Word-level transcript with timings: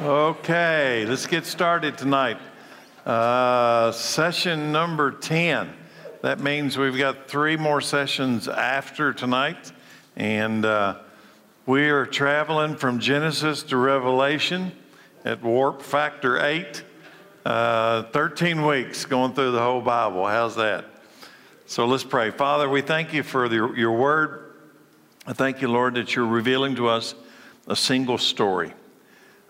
Okay, 0.00 1.04
let's 1.06 1.26
get 1.26 1.44
started 1.44 1.98
tonight. 1.98 2.38
Uh, 3.04 3.92
session 3.92 4.72
number 4.72 5.10
10. 5.10 5.70
That 6.22 6.40
means 6.40 6.78
we've 6.78 6.96
got 6.96 7.28
three 7.28 7.58
more 7.58 7.82
sessions 7.82 8.48
after 8.48 9.12
tonight. 9.12 9.72
And 10.16 10.64
uh, 10.64 11.00
we 11.66 11.90
are 11.90 12.06
traveling 12.06 12.76
from 12.76 12.98
Genesis 12.98 13.62
to 13.64 13.76
Revelation 13.76 14.72
at 15.26 15.42
Warp 15.42 15.82
Factor 15.82 16.42
8. 16.42 16.82
Uh, 17.44 18.04
13 18.04 18.64
weeks 18.64 19.04
going 19.04 19.34
through 19.34 19.50
the 19.50 19.60
whole 19.60 19.82
Bible. 19.82 20.26
How's 20.26 20.56
that? 20.56 20.86
So 21.66 21.84
let's 21.84 22.04
pray. 22.04 22.30
Father, 22.30 22.70
we 22.70 22.80
thank 22.80 23.12
you 23.12 23.22
for 23.22 23.50
the, 23.50 23.74
your 23.76 23.92
word. 23.92 24.54
I 25.26 25.34
thank 25.34 25.60
you, 25.60 25.68
Lord, 25.68 25.96
that 25.96 26.16
you're 26.16 26.24
revealing 26.24 26.74
to 26.76 26.88
us 26.88 27.14
a 27.68 27.76
single 27.76 28.16
story 28.16 28.72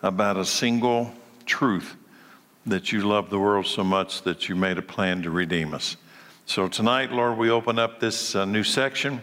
about 0.01 0.37
a 0.37 0.45
single 0.45 1.13
truth 1.45 1.95
that 2.65 2.91
you 2.91 3.01
love 3.01 3.29
the 3.29 3.39
world 3.39 3.65
so 3.65 3.83
much 3.83 4.21
that 4.23 4.49
you 4.49 4.55
made 4.55 4.77
a 4.77 4.81
plan 4.81 5.21
to 5.23 5.31
redeem 5.31 5.73
us. 5.73 5.97
So 6.45 6.67
tonight, 6.67 7.11
Lord, 7.11 7.37
we 7.37 7.49
open 7.49 7.79
up 7.79 7.99
this 7.99 8.35
uh, 8.35 8.45
new 8.45 8.63
section. 8.63 9.21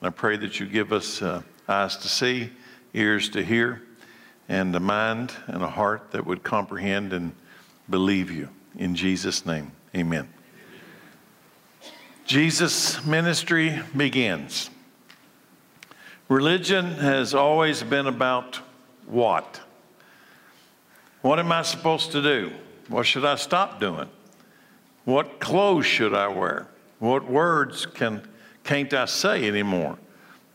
I 0.00 0.10
pray 0.10 0.36
that 0.36 0.60
you 0.60 0.66
give 0.66 0.92
us 0.92 1.20
uh, 1.20 1.42
eyes 1.68 1.96
to 1.98 2.08
see, 2.08 2.50
ears 2.94 3.28
to 3.30 3.44
hear, 3.44 3.82
and 4.48 4.74
a 4.74 4.80
mind 4.80 5.32
and 5.46 5.62
a 5.62 5.68
heart 5.68 6.12
that 6.12 6.24
would 6.24 6.42
comprehend 6.42 7.12
and 7.12 7.32
believe 7.90 8.30
you. 8.30 8.48
In 8.76 8.94
Jesus' 8.94 9.44
name, 9.44 9.72
amen. 9.94 10.28
Jesus' 12.24 13.04
ministry 13.04 13.80
begins. 13.96 14.70
Religion 16.28 16.84
has 16.92 17.34
always 17.34 17.82
been 17.82 18.06
about 18.06 18.56
what? 19.06 19.60
What 21.22 21.38
am 21.38 21.50
I 21.50 21.62
supposed 21.62 22.12
to 22.12 22.22
do? 22.22 22.52
What 22.88 23.06
should 23.06 23.24
I 23.24 23.34
stop 23.36 23.80
doing? 23.80 24.08
What 25.04 25.40
clothes 25.40 25.86
should 25.86 26.14
I 26.14 26.28
wear? 26.28 26.68
What 26.98 27.28
words 27.28 27.86
can, 27.86 28.22
can't 28.64 28.92
I 28.92 29.06
say 29.06 29.46
anymore? 29.48 29.98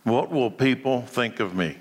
What 0.03 0.31
will 0.31 0.51
people 0.51 1.01
think 1.01 1.39
of 1.39 1.55
me? 1.55 1.77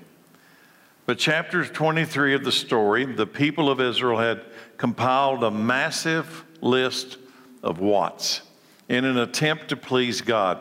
But 1.05 1.17
chapter 1.17 1.65
23 1.65 2.35
of 2.35 2.43
the 2.43 2.51
story, 2.51 3.05
the 3.05 3.27
people 3.27 3.69
of 3.69 3.81
Israel 3.81 4.19
had 4.19 4.41
compiled 4.77 5.43
a 5.43 5.51
massive 5.51 6.45
list 6.61 7.17
of 7.61 7.79
whats 7.79 8.41
in 8.87 9.05
an 9.05 9.17
attempt 9.17 9.69
to 9.69 9.77
please 9.77 10.21
God 10.21 10.59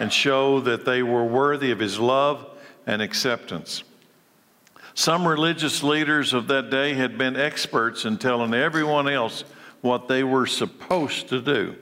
and 0.00 0.12
show 0.12 0.60
that 0.60 0.84
they 0.84 1.02
were 1.02 1.24
worthy 1.24 1.70
of 1.70 1.78
His 1.78 1.98
love 1.98 2.46
and 2.86 3.00
acceptance. 3.02 3.84
Some 4.94 5.26
religious 5.26 5.82
leaders 5.82 6.32
of 6.32 6.46
that 6.48 6.70
day 6.70 6.94
had 6.94 7.18
been 7.18 7.36
experts 7.36 8.04
in 8.04 8.16
telling 8.16 8.54
everyone 8.54 9.08
else 9.08 9.42
what 9.80 10.08
they 10.08 10.22
were 10.22 10.46
supposed 10.46 11.28
to 11.28 11.40
do. 11.42 11.76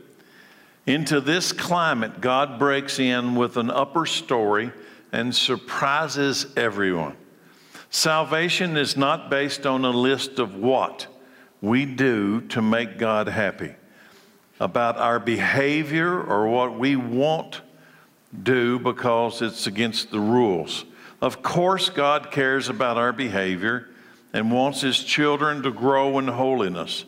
Into 0.86 1.20
this 1.20 1.52
climate, 1.52 2.20
God 2.20 2.58
breaks 2.58 2.98
in 2.98 3.34
with 3.36 3.56
an 3.56 3.70
upper 3.70 4.06
story 4.06 4.72
and 5.12 5.34
surprises 5.34 6.46
everyone. 6.56 7.16
Salvation 7.90 8.78
is 8.78 8.96
not 8.96 9.28
based 9.28 9.66
on 9.66 9.84
a 9.84 9.90
list 9.90 10.38
of 10.38 10.56
what 10.56 11.06
we 11.60 11.84
do 11.84 12.40
to 12.48 12.62
make 12.62 12.98
God 12.98 13.28
happy, 13.28 13.74
about 14.58 14.96
our 14.96 15.20
behavior 15.20 16.20
or 16.20 16.48
what 16.48 16.78
we 16.78 16.96
won't 16.96 17.60
do 18.42 18.78
because 18.78 19.42
it's 19.42 19.66
against 19.66 20.10
the 20.10 20.18
rules. 20.18 20.86
Of 21.22 21.40
course, 21.40 21.88
God 21.88 22.32
cares 22.32 22.68
about 22.68 22.96
our 22.96 23.12
behavior 23.12 23.88
and 24.32 24.50
wants 24.50 24.80
His 24.80 25.04
children 25.04 25.62
to 25.62 25.70
grow 25.70 26.18
in 26.18 26.26
holiness, 26.26 27.04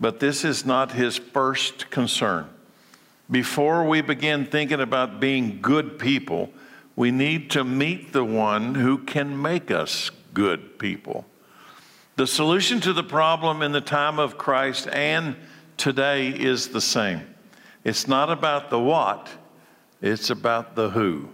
but 0.00 0.18
this 0.18 0.44
is 0.44 0.66
not 0.66 0.90
His 0.90 1.18
first 1.18 1.88
concern. 1.88 2.50
Before 3.30 3.84
we 3.84 4.00
begin 4.00 4.44
thinking 4.44 4.80
about 4.80 5.20
being 5.20 5.60
good 5.62 6.00
people, 6.00 6.50
we 6.96 7.12
need 7.12 7.50
to 7.52 7.62
meet 7.62 8.12
the 8.12 8.24
one 8.24 8.74
who 8.74 8.98
can 8.98 9.40
make 9.40 9.70
us 9.70 10.10
good 10.34 10.76
people. 10.80 11.24
The 12.16 12.26
solution 12.26 12.80
to 12.80 12.92
the 12.92 13.04
problem 13.04 13.62
in 13.62 13.70
the 13.70 13.80
time 13.80 14.18
of 14.18 14.36
Christ 14.36 14.88
and 14.88 15.36
today 15.76 16.28
is 16.28 16.68
the 16.68 16.80
same. 16.80 17.22
It's 17.84 18.08
not 18.08 18.30
about 18.30 18.70
the 18.70 18.80
what, 18.80 19.28
it's 20.02 20.30
about 20.30 20.74
the 20.74 20.90
who. 20.90 21.28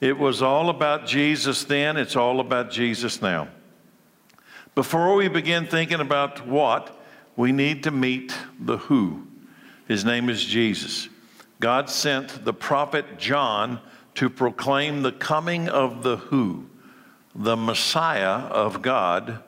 It 0.00 0.18
was 0.18 0.42
all 0.42 0.70
about 0.70 1.06
Jesus 1.06 1.64
then, 1.64 1.96
it's 1.96 2.16
all 2.16 2.40
about 2.40 2.70
Jesus 2.70 3.20
now. 3.20 3.48
Before 4.74 5.16
we 5.16 5.28
begin 5.28 5.66
thinking 5.66 6.00
about 6.00 6.46
what, 6.46 6.96
we 7.36 7.52
need 7.52 7.82
to 7.84 7.90
meet 7.90 8.34
the 8.60 8.78
who. 8.78 9.26
His 9.88 10.04
name 10.04 10.28
is 10.28 10.44
Jesus. 10.44 11.08
God 11.60 11.90
sent 11.90 12.44
the 12.44 12.52
prophet 12.52 13.18
John 13.18 13.80
to 14.14 14.30
proclaim 14.30 15.02
the 15.02 15.12
coming 15.12 15.68
of 15.68 16.02
the 16.02 16.16
who, 16.16 16.66
the 17.34 17.56
Messiah 17.56 18.46
of 18.48 18.82
God, 18.82 19.42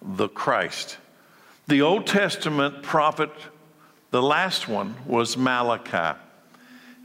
the 0.00 0.28
Christ. 0.28 0.98
The 1.66 1.82
Old 1.82 2.06
Testament 2.06 2.82
prophet, 2.82 3.30
the 4.10 4.22
last 4.22 4.68
one, 4.68 4.94
was 5.06 5.36
Malachi. 5.36 6.18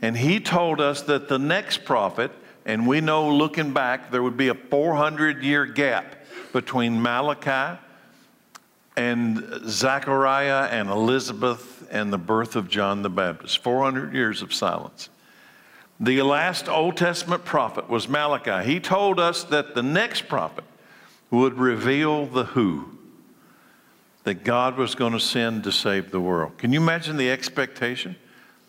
And 0.02 0.18
he 0.18 0.40
told 0.40 0.80
us 0.80 1.02
that 1.04 1.28
the 1.28 1.40
next 1.40 1.86
prophet, 1.86 2.32
and 2.66 2.88
we 2.88 3.00
know 3.02 3.30
looking 3.30 3.74
back, 3.74 4.12
there 4.12 4.24
would 4.24 4.38
be 4.38 4.48
a 4.48 4.56
400 4.56 5.44
year 5.44 5.66
gap 5.66 6.16
between 6.52 7.02
Malachi 7.02 7.80
and 8.98 9.44
Zechariah 9.68 10.68
and 10.72 10.90
Elizabeth 10.90 11.88
and 11.92 12.12
the 12.12 12.18
birth 12.18 12.56
of 12.56 12.70
John 12.70 13.02
the 13.02 13.10
Baptist. 13.10 13.60
400 13.60 14.14
years 14.14 14.42
of 14.42 14.54
silence. 14.54 15.10
The 16.00 16.22
last 16.24 16.68
Old 16.68 16.98
Testament 16.98 17.46
prophet 17.46 17.90
was 17.90 18.10
Malachi. 18.10 18.70
He 18.70 18.80
told 18.80 19.20
us 19.20 19.44
that 19.46 19.76
the 19.76 19.84
next 19.84 20.28
prophet 20.28 20.66
would 21.30 21.58
reveal 21.58 22.26
the 22.26 22.46
who 22.46 22.98
that 24.24 24.44
God 24.44 24.76
was 24.78 24.96
going 24.96 25.14
to 25.14 25.20
send 25.20 25.64
to 25.66 25.72
save 25.72 26.12
the 26.12 26.20
world. 26.20 26.58
Can 26.58 26.74
you 26.74 26.82
imagine 26.82 27.16
the 27.16 27.30
expectation? 27.30 28.16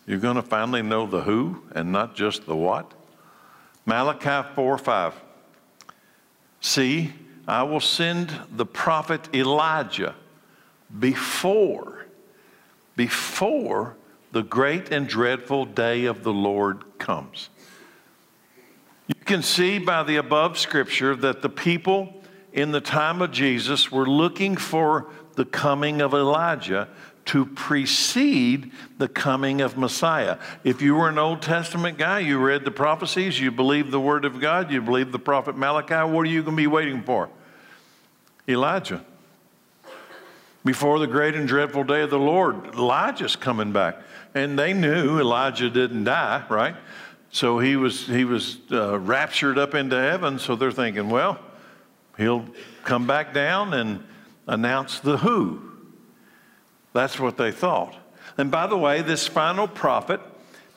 You're 0.05 0.19
going 0.19 0.35
to 0.35 0.41
finally 0.43 0.83
know 0.83 1.07
the 1.07 1.21
who 1.21 1.63
and 1.73 1.91
not 1.91 2.15
just 2.15 2.45
the 2.45 2.55
what? 2.55 2.93
Malachi 3.87 4.49
4 4.53 4.77
5. 4.77 5.13
See, 6.59 7.13
I 7.47 7.63
will 7.63 7.79
send 7.79 8.37
the 8.51 8.65
prophet 8.65 9.33
Elijah 9.33 10.13
before, 10.99 12.05
before 12.97 13.95
the 14.33 14.43
great 14.43 14.91
and 14.91 15.07
dreadful 15.07 15.65
day 15.65 16.03
of 16.03 16.23
the 16.23 16.33
Lord 16.33 16.99
comes. 16.99 17.49
You 19.07 19.15
can 19.23 19.41
see 19.41 19.79
by 19.79 20.03
the 20.03 20.17
above 20.17 20.57
scripture 20.57 21.15
that 21.15 21.41
the 21.41 21.49
people 21.49 22.21
in 22.51 22.71
the 22.71 22.81
time 22.81 23.21
of 23.21 23.31
Jesus 23.31 23.89
were 23.89 24.05
looking 24.05 24.57
for 24.57 25.07
the 25.35 25.45
coming 25.45 26.01
of 26.01 26.13
Elijah 26.13 26.89
to 27.27 27.45
precede 27.45 28.71
the 28.97 29.07
coming 29.07 29.61
of 29.61 29.77
Messiah. 29.77 30.37
If 30.63 30.81
you 30.81 30.95
were 30.95 31.09
an 31.09 31.17
Old 31.17 31.41
Testament 31.41 31.97
guy, 31.97 32.19
you 32.19 32.39
read 32.39 32.63
the 32.65 32.71
prophecies, 32.71 33.39
you 33.39 33.51
believed 33.51 33.91
the 33.91 33.99
Word 33.99 34.25
of 34.25 34.39
God, 34.39 34.71
you 34.71 34.81
believed 34.81 35.11
the 35.11 35.19
prophet 35.19 35.57
Malachi, 35.57 36.09
what 36.09 36.21
are 36.21 36.29
you 36.29 36.41
going 36.41 36.55
to 36.55 36.61
be 36.61 36.67
waiting 36.67 37.03
for? 37.03 37.29
Elijah. 38.47 39.03
Before 40.63 40.99
the 40.99 41.07
great 41.07 41.35
and 41.35 41.47
dreadful 41.47 41.83
day 41.83 42.01
of 42.01 42.09
the 42.09 42.19
Lord, 42.19 42.75
Elijah's 42.75 43.35
coming 43.35 43.71
back. 43.71 43.97
And 44.33 44.57
they 44.57 44.73
knew 44.73 45.19
Elijah 45.19 45.69
didn't 45.69 46.05
die, 46.05 46.43
right? 46.49 46.75
So 47.29 47.59
he 47.59 47.75
was, 47.75 48.07
he 48.07 48.23
was 48.23 48.57
uh, 48.71 48.99
raptured 48.99 49.57
up 49.57 49.75
into 49.75 49.97
heaven. 49.97 50.39
So 50.39 50.55
they're 50.55 50.71
thinking, 50.71 51.09
well, 51.09 51.39
he'll 52.17 52.45
come 52.83 53.05
back 53.05 53.33
down 53.33 53.73
and 53.73 54.03
announce 54.47 54.99
the 54.99 55.17
who. 55.17 55.66
That's 56.97 57.19
what 57.19 57.37
they 57.37 57.51
thought. 57.51 57.95
And 58.39 58.49
by 58.49 58.65
the 58.65 58.77
way, 58.77 59.03
this 59.03 59.27
final 59.27 59.67
prophet, 59.67 60.19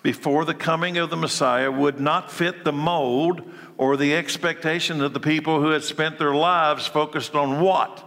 before 0.03 0.45
the 0.45 0.55
coming 0.55 0.99
of 0.99 1.09
the 1.09 1.17
Messiah, 1.17 1.71
would 1.71 1.99
not 1.99 2.31
fit 2.31 2.63
the 2.63 2.73
mold 2.73 3.43
or 3.79 3.97
the 3.97 4.15
expectation 4.15 5.01
of 5.01 5.15
the 5.15 5.21
people 5.21 5.63
who 5.63 5.71
had 5.71 5.83
spent 5.83 6.19
their 6.19 6.35
lives 6.35 6.87
focused 6.87 7.35
on 7.35 7.63
what. 7.63 8.07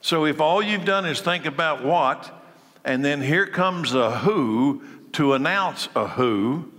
So 0.00 0.24
if 0.24 0.40
all 0.40 0.62
you've 0.62 0.86
done 0.86 1.04
is 1.04 1.20
think 1.20 1.44
about 1.44 1.84
what, 1.84 2.32
and 2.86 3.04
then 3.04 3.20
here 3.20 3.46
comes 3.46 3.92
a 3.92 4.18
who 4.18 4.82
to 5.12 5.34
announce 5.34 5.90
a 5.94 6.06
who, 6.06 6.72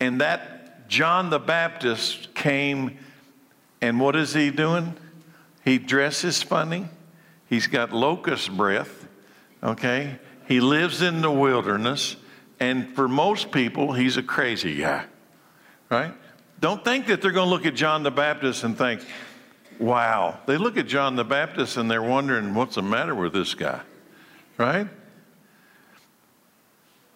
and 0.00 0.22
that 0.22 0.88
John 0.88 1.28
the 1.28 1.38
Baptist 1.38 2.34
came, 2.34 2.96
and 3.82 4.00
what 4.00 4.16
is 4.16 4.32
he 4.32 4.50
doing? 4.50 4.94
He 5.64 5.76
dresses 5.76 6.42
funny. 6.42 6.88
He's 7.48 7.66
got 7.66 7.92
locust 7.92 8.54
breath, 8.56 9.06
okay? 9.62 10.18
He 10.46 10.60
lives 10.60 11.02
in 11.02 11.20
the 11.20 11.30
wilderness, 11.30 12.16
and 12.60 12.94
for 12.94 13.08
most 13.08 13.50
people, 13.52 13.92
he's 13.92 14.16
a 14.16 14.22
crazy 14.22 14.76
guy, 14.76 15.04
right? 15.90 16.12
Don't 16.60 16.84
think 16.84 17.06
that 17.06 17.20
they're 17.20 17.32
going 17.32 17.46
to 17.46 17.50
look 17.50 17.66
at 17.66 17.74
John 17.74 18.02
the 18.02 18.10
Baptist 18.10 18.64
and 18.64 18.76
think, 18.76 19.02
wow. 19.78 20.38
They 20.46 20.56
look 20.56 20.76
at 20.76 20.86
John 20.86 21.16
the 21.16 21.24
Baptist 21.24 21.76
and 21.76 21.90
they're 21.90 22.02
wondering, 22.02 22.54
what's 22.54 22.76
the 22.76 22.82
matter 22.82 23.14
with 23.14 23.32
this 23.32 23.54
guy? 23.54 23.80
Right? 24.56 24.88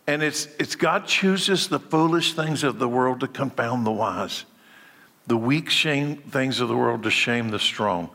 And 0.07 0.23
it's, 0.23 0.47
it's 0.59 0.77
God 0.77 1.07
chooses 1.07 1.69
the 1.69 1.79
foolish 1.79 2.35
things 2.35 2.65
of 2.65 2.79
the 2.79 2.89
world 2.89 3.21
to 3.21 3.29
confound 3.29 3.87
the 3.87 3.93
wise, 3.93 4.45
the 5.27 5.37
weak 5.37 5.71
shame 5.71 6.17
things 6.17 6.61
of 6.61 6.69
the 6.69 6.77
world 6.77 7.05
to 7.05 7.11
shame 7.11 7.51
the 7.51 7.59
strong. 7.59 8.11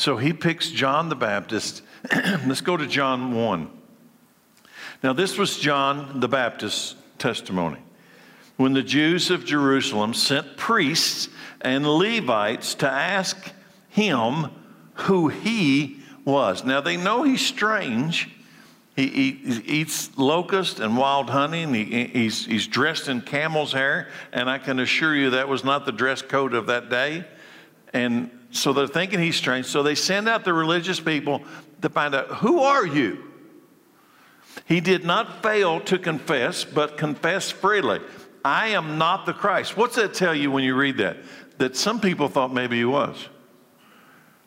So 0.00 0.16
he 0.16 0.32
picks 0.32 0.70
John 0.70 1.10
the 1.10 1.14
Baptist. 1.14 1.82
Let's 2.46 2.62
go 2.62 2.74
to 2.74 2.86
John 2.86 3.34
1. 3.34 3.70
Now, 5.02 5.12
this 5.12 5.36
was 5.36 5.58
John 5.58 6.20
the 6.20 6.26
Baptist's 6.26 6.94
testimony. 7.18 7.80
When 8.56 8.72
the 8.72 8.82
Jews 8.82 9.30
of 9.30 9.44
Jerusalem 9.44 10.14
sent 10.14 10.56
priests 10.56 11.28
and 11.60 11.86
Levites 11.86 12.76
to 12.76 12.90
ask 12.90 13.52
him 13.90 14.46
who 14.94 15.28
he 15.28 16.00
was. 16.24 16.64
Now, 16.64 16.80
they 16.80 16.96
know 16.96 17.22
he's 17.22 17.46
strange. 17.46 18.30
He, 18.96 19.06
he, 19.06 19.30
he 19.32 19.80
eats 19.80 20.16
locust 20.16 20.80
and 20.80 20.96
wild 20.96 21.28
honey, 21.28 21.64
and 21.64 21.76
he, 21.76 22.06
he's, 22.06 22.46
he's 22.46 22.66
dressed 22.66 23.08
in 23.08 23.20
camel's 23.20 23.74
hair. 23.74 24.08
And 24.32 24.48
I 24.48 24.56
can 24.56 24.80
assure 24.80 25.14
you 25.14 25.28
that 25.28 25.50
was 25.50 25.62
not 25.62 25.84
the 25.84 25.92
dress 25.92 26.22
code 26.22 26.54
of 26.54 26.68
that 26.68 26.88
day. 26.88 27.26
And 27.92 28.30
so 28.50 28.72
they're 28.72 28.86
thinking 28.86 29.20
he's 29.20 29.36
strange. 29.36 29.66
So 29.66 29.82
they 29.82 29.94
send 29.94 30.28
out 30.28 30.44
the 30.44 30.52
religious 30.52 31.00
people 31.00 31.42
to 31.82 31.88
find 31.88 32.14
out, 32.14 32.28
who 32.28 32.60
are 32.60 32.86
you? 32.86 33.24
He 34.64 34.80
did 34.80 35.04
not 35.04 35.42
fail 35.42 35.80
to 35.82 35.98
confess, 35.98 36.64
but 36.64 36.96
confess 36.96 37.50
freely. 37.50 38.00
I 38.44 38.68
am 38.68 38.98
not 38.98 39.26
the 39.26 39.32
Christ. 39.32 39.76
What's 39.76 39.96
that 39.96 40.14
tell 40.14 40.34
you 40.34 40.50
when 40.50 40.64
you 40.64 40.74
read 40.74 40.96
that? 40.98 41.18
That 41.58 41.76
some 41.76 42.00
people 42.00 42.28
thought 42.28 42.52
maybe 42.52 42.78
he 42.78 42.84
was. 42.84 43.28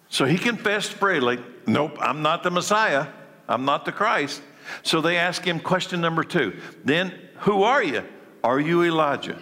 So 0.10 0.26
he 0.26 0.38
confessed 0.38 0.94
freely, 0.94 1.40
Nope, 1.66 1.98
I'm 2.00 2.22
not 2.22 2.44
the 2.44 2.52
Messiah. 2.52 3.08
I'm 3.48 3.66
not 3.66 3.86
the 3.86 3.92
Christ. 3.92 4.42
So 4.84 5.02
they 5.02 5.18
ask 5.18 5.44
him 5.44 5.60
question 5.60 6.02
number 6.02 6.24
two. 6.24 6.60
Then, 6.84 7.14
who 7.40 7.64
are 7.64 7.84
you? 7.84 8.04
Are 8.44 8.60
you 8.60 8.84
Elijah? 8.84 9.40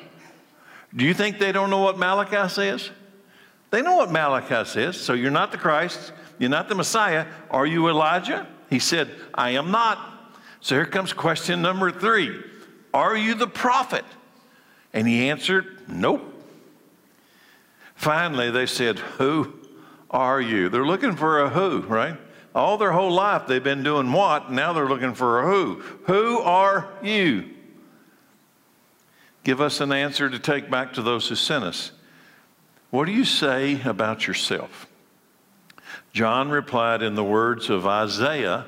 Do 0.95 1.05
you 1.05 1.13
think 1.13 1.39
they 1.39 1.51
don't 1.51 1.69
know 1.69 1.81
what 1.81 1.97
Malachi 1.97 2.49
says? 2.49 2.89
They 3.71 3.81
know 3.81 3.95
what 3.95 4.11
Malachi 4.11 4.69
says. 4.69 4.99
So 4.99 5.13
you're 5.13 5.31
not 5.31 5.51
the 5.51 5.57
Christ. 5.57 6.11
You're 6.37 6.49
not 6.49 6.69
the 6.69 6.75
Messiah. 6.75 7.25
Are 7.49 7.65
you 7.65 7.87
Elijah? 7.89 8.47
He 8.69 8.79
said, 8.79 9.09
I 9.33 9.51
am 9.51 9.71
not. 9.71 9.97
So 10.59 10.75
here 10.75 10.85
comes 10.85 11.13
question 11.13 11.61
number 11.61 11.91
three 11.91 12.43
Are 12.93 13.17
you 13.17 13.33
the 13.33 13.47
prophet? 13.47 14.05
And 14.93 15.07
he 15.07 15.29
answered, 15.29 15.79
Nope. 15.87 16.21
Finally, 17.95 18.51
they 18.51 18.65
said, 18.65 18.99
Who 18.99 19.53
are 20.09 20.41
you? 20.41 20.69
They're 20.69 20.85
looking 20.85 21.15
for 21.15 21.41
a 21.41 21.49
who, 21.49 21.81
right? 21.81 22.17
All 22.53 22.77
their 22.77 22.91
whole 22.91 23.11
life 23.11 23.47
they've 23.47 23.63
been 23.63 23.83
doing 23.83 24.11
what? 24.11 24.51
Now 24.51 24.73
they're 24.73 24.89
looking 24.89 25.13
for 25.13 25.41
a 25.41 25.47
who. 25.47 25.75
Who 26.07 26.39
are 26.39 26.89
you? 27.01 27.49
Give 29.43 29.61
us 29.61 29.79
an 29.79 29.93
answer 29.93 30.29
to 30.29 30.37
take 30.37 30.69
back 30.69 30.93
to 30.93 31.01
those 31.01 31.29
who 31.29 31.35
sent 31.35 31.63
us. 31.63 31.91
What 32.91 33.05
do 33.05 33.11
you 33.11 33.25
say 33.25 33.81
about 33.81 34.27
yourself? 34.27 34.87
John 36.13 36.49
replied 36.49 37.01
in 37.01 37.15
the 37.15 37.23
words 37.23 37.69
of 37.69 37.87
Isaiah 37.87 38.67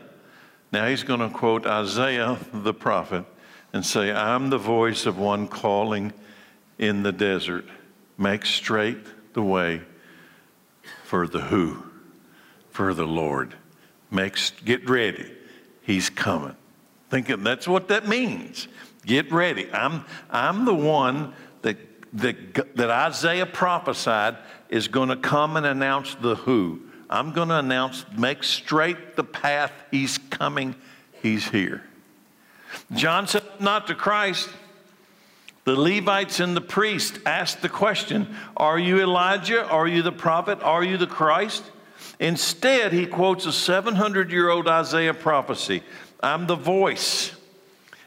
now 0.73 0.87
he's 0.87 1.03
going 1.03 1.19
to 1.19 1.29
quote 1.29 1.67
Isaiah 1.67 2.39
the 2.51 2.73
prophet 2.73 3.25
and 3.73 3.85
say, 3.85 4.11
I'm 4.11 4.49
the 4.49 4.57
voice 4.57 5.05
of 5.05 5.19
one 5.19 5.47
calling 5.47 6.11
in 6.79 7.03
the 7.03 7.11
desert. 7.11 7.65
Make 8.17 8.43
straight 8.47 8.97
the 9.33 9.43
way 9.43 9.83
for 11.03 11.27
the 11.27 11.41
who, 11.41 11.83
for 12.71 12.95
the 12.95 13.05
Lord. 13.05 13.53
Make, 14.09 14.35
get 14.65 14.89
ready. 14.89 15.31
He's 15.83 16.09
coming. 16.09 16.55
Thinking 17.11 17.43
that's 17.43 17.67
what 17.67 17.89
that 17.89 18.07
means. 18.07 18.67
Get 19.05 19.31
ready. 19.31 19.71
I'm, 19.71 20.05
I'm 20.31 20.65
the 20.65 20.73
one 20.73 21.33
that, 22.13 22.75
that, 22.75 22.89
Isaiah 22.89 23.45
prophesied 23.45 24.37
is 24.69 24.87
going 24.87 25.09
to 25.09 25.15
come 25.15 25.57
and 25.57 25.65
announce 25.65 26.15
the 26.15 26.35
who. 26.35 26.81
I'm 27.09 27.31
going 27.31 27.49
to 27.49 27.59
announce, 27.59 28.05
make 28.17 28.43
straight 28.43 29.15
the 29.15 29.23
path. 29.23 29.71
He's 29.91 30.17
coming. 30.17 30.75
He's 31.21 31.47
here. 31.47 31.83
John 32.93 33.27
said, 33.27 33.43
not 33.59 33.87
to 33.87 33.95
Christ. 33.95 34.49
The 35.65 35.75
Levites 35.75 36.39
and 36.39 36.57
the 36.57 36.61
priests 36.61 37.19
asked 37.25 37.61
the 37.61 37.69
question 37.69 38.35
Are 38.57 38.77
you 38.77 38.99
Elijah? 38.99 39.65
Are 39.65 39.87
you 39.87 40.01
the 40.01 40.11
prophet? 40.11 40.61
Are 40.61 40.83
you 40.83 40.97
the 40.97 41.07
Christ? 41.07 41.63
Instead, 42.19 42.91
he 42.91 43.05
quotes 43.05 43.45
a 43.45 43.53
700 43.53 44.31
year 44.31 44.49
old 44.49 44.67
Isaiah 44.67 45.13
prophecy 45.13 45.83
I'm 46.21 46.47
the 46.47 46.55
voice. 46.55 47.33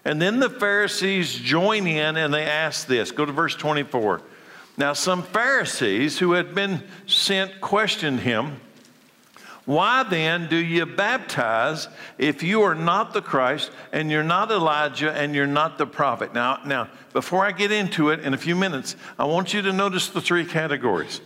And 0.07 0.23
then 0.23 0.39
the 0.39 0.49
Pharisees 0.49 1.35
join 1.35 1.87
in 1.87 2.17
and 2.17 2.33
they 2.33 2.45
ask 2.45 2.87
this. 2.87 3.11
Go 3.11 3.25
to 3.25 3.33
verse 3.33 3.57
24. 3.57 4.23
Now, 4.79 4.93
some 4.93 5.25
Pharisees 5.25 6.19
who 6.19 6.33
had 6.33 6.55
been 6.55 6.85
sent 7.07 7.61
questioned 7.61 8.21
him 8.21 8.61
why 9.65 10.05
then 10.05 10.49
do 10.49 10.57
you 10.57 10.87
baptize 10.87 11.89
if 12.19 12.45
you 12.45 12.63
are 12.63 12.77
not 12.77 13.13
the 13.13 13.21
Christ 13.21 13.73
and 13.93 14.13
you're 14.13 14.23
not 14.23 14.53
Elijah 14.53 15.11
and 15.11 15.35
you're 15.35 15.49
not 15.49 15.77
the 15.77 15.87
prophet? 15.87 16.33
Now, 16.33 16.61
now, 16.65 16.89
before 17.13 17.45
I 17.45 17.51
get 17.51 17.73
into 17.73 18.11
it 18.11 18.21
in 18.21 18.33
a 18.33 18.39
few 18.39 18.55
minutes, 18.55 18.95
I 19.19 19.25
want 19.25 19.53
you 19.53 19.63
to 19.63 19.73
notice 19.73 20.09
the 20.09 20.21
three 20.21 20.45
categories. 20.45 21.21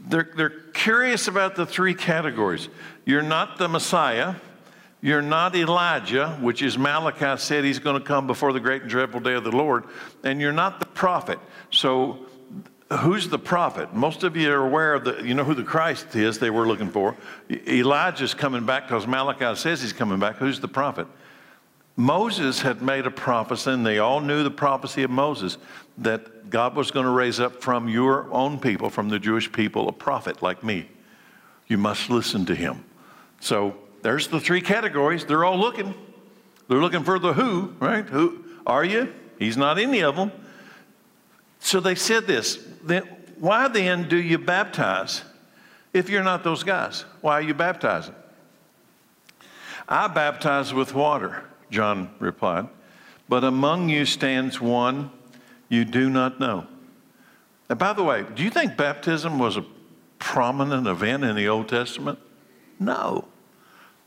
They're, 0.00 0.28
they're 0.36 0.50
curious 0.72 1.28
about 1.28 1.54
the 1.54 1.66
three 1.66 1.94
categories. 1.94 2.68
You're 3.04 3.22
not 3.22 3.58
the 3.58 3.68
Messiah. 3.68 4.34
You're 5.04 5.20
not 5.20 5.54
Elijah, 5.54 6.30
which 6.40 6.62
is 6.62 6.78
Malachi 6.78 7.36
said 7.38 7.62
he's 7.62 7.78
going 7.78 8.00
to 8.00 8.08
come 8.08 8.26
before 8.26 8.54
the 8.54 8.58
great 8.58 8.80
and 8.80 8.90
dreadful 8.90 9.20
day 9.20 9.34
of 9.34 9.44
the 9.44 9.54
Lord. 9.54 9.84
And 10.22 10.40
you're 10.40 10.50
not 10.50 10.80
the 10.80 10.86
prophet. 10.86 11.38
So 11.70 12.20
who's 12.90 13.28
the 13.28 13.38
prophet? 13.38 13.92
Most 13.92 14.22
of 14.22 14.34
you 14.34 14.50
are 14.50 14.66
aware 14.66 14.94
of 14.94 15.04
the, 15.04 15.22
you 15.22 15.34
know 15.34 15.44
who 15.44 15.52
the 15.52 15.62
Christ 15.62 16.16
is 16.16 16.38
they 16.38 16.48
were 16.48 16.66
looking 16.66 16.88
for. 16.88 17.14
Elijah's 17.50 18.32
coming 18.32 18.64
back 18.64 18.84
because 18.84 19.06
Malachi 19.06 19.54
says 19.56 19.82
he's 19.82 19.92
coming 19.92 20.18
back. 20.18 20.36
Who's 20.36 20.58
the 20.58 20.68
prophet? 20.68 21.06
Moses 21.96 22.62
had 22.62 22.80
made 22.80 23.04
a 23.04 23.10
prophecy, 23.10 23.72
and 23.72 23.84
they 23.84 23.98
all 23.98 24.20
knew 24.20 24.42
the 24.42 24.50
prophecy 24.50 25.02
of 25.02 25.10
Moses 25.10 25.58
that 25.98 26.48
God 26.48 26.74
was 26.74 26.90
going 26.90 27.04
to 27.04 27.12
raise 27.12 27.40
up 27.40 27.60
from 27.60 27.90
your 27.90 28.32
own 28.32 28.58
people, 28.58 28.88
from 28.88 29.10
the 29.10 29.18
Jewish 29.18 29.52
people, 29.52 29.86
a 29.86 29.92
prophet 29.92 30.40
like 30.40 30.64
me. 30.64 30.88
You 31.66 31.76
must 31.76 32.08
listen 32.08 32.46
to 32.46 32.54
him. 32.54 32.86
So 33.40 33.76
there's 34.04 34.28
the 34.28 34.38
three 34.38 34.60
categories. 34.60 35.24
They're 35.24 35.46
all 35.46 35.58
looking. 35.58 35.94
They're 36.68 36.80
looking 36.80 37.04
for 37.04 37.18
the 37.18 37.32
who, 37.32 37.74
right? 37.80 38.06
Who 38.06 38.44
are 38.66 38.84
you? 38.84 39.10
He's 39.38 39.56
not 39.56 39.78
any 39.78 40.02
of 40.02 40.14
them. 40.14 40.30
So 41.58 41.80
they 41.80 41.94
said 41.94 42.26
this 42.26 42.58
then, 42.82 43.04
why 43.38 43.66
then 43.68 44.06
do 44.06 44.18
you 44.18 44.36
baptize 44.36 45.22
if 45.94 46.10
you're 46.10 46.22
not 46.22 46.44
those 46.44 46.62
guys? 46.62 47.06
Why 47.22 47.32
are 47.38 47.42
you 47.42 47.54
baptizing? 47.54 48.14
I 49.88 50.08
baptize 50.08 50.74
with 50.74 50.94
water, 50.94 51.42
John 51.70 52.10
replied, 52.18 52.68
but 53.26 53.42
among 53.42 53.88
you 53.88 54.04
stands 54.04 54.60
one 54.60 55.10
you 55.70 55.86
do 55.86 56.10
not 56.10 56.38
know. 56.38 56.66
And 57.70 57.78
by 57.78 57.94
the 57.94 58.04
way, 58.04 58.26
do 58.34 58.42
you 58.42 58.50
think 58.50 58.76
baptism 58.76 59.38
was 59.38 59.56
a 59.56 59.64
prominent 60.18 60.86
event 60.86 61.24
in 61.24 61.34
the 61.36 61.48
Old 61.48 61.70
Testament? 61.70 62.18
No. 62.78 63.28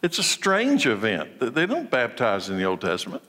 It's 0.07 0.19
a 0.19 0.23
strange 0.23 0.87
event. 0.87 1.41
That 1.41 1.53
they 1.53 1.65
don't 1.65 1.91
baptize 1.91 2.47
in 2.47 2.55
the 2.55 2.63
Old 2.63 2.79
Testament. 2.79 3.21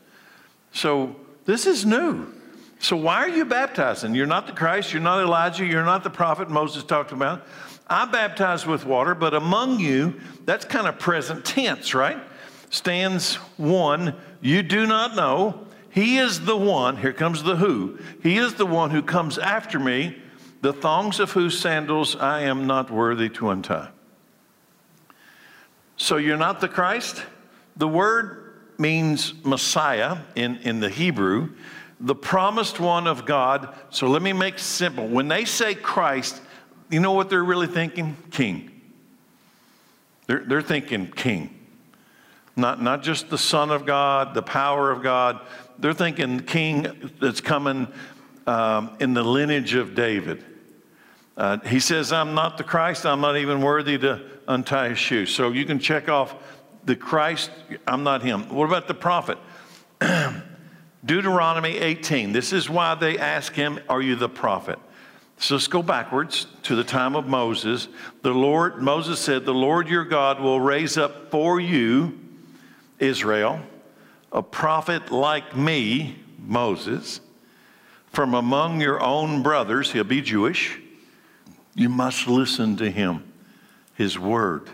So 0.71 1.17
this 1.45 1.67
is 1.67 1.85
new. 1.85 2.33
So 2.79 2.97
why 2.97 3.17
are 3.17 3.29
you 3.29 3.45
baptizing? 3.45 4.15
You're 4.15 4.29
not 4.29 4.47
the 4.47 4.53
Christ, 4.53 4.93
you're 4.93 5.03
not 5.03 5.21
Elijah, 5.21 5.67
you're 5.67 5.85
not 5.85 6.05
the 6.05 6.11
prophet 6.11 6.49
Moses 6.49 6.85
talked 6.85 7.11
about. 7.11 7.45
I 7.89 8.05
baptize 8.05 8.65
with 8.65 8.87
water, 8.87 9.17
but 9.17 9.35
among 9.35 9.81
you, 9.81 10.21
that's 10.45 10.65
kind 10.65 10.87
of 10.87 11.01
present 11.01 11.45
tense, 11.45 11.95
right? 11.95 12.19
Stands 12.71 13.35
one 13.57 14.15
you 14.41 14.63
do 14.63 14.87
not 14.87 15.17
know. 15.17 15.67
He 15.91 16.19
is 16.19 16.43
the 16.43 16.57
one, 16.57 16.97
here 16.97 17.13
comes 17.13 17.43
the 17.43 17.57
who. 17.57 17.99
He 18.23 18.37
is 18.37 18.55
the 18.55 18.67
one 18.67 18.91
who 18.91 19.03
comes 19.03 19.37
after 19.37 19.81
me, 19.81 20.17
the 20.61 20.73
thongs 20.73 21.19
of 21.19 21.33
whose 21.33 21.59
sandals 21.59 22.15
I 22.15 22.43
am 22.43 22.69
not 22.69 22.89
worthy 22.89 23.29
to 23.31 23.51
untie. 23.51 23.89
So 25.99 26.17
you're 26.17 26.37
not 26.37 26.61
the 26.61 26.69
Christ? 26.69 27.23
The 27.77 27.89
word 27.89 28.55
means 28.79 29.35
Messiah 29.45 30.19
in, 30.35 30.57
in 30.59 30.81
the 30.81 30.89
Hebrew 30.89 31.51
the 32.01 32.15
promised 32.15 32.79
one 32.79 33.07
of 33.07 33.27
God. 33.27 33.75
So 33.91 34.09
let 34.09 34.23
me 34.23 34.33
make 34.33 34.59
simple. 34.59 35.07
When 35.07 35.29
they 35.29 35.45
say 35.45 35.75
Christ, 35.75 36.41
you 36.91 37.01
know 37.01 37.13
what 37.13 37.29
they're 37.29 37.45
really 37.45 37.67
thinking? 37.67 38.17
King. 38.31 38.71
They're, 40.27 40.45
they're 40.45 40.63
thinking 40.63 41.11
king. 41.11 41.55
Not, 42.55 42.83
not 42.83 43.03
just 43.03 43.31
the 43.31 43.39
Son 43.39 43.71
of 43.71 43.87
God, 43.87 44.35
the 44.35 44.43
power 44.43 44.91
of 44.91 45.03
God. 45.03 45.41
They're 45.79 45.93
thinking 45.93 46.41
king 46.41 47.13
that's 47.21 47.41
coming 47.41 47.89
um, 48.47 48.97
in 49.01 49.15
the 49.15 49.23
lineage 49.23 49.75
of 49.75 49.95
David. 49.95 50.45
Uh, 51.39 51.57
he 51.61 51.79
says, 51.79 52.13
I'm 52.13 52.35
not 52.35 52.59
the 52.59 52.65
Christ. 52.65 53.07
I'm 53.07 53.21
not 53.21 53.37
even 53.37 53.63
worthy 53.63 53.97
to 53.99 54.21
untie 54.49 54.89
his 54.89 54.99
shoes. 54.99 55.33
So 55.33 55.53
you 55.53 55.65
can 55.65 55.79
check 55.79 56.09
off 56.09 56.35
the 56.85 56.97
Christ. 56.97 57.53
I'm 57.87 58.03
not 58.03 58.23
him. 58.23 58.53
What 58.53 58.65
about 58.65 58.89
the 58.89 58.95
prophet? 58.95 59.39
Deuteronomy 61.05 61.79
18. 61.79 62.33
This 62.33 62.53
is 62.53 62.69
why 62.69 62.97
they 62.97 63.19
ask 63.19 63.53
him, 63.53 63.79
Are 63.89 64.03
you 64.03 64.17
the 64.17 64.29
prophet? 64.29 64.81
So 65.37 65.55
let's 65.55 65.69
go 65.69 65.81
backwards 65.81 66.49
to 66.65 66.75
the 66.75 66.83
time 66.83 67.15
of 67.15 67.29
Moses. 67.29 67.87
The 68.23 68.33
Lord, 68.33 68.83
Moses 68.83 69.21
said, 69.21 69.45
The 69.45 69.55
Lord 69.55 69.89
your 69.89 70.05
God 70.05 70.41
will 70.41 70.61
raise 70.61 70.99
up 70.99 71.31
for 71.31 71.61
you, 71.61 72.19
Israel, 72.99 73.61
a 74.33 74.43
prophet 74.43 75.13
like 75.13 75.57
me, 75.57 76.17
Moses, 76.37 77.21
from 78.09 78.35
among 78.35 78.81
your 78.81 79.01
own 79.01 79.45
brothers. 79.45 79.93
He'll 79.93 80.03
be 80.03 80.21
Jewish. 80.21 80.81
You 81.75 81.89
must 81.89 82.27
listen 82.27 82.77
to 82.79 82.91
him. 82.91 83.25
His 83.95 84.19
word 84.19 84.69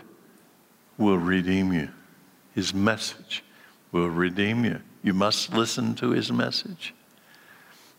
will 0.97 1.17
redeem 1.17 1.73
you, 1.73 1.89
his 2.53 2.73
message 2.73 3.43
will 3.91 4.09
redeem 4.09 4.65
you. 4.65 4.81
You 5.03 5.13
must 5.13 5.53
listen 5.53 5.95
to 5.95 6.11
his 6.11 6.31
message. 6.31 6.93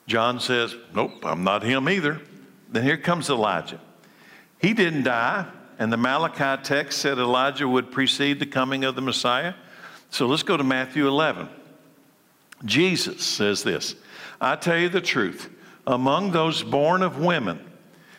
John 0.07 0.41
says, 0.41 0.75
Nope, 0.95 1.25
I'm 1.25 1.45
not 1.45 1.63
him 1.63 1.89
either. 1.89 2.21
Then 2.69 2.83
here 2.83 2.97
comes 2.97 3.31
Elijah. 3.31 3.81
He 4.61 4.73
didn't 4.73 5.05
die, 5.05 5.47
and 5.79 5.93
the 5.93 5.97
Malachi 5.97 6.63
text 6.63 6.99
said 6.99 7.19
Elijah 7.19 7.69
would 7.69 7.93
precede 7.93 8.41
the 8.41 8.47
coming 8.47 8.85
of 8.85 8.95
the 8.95 9.03
Messiah. 9.03 9.55
So 10.11 10.27
let's 10.27 10.43
go 10.43 10.57
to 10.57 10.65
Matthew 10.65 11.07
11. 11.07 11.49
Jesus 12.65 13.25
says 13.25 13.63
this 13.63 13.95
I 14.41 14.57
tell 14.57 14.79
you 14.79 14.89
the 14.89 15.01
truth, 15.01 15.51
among 15.87 16.33
those 16.33 16.63
born 16.63 17.03
of 17.03 17.19
women, 17.19 17.61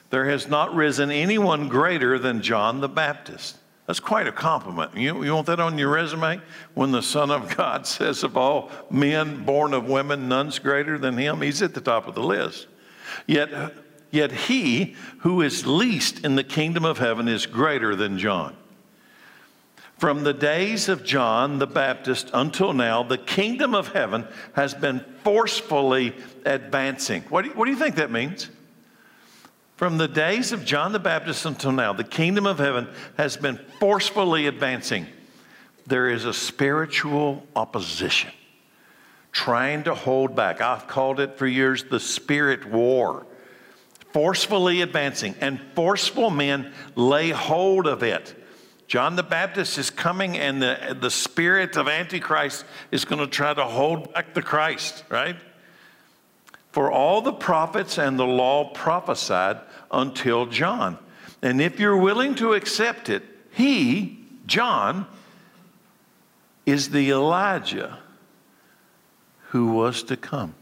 there 0.09 0.25
has 0.25 0.47
not 0.47 0.73
risen 0.73 1.11
anyone 1.11 1.67
greater 1.67 2.17
than 2.17 2.41
John 2.41 2.79
the 2.79 2.89
Baptist. 2.89 3.57
That's 3.87 3.99
quite 4.01 4.27
a 4.27 4.33
compliment. 4.33 4.95
You, 4.97 5.23
you 5.23 5.33
want 5.33 5.47
that 5.47 5.61
on 5.61 5.77
your 5.77 5.89
resume? 5.89 6.41
When 6.73 6.91
the 6.91 7.01
Son 7.01 7.31
of 7.31 7.55
God 7.55 7.87
says, 7.87 8.23
of 8.23 8.35
all 8.35 8.69
men 8.91 9.45
born 9.45 9.73
of 9.73 9.87
women, 9.87 10.27
none's 10.27 10.59
greater 10.59 10.97
than 10.97 11.17
him, 11.17 11.41
he's 11.41 11.61
at 11.61 11.73
the 11.73 11.81
top 11.81 12.07
of 12.07 12.15
the 12.15 12.23
list. 12.23 12.67
Yet, 13.25 13.73
yet 14.11 14.31
he 14.31 14.95
who 15.19 15.41
is 15.41 15.65
least 15.65 16.25
in 16.25 16.35
the 16.35 16.43
kingdom 16.43 16.83
of 16.83 16.97
heaven 16.97 17.27
is 17.27 17.45
greater 17.45 17.95
than 17.95 18.19
John. 18.19 18.55
From 19.97 20.23
the 20.23 20.33
days 20.33 20.89
of 20.89 21.03
John 21.03 21.57
the 21.57 21.65
Baptist 21.65 22.29
until 22.33 22.73
now, 22.73 23.03
the 23.03 23.17
kingdom 23.17 23.73
of 23.73 23.93
heaven 23.93 24.27
has 24.53 24.73
been 24.73 25.03
forcefully 25.23 26.13
advancing. 26.45 27.23
What 27.29 27.43
do 27.43 27.49
you, 27.49 27.55
what 27.55 27.65
do 27.65 27.71
you 27.71 27.77
think 27.77 27.95
that 27.95 28.11
means? 28.11 28.49
From 29.77 29.99
the 29.99 30.07
days 30.07 30.51
of 30.53 30.65
John 30.65 30.91
the 30.91 30.97
Baptist 30.99 31.45
until 31.45 31.71
now, 31.71 31.93
the 31.93 32.03
kingdom 32.03 32.47
of 32.47 32.57
heaven 32.57 32.87
has 33.15 33.37
been 33.37 33.59
forcefully 33.79 34.47
advancing. 34.47 35.05
There 35.85 36.09
is 36.09 36.25
a 36.25 36.33
spiritual 36.33 37.45
opposition 37.55 38.31
trying 39.31 39.83
to 39.83 39.93
hold 39.93 40.35
back. 40.35 40.61
I've 40.61 40.87
called 40.87 41.19
it 41.19 41.37
for 41.37 41.45
years 41.45 41.83
the 41.83 41.99
spirit 41.99 42.65
war. 42.65 43.27
Forcefully 44.13 44.81
advancing, 44.81 45.35
and 45.41 45.61
forceful 45.75 46.31
men 46.31 46.73
lay 46.95 47.29
hold 47.29 47.85
of 47.85 48.01
it. 48.01 48.33
John 48.87 49.15
the 49.15 49.21
Baptist 49.21 49.77
is 49.77 49.91
coming, 49.91 50.39
and 50.39 50.59
the, 50.59 50.97
the 50.99 51.11
spirit 51.11 51.77
of 51.77 51.87
Antichrist 51.87 52.65
is 52.89 53.05
going 53.05 53.19
to 53.19 53.27
try 53.27 53.53
to 53.53 53.65
hold 53.65 54.11
back 54.11 54.33
the 54.33 54.41
Christ, 54.41 55.03
right? 55.09 55.35
For 56.77 56.91
all 56.91 57.21
the 57.23 57.33
prophets 57.33 57.97
and 57.97 58.19
the 58.19 58.27
law 58.27 58.65
prophesied 58.65 59.61
until 59.89 60.45
John. 60.45 60.99
And 61.41 61.59
if 61.59 61.79
you're 61.79 61.97
willing 61.97 62.35
to 62.35 62.53
accept 62.53 63.09
it, 63.09 63.23
he, 63.49 64.23
John, 64.45 65.07
is 66.67 66.91
the 66.91 67.09
Elijah 67.09 67.97
who 69.47 69.71
was 69.71 70.03
to 70.03 70.17
come. 70.17 70.53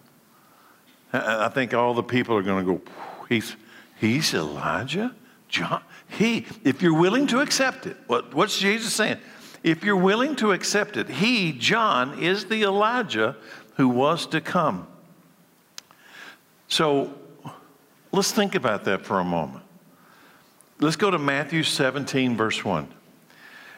I 1.11 1.49
think 1.49 1.73
all 1.73 1.93
the 1.93 2.01
people 2.01 2.37
are 2.37 2.43
going 2.43 2.65
to 2.65 2.77
go, 2.77 2.81
he's, 3.27 3.57
he's 3.99 4.33
Elijah? 4.33 5.13
John? 5.49 5.83
He, 6.07 6.45
if 6.63 6.81
you're 6.81 6.97
willing 6.97 7.27
to 7.27 7.41
accept 7.41 7.87
it, 7.87 7.97
what, 8.07 8.33
what's 8.33 8.57
Jesus 8.57 8.93
saying? 8.93 9.17
If 9.63 9.83
you're 9.83 9.97
willing 9.97 10.37
to 10.37 10.53
accept 10.53 10.95
it, 10.95 11.09
he, 11.09 11.51
John, 11.51 12.23
is 12.23 12.45
the 12.45 12.63
Elijah 12.63 13.35
who 13.75 13.89
was 13.89 14.25
to 14.27 14.39
come. 14.39 14.87
So 16.67 17.13
let's 18.11 18.31
think 18.31 18.55
about 18.55 18.85
that 18.85 19.05
for 19.05 19.19
a 19.19 19.23
moment. 19.23 19.63
Let's 20.79 20.95
go 20.95 21.09
to 21.09 21.19
Matthew 21.19 21.63
17, 21.63 22.35
verse 22.35 22.63
1. 22.63 22.87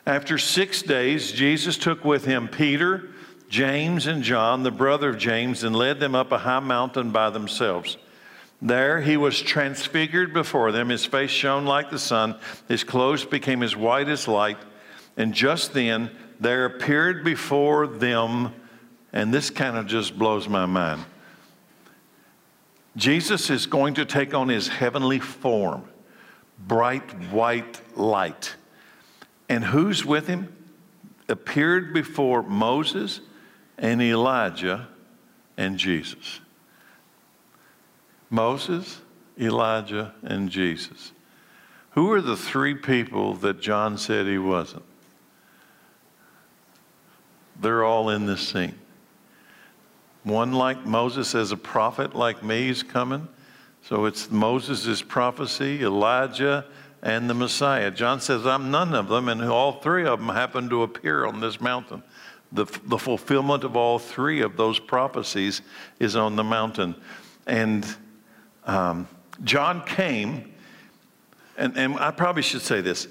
After 0.05 0.37
six 0.37 0.81
days, 0.81 1.31
Jesus 1.31 1.77
took 1.77 2.05
with 2.05 2.25
him 2.25 2.47
Peter, 2.47 3.09
James, 3.49 4.07
and 4.07 4.23
John, 4.23 4.63
the 4.63 4.71
brother 4.71 5.09
of 5.09 5.17
James, 5.17 5.63
and 5.63 5.75
led 5.75 5.99
them 5.99 6.15
up 6.15 6.31
a 6.31 6.39
high 6.39 6.59
mountain 6.59 7.11
by 7.11 7.29
themselves. 7.29 7.97
There 8.61 9.01
he 9.01 9.17
was 9.17 9.39
transfigured 9.39 10.33
before 10.33 10.71
them. 10.71 10.89
His 10.89 11.05
face 11.05 11.29
shone 11.29 11.65
like 11.65 11.91
the 11.91 11.99
sun, 11.99 12.39
his 12.67 12.83
clothes 12.83 13.25
became 13.25 13.61
as 13.61 13.75
white 13.75 14.07
as 14.07 14.27
light. 14.27 14.57
And 15.17 15.33
just 15.33 15.73
then 15.73 16.09
there 16.39 16.65
appeared 16.65 17.23
before 17.23 17.85
them, 17.85 18.53
and 19.13 19.33
this 19.33 19.49
kind 19.49 19.77
of 19.77 19.87
just 19.87 20.17
blows 20.17 20.47
my 20.47 20.65
mind 20.65 21.03
Jesus 22.97 23.51
is 23.51 23.67
going 23.67 23.93
to 23.93 24.05
take 24.05 24.33
on 24.33 24.49
his 24.49 24.67
heavenly 24.67 25.19
form, 25.19 25.87
bright 26.57 27.31
white 27.31 27.79
light. 27.95 28.55
And 29.47 29.63
who's 29.63 30.03
with 30.03 30.27
him? 30.27 30.53
Appeared 31.29 31.93
before 31.93 32.41
Moses 32.41 33.21
and 33.77 34.01
Elijah 34.01 34.87
and 35.57 35.77
Jesus. 35.77 36.39
Moses, 38.31 38.99
Elijah, 39.39 40.13
and 40.23 40.49
Jesus. 40.49 41.11
Who 41.91 42.11
are 42.11 42.21
the 42.21 42.35
three 42.35 42.73
people 42.73 43.35
that 43.35 43.61
John 43.61 43.97
said 43.97 44.25
he 44.25 44.39
wasn't? 44.39 44.83
They're 47.61 47.83
all 47.83 48.09
in 48.09 48.25
this 48.25 48.47
scene. 48.47 48.77
One 50.27 50.51
like 50.51 50.85
Moses 50.85 51.33
as 51.35 51.53
a 51.53 51.57
prophet 51.57 52.13
like 52.13 52.43
me 52.43 52.67
is 52.67 52.83
coming. 52.83 53.29
So 53.81 54.03
it's 54.03 54.29
Moses' 54.29 55.01
prophecy, 55.01 55.81
Elijah, 55.81 56.65
and 57.01 57.29
the 57.29 57.33
Messiah. 57.33 57.91
John 57.91 58.19
says, 58.19 58.45
I'm 58.45 58.69
none 58.69 58.93
of 58.93 59.07
them, 59.07 59.29
and 59.29 59.41
all 59.41 59.79
three 59.79 60.05
of 60.05 60.19
them 60.19 60.27
happen 60.27 60.67
to 60.69 60.83
appear 60.83 61.25
on 61.25 61.39
this 61.39 61.61
mountain. 61.61 62.03
The, 62.51 62.65
the 62.85 62.97
fulfillment 62.97 63.63
of 63.63 63.77
all 63.77 63.99
three 63.99 64.41
of 64.41 64.57
those 64.57 64.79
prophecies 64.79 65.61
is 65.97 66.17
on 66.17 66.35
the 66.35 66.43
mountain. 66.43 66.95
And 67.45 67.85
um, 68.65 69.07
John 69.45 69.85
came, 69.85 70.53
and, 71.57 71.77
and 71.77 71.95
I 71.95 72.11
probably 72.11 72.41
should 72.41 72.61
say 72.61 72.81
this 72.81 73.07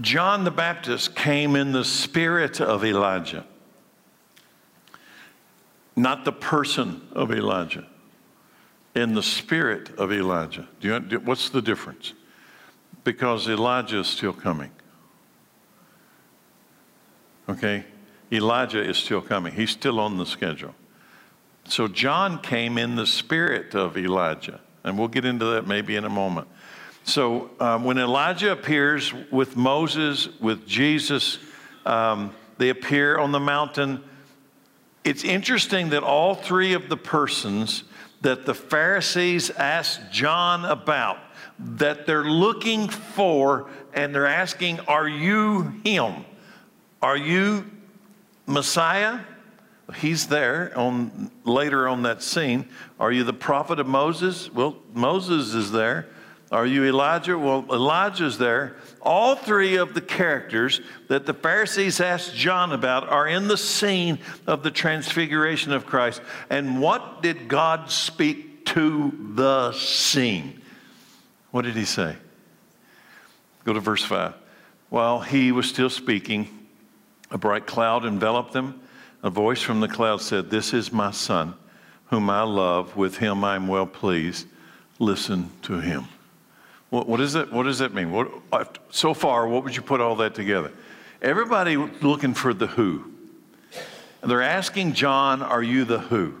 John 0.00 0.44
the 0.44 0.50
Baptist 0.50 1.14
came 1.14 1.56
in 1.56 1.72
the 1.72 1.84
spirit 1.84 2.62
of 2.62 2.86
Elijah 2.86 3.44
not 5.98 6.24
the 6.24 6.32
person 6.32 7.02
of 7.12 7.32
Elijah, 7.32 7.86
in 8.94 9.14
the 9.14 9.22
spirit 9.22 9.90
of 9.98 10.12
Elijah. 10.12 10.68
Do 10.80 10.88
you, 10.88 11.18
what's 11.20 11.50
the 11.50 11.62
difference? 11.62 12.14
Because 13.04 13.48
Elijah 13.48 14.00
is 14.00 14.06
still 14.06 14.32
coming. 14.32 14.70
Okay? 17.48 17.84
Elijah 18.32 18.82
is 18.82 18.96
still 18.96 19.20
coming. 19.20 19.52
He's 19.52 19.70
still 19.70 19.98
on 20.00 20.18
the 20.18 20.26
schedule. 20.26 20.74
So 21.64 21.88
John 21.88 22.40
came 22.40 22.78
in 22.78 22.96
the 22.96 23.06
spirit 23.06 23.74
of 23.74 23.96
Elijah. 23.96 24.60
And 24.84 24.98
we'll 24.98 25.08
get 25.08 25.24
into 25.24 25.44
that 25.46 25.66
maybe 25.66 25.96
in 25.96 26.04
a 26.04 26.10
moment. 26.10 26.48
So 27.04 27.50
um, 27.60 27.84
when 27.84 27.98
Elijah 27.98 28.52
appears 28.52 29.12
with 29.30 29.56
Moses, 29.56 30.28
with 30.40 30.66
Jesus, 30.66 31.38
um, 31.86 32.34
they 32.58 32.68
appear 32.68 33.18
on 33.18 33.32
the 33.32 33.40
mountain 33.40 34.02
it's 35.08 35.24
interesting 35.24 35.88
that 35.90 36.02
all 36.02 36.34
three 36.34 36.74
of 36.74 36.90
the 36.90 36.96
persons 36.96 37.84
that 38.20 38.44
the 38.44 38.54
Pharisees 38.54 39.48
asked 39.50 40.12
John 40.12 40.66
about, 40.66 41.18
that 41.58 42.06
they're 42.06 42.24
looking 42.24 42.88
for 42.88 43.70
and 43.94 44.14
they're 44.14 44.26
asking, 44.26 44.80
Are 44.80 45.08
you 45.08 45.72
him? 45.82 46.26
Are 47.00 47.16
you 47.16 47.64
Messiah? 48.46 49.20
He's 49.96 50.26
there 50.26 50.76
on 50.76 51.30
later 51.44 51.88
on 51.88 52.02
that 52.02 52.22
scene. 52.22 52.68
Are 53.00 53.10
you 53.10 53.24
the 53.24 53.32
prophet 53.32 53.80
of 53.80 53.86
Moses? 53.86 54.52
Well, 54.52 54.76
Moses 54.92 55.54
is 55.54 55.72
there. 55.72 56.08
Are 56.52 56.66
you 56.66 56.84
Elijah? 56.84 57.38
Well, 57.38 57.64
Elijah's 57.70 58.36
there. 58.36 58.76
All 59.00 59.36
three 59.36 59.76
of 59.76 59.94
the 59.94 60.00
characters 60.00 60.80
that 61.08 61.26
the 61.26 61.34
Pharisees 61.34 62.00
asked 62.00 62.34
John 62.34 62.72
about 62.72 63.08
are 63.08 63.26
in 63.26 63.48
the 63.48 63.56
scene 63.56 64.18
of 64.46 64.62
the 64.62 64.70
transfiguration 64.70 65.72
of 65.72 65.86
Christ. 65.86 66.20
And 66.50 66.80
what 66.80 67.22
did 67.22 67.48
God 67.48 67.90
speak 67.90 68.66
to 68.66 69.12
the 69.34 69.72
scene? 69.72 70.60
What 71.50 71.62
did 71.62 71.76
he 71.76 71.84
say? 71.84 72.16
Go 73.64 73.72
to 73.72 73.80
verse 73.80 74.04
5. 74.04 74.34
While 74.90 75.20
he 75.20 75.52
was 75.52 75.68
still 75.68 75.90
speaking, 75.90 76.66
a 77.30 77.38
bright 77.38 77.66
cloud 77.66 78.04
enveloped 78.04 78.52
them. 78.52 78.80
A 79.22 79.30
voice 79.30 79.60
from 79.60 79.80
the 79.80 79.88
cloud 79.88 80.20
said, 80.20 80.50
This 80.50 80.72
is 80.72 80.92
my 80.92 81.10
son, 81.10 81.54
whom 82.06 82.30
I 82.30 82.42
love. 82.42 82.96
With 82.96 83.18
him 83.18 83.44
I 83.44 83.56
am 83.56 83.68
well 83.68 83.86
pleased. 83.86 84.46
Listen 84.98 85.50
to 85.62 85.80
him. 85.80 86.08
What, 86.90 87.08
what, 87.08 87.20
is 87.20 87.34
that, 87.34 87.52
what 87.52 87.64
does 87.64 87.78
that 87.80 87.92
mean? 87.92 88.10
What, 88.10 88.30
uh, 88.52 88.64
so 88.90 89.12
far, 89.14 89.46
what 89.46 89.64
would 89.64 89.76
you 89.76 89.82
put 89.82 90.00
all 90.00 90.16
that 90.16 90.34
together? 90.34 90.72
Everybody 91.20 91.76
looking 91.76 92.34
for 92.34 92.54
the 92.54 92.66
who. 92.66 93.12
They're 94.22 94.42
asking 94.42 94.94
John, 94.94 95.42
Are 95.42 95.62
you 95.62 95.84
the 95.84 95.98
who? 95.98 96.34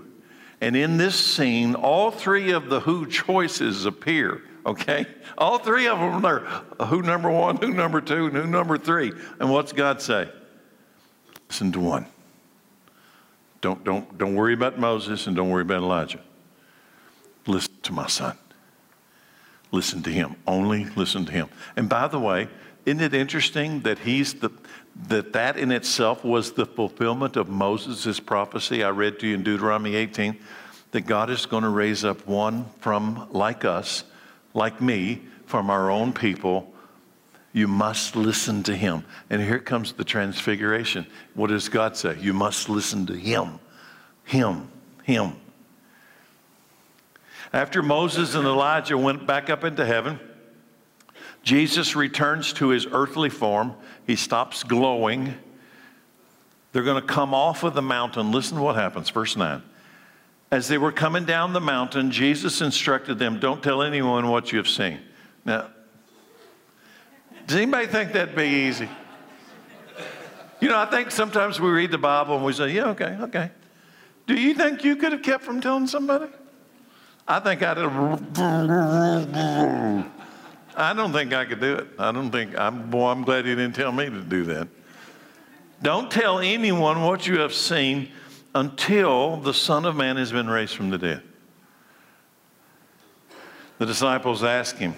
And 0.60 0.74
in 0.76 0.96
this 0.96 1.14
scene, 1.14 1.74
all 1.74 2.10
three 2.10 2.52
of 2.52 2.68
the 2.68 2.80
who 2.80 3.06
choices 3.06 3.84
appear, 3.84 4.42
okay? 4.66 5.06
All 5.36 5.58
three 5.58 5.86
of 5.86 5.98
them 5.98 6.24
are 6.24 6.40
who 6.86 7.02
number 7.02 7.30
one, 7.30 7.56
who 7.56 7.72
number 7.72 8.00
two, 8.00 8.26
and 8.26 8.36
who 8.36 8.46
number 8.46 8.76
three. 8.76 9.12
And 9.38 9.50
what's 9.50 9.72
God 9.72 10.02
say? 10.02 10.28
Listen 11.48 11.70
to 11.72 11.80
one. 11.80 12.06
Don't, 13.60 13.84
don't, 13.84 14.18
don't 14.18 14.34
worry 14.34 14.54
about 14.54 14.78
Moses 14.78 15.26
and 15.26 15.36
don't 15.36 15.50
worry 15.50 15.62
about 15.62 15.82
Elijah. 15.82 16.20
Listen 17.46 17.72
to 17.82 17.92
my 17.92 18.06
son. 18.06 18.36
Listen 19.70 20.02
to 20.02 20.10
him. 20.10 20.36
Only 20.46 20.86
listen 20.96 21.26
to 21.26 21.32
him. 21.32 21.48
And 21.76 21.88
by 21.88 22.08
the 22.08 22.18
way, 22.18 22.48
isn't 22.86 23.00
it 23.00 23.14
interesting 23.14 23.80
that 23.80 23.98
he's 23.98 24.34
the 24.34 24.50
that 25.06 25.32
that 25.32 25.56
in 25.56 25.70
itself 25.70 26.24
was 26.24 26.52
the 26.52 26.66
fulfillment 26.66 27.36
of 27.36 27.48
Moses' 27.48 28.18
prophecy 28.18 28.82
I 28.82 28.90
read 28.90 29.20
to 29.20 29.28
you 29.28 29.34
in 29.34 29.42
Deuteronomy 29.42 29.94
18 29.94 30.36
that 30.90 31.02
God 31.02 31.30
is 31.30 31.46
going 31.46 31.62
to 31.62 31.68
raise 31.68 32.04
up 32.04 32.26
one 32.26 32.66
from 32.80 33.28
like 33.30 33.64
us, 33.64 34.04
like 34.54 34.80
me, 34.80 35.22
from 35.46 35.70
our 35.70 35.90
own 35.90 36.12
people. 36.12 36.72
You 37.52 37.68
must 37.68 38.16
listen 38.16 38.62
to 38.64 38.76
him. 38.76 39.04
And 39.30 39.40
here 39.40 39.58
comes 39.58 39.92
the 39.92 40.04
transfiguration. 40.04 41.06
What 41.34 41.48
does 41.48 41.68
God 41.68 41.96
say? 41.96 42.16
You 42.18 42.32
must 42.32 42.68
listen 42.68 43.06
to 43.06 43.14
him. 43.14 43.58
Him. 44.24 44.68
Him. 45.04 45.34
After 47.52 47.82
Moses 47.82 48.34
and 48.34 48.46
Elijah 48.46 48.98
went 48.98 49.26
back 49.26 49.48
up 49.48 49.64
into 49.64 49.84
heaven, 49.84 50.20
Jesus 51.42 51.96
returns 51.96 52.52
to 52.54 52.68
his 52.68 52.86
earthly 52.90 53.30
form. 53.30 53.74
He 54.06 54.16
stops 54.16 54.62
glowing. 54.62 55.34
They're 56.72 56.82
going 56.82 57.00
to 57.00 57.06
come 57.06 57.32
off 57.32 57.62
of 57.62 57.74
the 57.74 57.82
mountain. 57.82 58.32
Listen 58.32 58.58
to 58.58 58.62
what 58.62 58.76
happens. 58.76 59.08
Verse 59.08 59.36
9. 59.36 59.62
As 60.50 60.68
they 60.68 60.78
were 60.78 60.92
coming 60.92 61.24
down 61.24 61.52
the 61.52 61.60
mountain, 61.60 62.10
Jesus 62.10 62.60
instructed 62.60 63.18
them, 63.18 63.38
Don't 63.38 63.62
tell 63.62 63.82
anyone 63.82 64.28
what 64.28 64.52
you 64.52 64.58
have 64.58 64.68
seen. 64.68 65.00
Now, 65.44 65.68
does 67.46 67.56
anybody 67.56 67.86
think 67.86 68.12
that'd 68.12 68.36
be 68.36 68.44
easy? 68.44 68.88
You 70.60 70.68
know, 70.68 70.78
I 70.78 70.86
think 70.86 71.10
sometimes 71.10 71.60
we 71.60 71.70
read 71.70 71.90
the 71.90 71.98
Bible 71.98 72.36
and 72.36 72.44
we 72.44 72.52
say, 72.52 72.70
Yeah, 72.70 72.90
okay, 72.90 73.16
okay. 73.22 73.50
Do 74.26 74.34
you 74.34 74.54
think 74.54 74.84
you 74.84 74.96
could 74.96 75.12
have 75.12 75.22
kept 75.22 75.44
from 75.44 75.60
telling 75.60 75.86
somebody? 75.86 76.26
I 77.30 77.40
think 77.40 77.62
I'd. 77.62 77.76
I 80.78 80.94
don't 80.94 81.12
think 81.12 81.34
I 81.34 81.44
could 81.44 81.60
do 81.60 81.74
it. 81.74 81.88
I 81.98 82.10
don't 82.10 82.30
think, 82.30 82.56
I'm, 82.56 82.88
boy, 82.88 83.08
I'm 83.08 83.22
glad 83.22 83.44
he 83.44 83.54
didn't 83.54 83.74
tell 83.74 83.92
me 83.92 84.06
to 84.06 84.20
do 84.20 84.44
that. 84.44 84.68
Don't 85.82 86.10
tell 86.10 86.38
anyone 86.38 87.02
what 87.02 87.26
you 87.26 87.40
have 87.40 87.52
seen 87.52 88.10
until 88.54 89.36
the 89.36 89.52
Son 89.52 89.84
of 89.84 89.96
Man 89.96 90.16
has 90.16 90.32
been 90.32 90.48
raised 90.48 90.74
from 90.74 90.88
the 90.88 90.96
dead. 90.96 91.22
The 93.78 93.86
disciples 93.86 94.42
ask 94.42 94.76
him, 94.76 94.94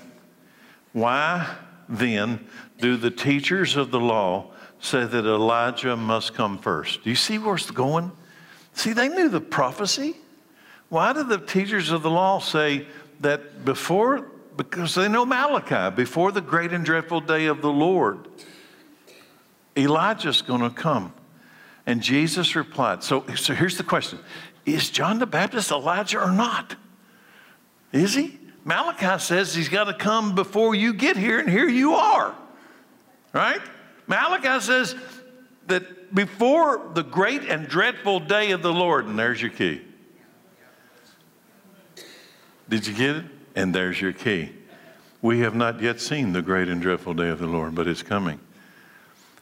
Why 0.93 1.53
then 1.89 2.47
do 2.79 2.97
the 2.97 3.11
teachers 3.11 3.77
of 3.77 3.91
the 3.91 4.01
law 4.01 4.53
say 4.81 5.05
that 5.05 5.25
Elijah 5.25 5.97
must 5.97 6.35
come 6.35 6.59
first? 6.59 7.03
Do 7.03 7.11
you 7.11 7.17
see 7.17 7.39
where 7.39 7.57
it's 7.57 7.71
going? 7.71 8.12
See, 8.75 8.93
they 8.93 9.09
knew 9.09 9.29
the 9.29 9.40
prophecy. 9.40 10.16
Why 10.90 11.14
do 11.14 11.24
the 11.24 11.38
teachers 11.38 11.90
of 11.90 12.03
the 12.03 12.11
law 12.11 12.38
say 12.40 12.87
that 13.20 13.64
before 13.64 14.26
because 14.61 14.94
they 14.94 15.09
know 15.09 15.24
Malachi. 15.24 15.94
Before 15.94 16.33
the 16.33 16.42
great 16.42 16.72
and 16.72 16.85
dreadful 16.85 17.22
day 17.22 17.46
of 17.46 17.62
the 17.62 17.70
Lord, 17.70 18.29
Elijah's 19.74 20.42
going 20.42 20.61
to 20.61 20.68
come. 20.68 21.14
And 21.87 22.03
Jesus 22.03 22.55
replied, 22.55 23.03
so, 23.03 23.24
so 23.37 23.55
here's 23.55 23.79
the 23.79 23.85
question 23.85 24.18
Is 24.66 24.90
John 24.90 25.18
the 25.18 25.26
Baptist 25.26 25.70
Elijah 25.70 26.20
or 26.20 26.31
not? 26.31 26.76
Is 27.90 28.14
he? 28.14 28.38
Malachi 28.64 29.18
says 29.18 29.55
he's 29.55 29.70
got 29.70 29.85
to 29.85 29.94
come 29.94 30.35
before 30.35 30.74
you 30.74 30.92
get 30.92 31.16
here, 31.16 31.38
and 31.38 31.48
here 31.48 31.68
you 31.68 31.94
are. 31.94 32.35
Right? 33.33 33.62
Malachi 34.07 34.61
says 34.61 34.94
that 35.68 36.14
before 36.14 36.90
the 36.92 37.03
great 37.03 37.44
and 37.44 37.66
dreadful 37.66 38.20
day 38.20 38.50
of 38.50 38.61
the 38.61 38.72
Lord, 38.72 39.07
and 39.07 39.18
there's 39.18 39.40
your 39.40 39.50
key. 39.50 39.81
Did 42.70 42.87
you 42.87 42.94
get 42.94 43.16
it? 43.16 43.24
And 43.56 43.74
there's 43.74 44.00
your 44.00 44.12
key. 44.12 44.52
We 45.20 45.40
have 45.40 45.56
not 45.56 45.83
yet 45.83 46.00
seen 46.00 46.33
the 46.33 46.40
great 46.40 46.68
and 46.68 46.80
dreadful 46.80 47.14
day 47.14 47.28
of 47.28 47.40
the 47.40 47.46
Lord, 47.46 47.74
but 47.74 47.88
it's 47.88 48.02
coming. 48.02 48.38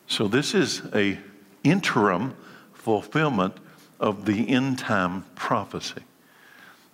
So 0.06 0.26
this 0.26 0.54
is 0.54 0.82
a 0.94 1.18
interim 1.62 2.34
fulfillment 2.72 3.54
of 4.00 4.24
the 4.24 4.48
end 4.48 4.78
time 4.78 5.26
prophecy. 5.34 6.02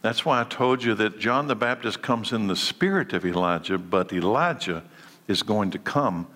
That's 0.02 0.24
why 0.24 0.40
I 0.40 0.44
told 0.44 0.82
you 0.82 0.94
that 0.96 1.20
John 1.20 1.46
the 1.46 1.54
Baptist 1.54 2.02
comes 2.02 2.32
in 2.32 2.48
the 2.48 2.56
spirit 2.56 3.12
of 3.12 3.24
Elijah, 3.24 3.78
but 3.78 4.12
Elijah 4.12 4.82
is 5.28 5.42
going 5.44 5.70
to 5.70 5.78
come 5.78 6.26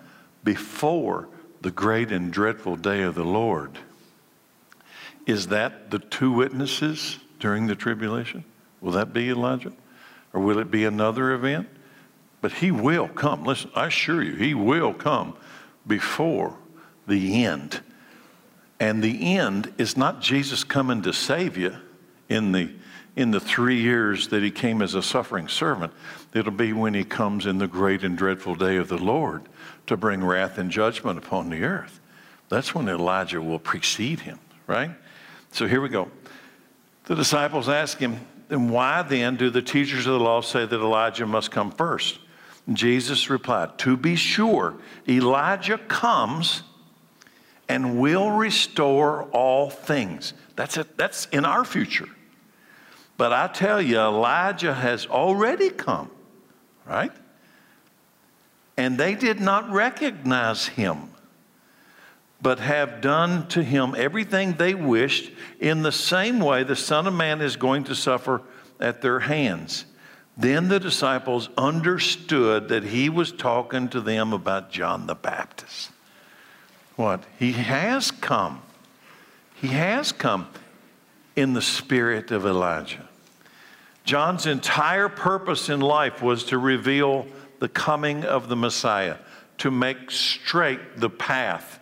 before 0.43 1.27
the 1.61 1.71
great 1.71 2.11
and 2.11 2.31
dreadful 2.31 2.77
day 2.77 3.01
of 3.01 3.15
the 3.15 3.25
Lord. 3.25 3.77
Is 5.27 5.47
that 5.47 5.91
the 5.91 5.99
two 5.99 6.31
witnesses 6.31 7.19
during 7.39 7.67
the 7.67 7.75
tribulation? 7.75 8.45
Will 8.81 8.93
that 8.93 9.13
be 9.13 9.29
Elijah? 9.29 9.73
Or 10.33 10.41
will 10.41 10.59
it 10.59 10.71
be 10.71 10.85
another 10.85 11.31
event? 11.31 11.67
But 12.41 12.53
he 12.53 12.71
will 12.71 13.07
come. 13.07 13.43
Listen, 13.43 13.71
I 13.75 13.87
assure 13.87 14.23
you, 14.23 14.35
he 14.35 14.53
will 14.53 14.93
come 14.93 15.35
before 15.85 16.55
the 17.07 17.43
end. 17.43 17.81
And 18.79 19.03
the 19.03 19.35
end 19.35 19.73
is 19.77 19.97
not 19.97 20.21
Jesus 20.21 20.63
coming 20.63 21.01
to 21.01 21.11
save 21.11 21.57
you 21.57 21.75
in 22.29 22.53
the, 22.53 22.71
in 23.15 23.31
the 23.31 23.39
three 23.39 23.81
years 23.81 24.29
that 24.29 24.41
he 24.41 24.51
came 24.51 24.81
as 24.81 24.95
a 24.95 25.03
suffering 25.03 25.49
servant. 25.49 25.91
It'll 26.33 26.51
be 26.51 26.71
when 26.71 26.93
he 26.93 27.03
comes 27.03 27.45
in 27.45 27.57
the 27.57 27.67
great 27.67 28.03
and 28.03 28.17
dreadful 28.17 28.55
day 28.55 28.77
of 28.77 28.87
the 28.87 28.97
Lord 28.97 29.49
to 29.87 29.97
bring 29.97 30.23
wrath 30.23 30.57
and 30.57 30.71
judgment 30.71 31.17
upon 31.17 31.49
the 31.49 31.63
earth. 31.63 31.99
That's 32.47 32.73
when 32.73 32.87
Elijah 32.87 33.41
will 33.41 33.59
precede 33.59 34.21
him, 34.21 34.39
right? 34.65 34.91
So 35.51 35.67
here 35.67 35.81
we 35.81 35.89
go. 35.89 36.09
The 37.05 37.15
disciples 37.15 37.67
ask 37.67 37.97
him, 37.97 38.19
then 38.49 38.69
why 38.69 39.03
then 39.03 39.37
do 39.37 39.49
the 39.49 39.61
teachers 39.61 40.05
of 40.07 40.13
the 40.13 40.19
law 40.19 40.41
say 40.41 40.65
that 40.65 40.75
Elijah 40.75 41.25
must 41.25 41.51
come 41.51 41.71
first? 41.71 42.19
Jesus 42.73 43.29
replied, 43.29 43.77
To 43.79 43.95
be 43.95 44.15
sure, 44.15 44.75
Elijah 45.07 45.77
comes 45.77 46.63
and 47.67 47.99
will 47.99 48.31
restore 48.31 49.23
all 49.25 49.69
things. 49.69 50.33
That's, 50.55 50.77
that's 50.97 51.27
in 51.27 51.45
our 51.45 51.63
future. 51.63 52.09
But 53.17 53.33
I 53.33 53.47
tell 53.47 53.81
you, 53.81 53.99
Elijah 53.99 54.73
has 54.73 55.05
already 55.05 55.69
come, 55.69 56.09
right? 56.85 57.11
And 58.77 58.97
they 58.97 59.13
did 59.13 59.39
not 59.39 59.69
recognize 59.71 60.67
him, 60.67 61.09
but 62.41 62.59
have 62.59 63.01
done 63.01 63.47
to 63.49 63.63
him 63.63 63.95
everything 63.97 64.53
they 64.53 64.73
wished. 64.73 65.31
In 65.59 65.81
the 65.81 65.91
same 65.91 66.39
way, 66.39 66.63
the 66.63 66.75
Son 66.75 67.07
of 67.07 67.13
Man 67.13 67.41
is 67.41 67.55
going 67.55 67.83
to 67.85 67.95
suffer 67.95 68.41
at 68.79 69.01
their 69.01 69.19
hands. 69.19 69.85
Then 70.37 70.69
the 70.69 70.79
disciples 70.79 71.49
understood 71.57 72.69
that 72.69 72.85
he 72.85 73.09
was 73.09 73.31
talking 73.31 73.89
to 73.89 73.99
them 73.99 74.31
about 74.31 74.71
John 74.71 75.05
the 75.05 75.15
Baptist. 75.15 75.91
What? 76.95 77.23
He 77.37 77.51
has 77.53 78.11
come. 78.11 78.61
He 79.55 79.67
has 79.67 80.13
come 80.13 80.47
in 81.35 81.53
the 81.53 81.61
spirit 81.61 82.31
of 82.31 82.45
Elijah. 82.45 83.07
John's 84.05 84.45
entire 84.45 85.09
purpose 85.09 85.69
in 85.69 85.81
life 85.81 86.21
was 86.21 86.45
to 86.45 86.57
reveal 86.57 87.27
the 87.59 87.69
coming 87.69 88.23
of 88.23 88.47
the 88.47 88.55
Messiah, 88.55 89.17
to 89.59 89.69
make 89.69 90.09
straight 90.09 90.97
the 90.97 91.09
path, 91.09 91.78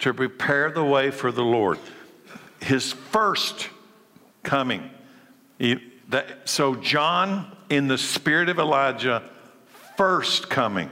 to 0.00 0.14
prepare 0.14 0.70
the 0.70 0.84
way 0.84 1.10
for 1.10 1.32
the 1.32 1.42
Lord. 1.42 1.78
His 2.60 2.92
first 2.92 3.68
coming. 4.42 4.90
He, 5.58 5.78
that, 6.08 6.48
so, 6.48 6.74
John 6.76 7.56
in 7.68 7.88
the 7.88 7.98
spirit 7.98 8.48
of 8.48 8.58
Elijah 8.58 9.22
first 9.96 10.48
coming. 10.48 10.90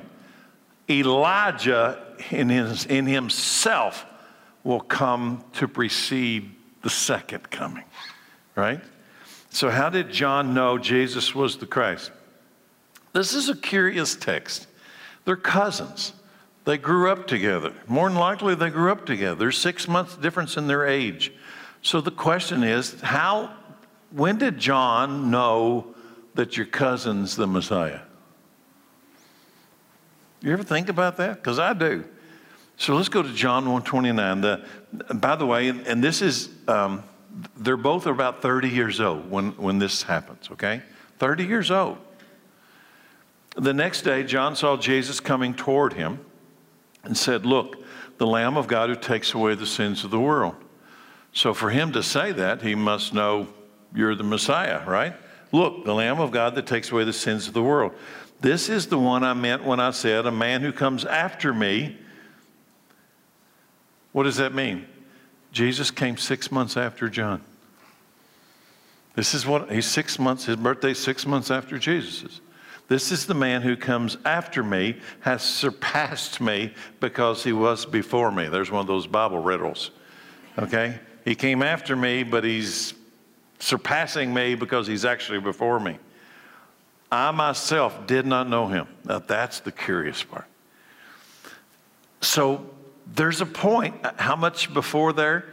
Elijah 0.88 2.16
in, 2.30 2.48
his, 2.48 2.86
in 2.86 3.06
himself 3.06 4.04
will 4.64 4.80
come 4.80 5.44
to 5.54 5.68
precede 5.68 6.50
the 6.82 6.90
second 6.90 7.50
coming, 7.50 7.84
right? 8.56 8.80
So, 9.50 9.70
how 9.70 9.88
did 9.88 10.10
John 10.10 10.52
know 10.52 10.78
Jesus 10.78 11.34
was 11.34 11.56
the 11.56 11.66
Christ? 11.66 12.10
This 13.12 13.34
is 13.34 13.48
a 13.48 13.56
curious 13.56 14.16
text. 14.16 14.66
They're 15.24 15.36
cousins. 15.36 16.12
They 16.64 16.78
grew 16.78 17.10
up 17.10 17.26
together. 17.26 17.74
More 17.86 18.08
than 18.08 18.18
likely, 18.18 18.54
they 18.54 18.70
grew 18.70 18.90
up 18.90 19.04
together. 19.04 19.34
There's 19.34 19.58
six 19.58 19.86
months 19.86 20.16
difference 20.16 20.56
in 20.56 20.66
their 20.66 20.86
age. 20.86 21.32
So 21.82 22.00
the 22.00 22.10
question 22.10 22.62
is, 22.62 22.98
how, 23.02 23.54
when 24.10 24.38
did 24.38 24.58
John 24.58 25.30
know 25.30 25.94
that 26.34 26.56
your 26.56 26.66
cousin's 26.66 27.36
the 27.36 27.46
Messiah? 27.46 28.00
You 30.40 30.52
ever 30.52 30.62
think 30.62 30.88
about 30.88 31.18
that? 31.18 31.36
Because 31.36 31.58
I 31.58 31.74
do. 31.74 32.04
So 32.76 32.94
let's 32.96 33.08
go 33.08 33.22
to 33.22 33.32
John 33.32 33.64
129. 33.70 34.40
The, 34.40 34.64
by 35.14 35.36
the 35.36 35.46
way, 35.46 35.68
and 35.68 36.02
this 36.02 36.22
is, 36.22 36.48
um, 36.66 37.02
they're 37.56 37.76
both 37.76 38.06
about 38.06 38.42
30 38.42 38.68
years 38.68 39.00
old 39.00 39.30
when, 39.30 39.50
when 39.52 39.78
this 39.78 40.02
happens, 40.02 40.48
okay? 40.52 40.82
30 41.18 41.44
years 41.44 41.70
old. 41.70 41.98
The 43.56 43.72
next 43.72 44.02
day, 44.02 44.24
John 44.24 44.56
saw 44.56 44.76
Jesus 44.76 45.20
coming 45.20 45.54
toward 45.54 45.92
him 45.92 46.18
and 47.04 47.16
said, 47.16 47.46
Look, 47.46 47.76
the 48.18 48.26
Lamb 48.26 48.56
of 48.56 48.66
God 48.66 48.90
who 48.90 48.96
takes 48.96 49.34
away 49.34 49.54
the 49.54 49.66
sins 49.66 50.04
of 50.04 50.10
the 50.10 50.20
world. 50.20 50.54
So 51.32 51.52
for 51.52 51.70
him 51.70 51.92
to 51.92 52.02
say 52.02 52.32
that, 52.32 52.62
he 52.62 52.74
must 52.74 53.12
know 53.12 53.48
you're 53.94 54.14
the 54.14 54.24
Messiah, 54.24 54.84
right? 54.86 55.14
Look, 55.52 55.84
the 55.84 55.94
Lamb 55.94 56.20
of 56.20 56.30
God 56.30 56.54
that 56.54 56.66
takes 56.66 56.90
away 56.90 57.04
the 57.04 57.12
sins 57.12 57.48
of 57.48 57.54
the 57.54 57.62
world. 57.62 57.92
This 58.40 58.68
is 58.68 58.86
the 58.86 58.98
one 58.98 59.24
I 59.24 59.34
meant 59.34 59.64
when 59.64 59.80
I 59.80 59.90
said, 59.90 60.26
A 60.26 60.32
man 60.32 60.60
who 60.60 60.72
comes 60.72 61.04
after 61.04 61.52
me. 61.52 61.96
What 64.12 64.24
does 64.24 64.36
that 64.36 64.54
mean? 64.54 64.86
Jesus 65.50 65.90
came 65.90 66.16
six 66.16 66.50
months 66.52 66.76
after 66.76 67.08
John. 67.08 67.40
This 69.14 69.34
is 69.34 69.46
what 69.46 69.70
he's 69.70 69.86
six 69.86 70.18
months, 70.18 70.46
his 70.46 70.56
birthday 70.56 70.94
six 70.94 71.26
months 71.26 71.50
after 71.50 71.78
Jesus's. 71.78 72.40
This 72.88 73.10
is 73.10 73.26
the 73.26 73.34
man 73.34 73.62
who 73.62 73.76
comes 73.76 74.18
after 74.24 74.62
me, 74.62 74.96
has 75.20 75.42
surpassed 75.42 76.40
me 76.40 76.74
because 77.00 77.42
he 77.42 77.52
was 77.52 77.86
before 77.86 78.30
me. 78.30 78.48
There's 78.48 78.70
one 78.70 78.82
of 78.82 78.86
those 78.86 79.06
Bible 79.06 79.38
riddles. 79.38 79.90
Okay? 80.58 80.98
He 81.24 81.34
came 81.34 81.62
after 81.62 81.96
me, 81.96 82.22
but 82.22 82.44
he's 82.44 82.92
surpassing 83.58 84.34
me 84.34 84.54
because 84.54 84.86
he's 84.86 85.04
actually 85.04 85.40
before 85.40 85.80
me. 85.80 85.98
I 87.10 87.30
myself 87.30 88.06
did 88.06 88.26
not 88.26 88.48
know 88.48 88.66
him. 88.66 88.86
Now, 89.04 89.20
that's 89.20 89.60
the 89.60 89.72
curious 89.72 90.22
part. 90.22 90.46
So, 92.20 92.66
there's 93.06 93.40
a 93.40 93.46
point. 93.46 93.94
How 94.16 94.36
much 94.36 94.72
before 94.72 95.12
there? 95.12 95.46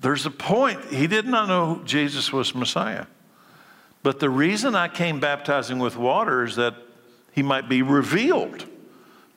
There's 0.00 0.26
a 0.26 0.30
point. 0.30 0.84
He 0.86 1.06
did 1.06 1.26
not 1.26 1.48
know 1.48 1.80
Jesus 1.84 2.32
was 2.32 2.54
Messiah. 2.54 3.06
But 4.06 4.20
the 4.20 4.30
reason 4.30 4.76
I 4.76 4.86
came 4.86 5.18
baptizing 5.18 5.80
with 5.80 5.96
water 5.96 6.44
is 6.44 6.54
that 6.54 6.76
he 7.32 7.42
might 7.42 7.68
be 7.68 7.82
revealed 7.82 8.64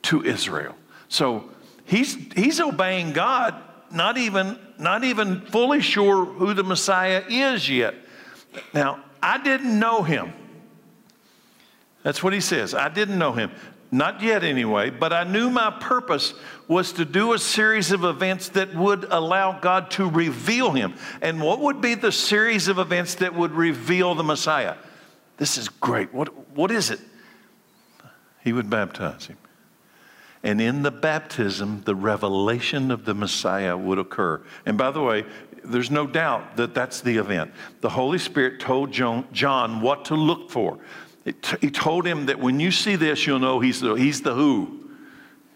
to 0.04 0.24
Israel. 0.24 0.76
So 1.08 1.50
he's, 1.86 2.14
he's 2.36 2.62
obeying 2.62 3.14
God, 3.14 3.56
not 3.92 4.20
even, 4.20 4.60
not 4.78 5.04
even 5.04 5.42
fully 5.42 5.82
sure 5.82 6.24
who 6.24 6.54
the 6.54 6.64
Messiah 6.64 7.24
is 7.28 7.68
yet. 7.68 7.96
Now, 8.72 9.04
I 9.24 9.42
didn't 9.42 9.80
know 9.80 10.04
him. 10.04 10.34
That's 12.04 12.22
what 12.22 12.34
he 12.34 12.40
says. 12.40 12.76
I 12.76 12.90
didn't 12.90 13.18
know 13.18 13.32
him. 13.32 13.50
Not 13.92 14.22
yet, 14.22 14.44
anyway, 14.44 14.92
but 14.92 15.12
I 15.14 15.24
knew 15.24 15.50
my 15.50 15.72
purpose 15.72 16.36
was 16.68 16.94
to 16.94 17.06
do 17.06 17.34
a 17.34 17.40
series 17.40 17.92
of 17.92 18.04
events 18.04 18.50
that 18.50 18.76
would 18.76 19.06
allow 19.10 19.60
God 19.60 19.90
to 19.92 20.08
reveal 20.08 20.72
him. 20.72 20.94
And 21.22 21.42
what 21.42 21.60
would 21.60 21.82
be 21.82 21.96
the 21.96 22.12
series 22.12 22.68
of 22.68 22.78
events 22.78 23.16
that 23.16 23.34
would 23.34 23.52
reveal 23.52 24.14
the 24.14 24.24
Messiah? 24.24 24.76
This 25.38 25.58
is 25.58 25.70
great. 25.70 26.14
What, 26.14 26.56
what 26.56 26.70
is 26.70 26.92
it? 26.92 27.00
He 28.44 28.54
would 28.54 28.70
baptize 28.70 29.26
him. 29.26 29.38
And 30.44 30.62
in 30.62 30.84
the 30.84 30.92
baptism, 30.92 31.82
the 31.86 31.96
revelation 31.96 32.92
of 32.92 33.06
the 33.06 33.14
Messiah 33.14 33.76
would 33.76 33.98
occur. 33.98 34.42
And 34.66 34.78
by 34.78 34.92
the 34.92 35.02
way, 35.02 35.26
there's 35.64 35.92
no 35.92 36.08
doubt 36.08 36.58
that 36.58 36.74
that's 36.74 37.02
the 37.02 37.18
event. 37.18 37.52
The 37.82 37.90
Holy 37.90 38.20
Spirit 38.20 38.60
told 38.60 38.92
John 38.92 39.82
what 39.82 40.06
to 40.06 40.16
look 40.16 40.52
for. 40.52 40.78
He 41.62 41.70
told 41.70 42.06
him 42.06 42.28
that 42.28 42.40
when 42.40 42.60
you 42.60 42.72
see 42.72 42.96
this, 42.96 43.28
you'll 43.28 43.40
know 43.40 43.60
he's 43.60 43.82
the, 43.82 43.94
he's 43.94 44.22
the 44.22 44.34
who. 44.34 44.90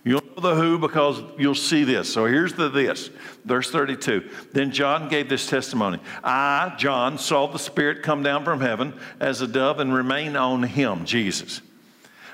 You'll 0.04 0.21
know 0.21 0.41
the 0.41 0.56
who 0.56 0.78
because 0.78 1.21
you'll 1.38 1.56
see 1.56 1.86
this. 1.86 2.12
So 2.12 2.26
here's 2.26 2.54
the 2.54 2.69
this. 2.69 3.10
Verse 3.45 3.71
32. 3.71 4.30
Then 4.52 4.71
John 4.71 5.08
gave 5.08 5.30
this 5.30 5.47
testimony. 5.47 5.99
I, 6.23 6.76
John, 6.78 7.17
saw 7.17 7.47
the 7.47 7.60
Spirit 7.60 8.04
come 8.04 8.21
down 8.21 8.43
from 8.43 8.60
heaven 8.60 8.99
as 9.19 9.41
a 9.41 9.47
dove 9.47 9.80
and 9.80 9.93
remain 9.93 10.36
on 10.36 10.63
him, 10.63 11.06
Jesus. 11.06 11.62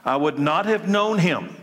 I 0.03 0.15
would 0.15 0.39
not 0.39 0.65
have 0.65 0.89
known 0.89 1.19
him. 1.19 1.55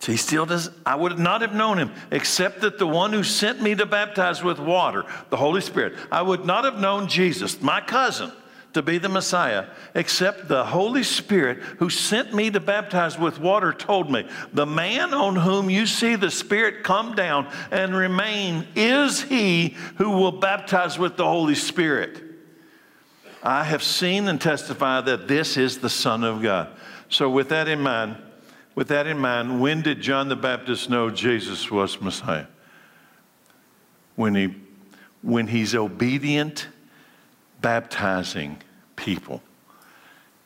So 0.00 0.12
he 0.12 0.18
still 0.18 0.44
does. 0.44 0.68
I 0.84 0.94
would 0.94 1.18
not 1.18 1.40
have 1.40 1.54
known 1.54 1.78
him 1.78 1.92
except 2.10 2.60
that 2.60 2.78
the 2.78 2.86
one 2.86 3.14
who 3.14 3.24
sent 3.24 3.62
me 3.62 3.74
to 3.74 3.86
baptize 3.86 4.44
with 4.44 4.58
water, 4.60 5.06
the 5.30 5.38
Holy 5.38 5.62
Spirit, 5.62 5.94
I 6.12 6.20
would 6.20 6.44
not 6.44 6.64
have 6.64 6.78
known 6.78 7.08
Jesus, 7.08 7.62
my 7.62 7.80
cousin 7.80 8.30
to 8.76 8.82
be 8.82 8.98
the 8.98 9.08
Messiah, 9.08 9.68
except 9.94 10.48
the 10.48 10.62
Holy 10.62 11.02
Spirit 11.02 11.62
who 11.78 11.88
sent 11.88 12.34
me 12.34 12.50
to 12.50 12.60
baptize 12.60 13.18
with 13.18 13.40
water 13.40 13.72
told 13.72 14.10
me, 14.10 14.28
The 14.52 14.66
man 14.66 15.14
on 15.14 15.34
whom 15.34 15.70
you 15.70 15.86
see 15.86 16.14
the 16.14 16.30
Spirit 16.30 16.84
come 16.84 17.14
down 17.14 17.50
and 17.70 17.96
remain 17.96 18.68
is 18.76 19.22
he 19.22 19.76
who 19.96 20.10
will 20.10 20.32
baptize 20.32 20.98
with 20.98 21.16
the 21.16 21.24
Holy 21.24 21.54
Spirit. 21.54 22.22
I 23.42 23.64
have 23.64 23.82
seen 23.82 24.28
and 24.28 24.38
testify 24.38 25.00
that 25.00 25.26
this 25.26 25.56
is 25.56 25.78
the 25.78 25.88
Son 25.88 26.22
of 26.22 26.42
God. 26.42 26.68
So, 27.08 27.30
with 27.30 27.48
that 27.48 27.68
in 27.68 27.80
mind, 27.80 28.18
with 28.74 28.88
that 28.88 29.06
in 29.06 29.18
mind, 29.18 29.58
when 29.58 29.80
did 29.80 30.02
John 30.02 30.28
the 30.28 30.36
Baptist 30.36 30.90
know 30.90 31.08
Jesus 31.08 31.70
was 31.70 31.98
Messiah? 31.98 32.48
When 34.16 34.34
he 34.34 34.54
when 35.22 35.46
he's 35.46 35.74
obedient 35.74 36.68
baptizing 37.62 38.58
people. 38.96 39.42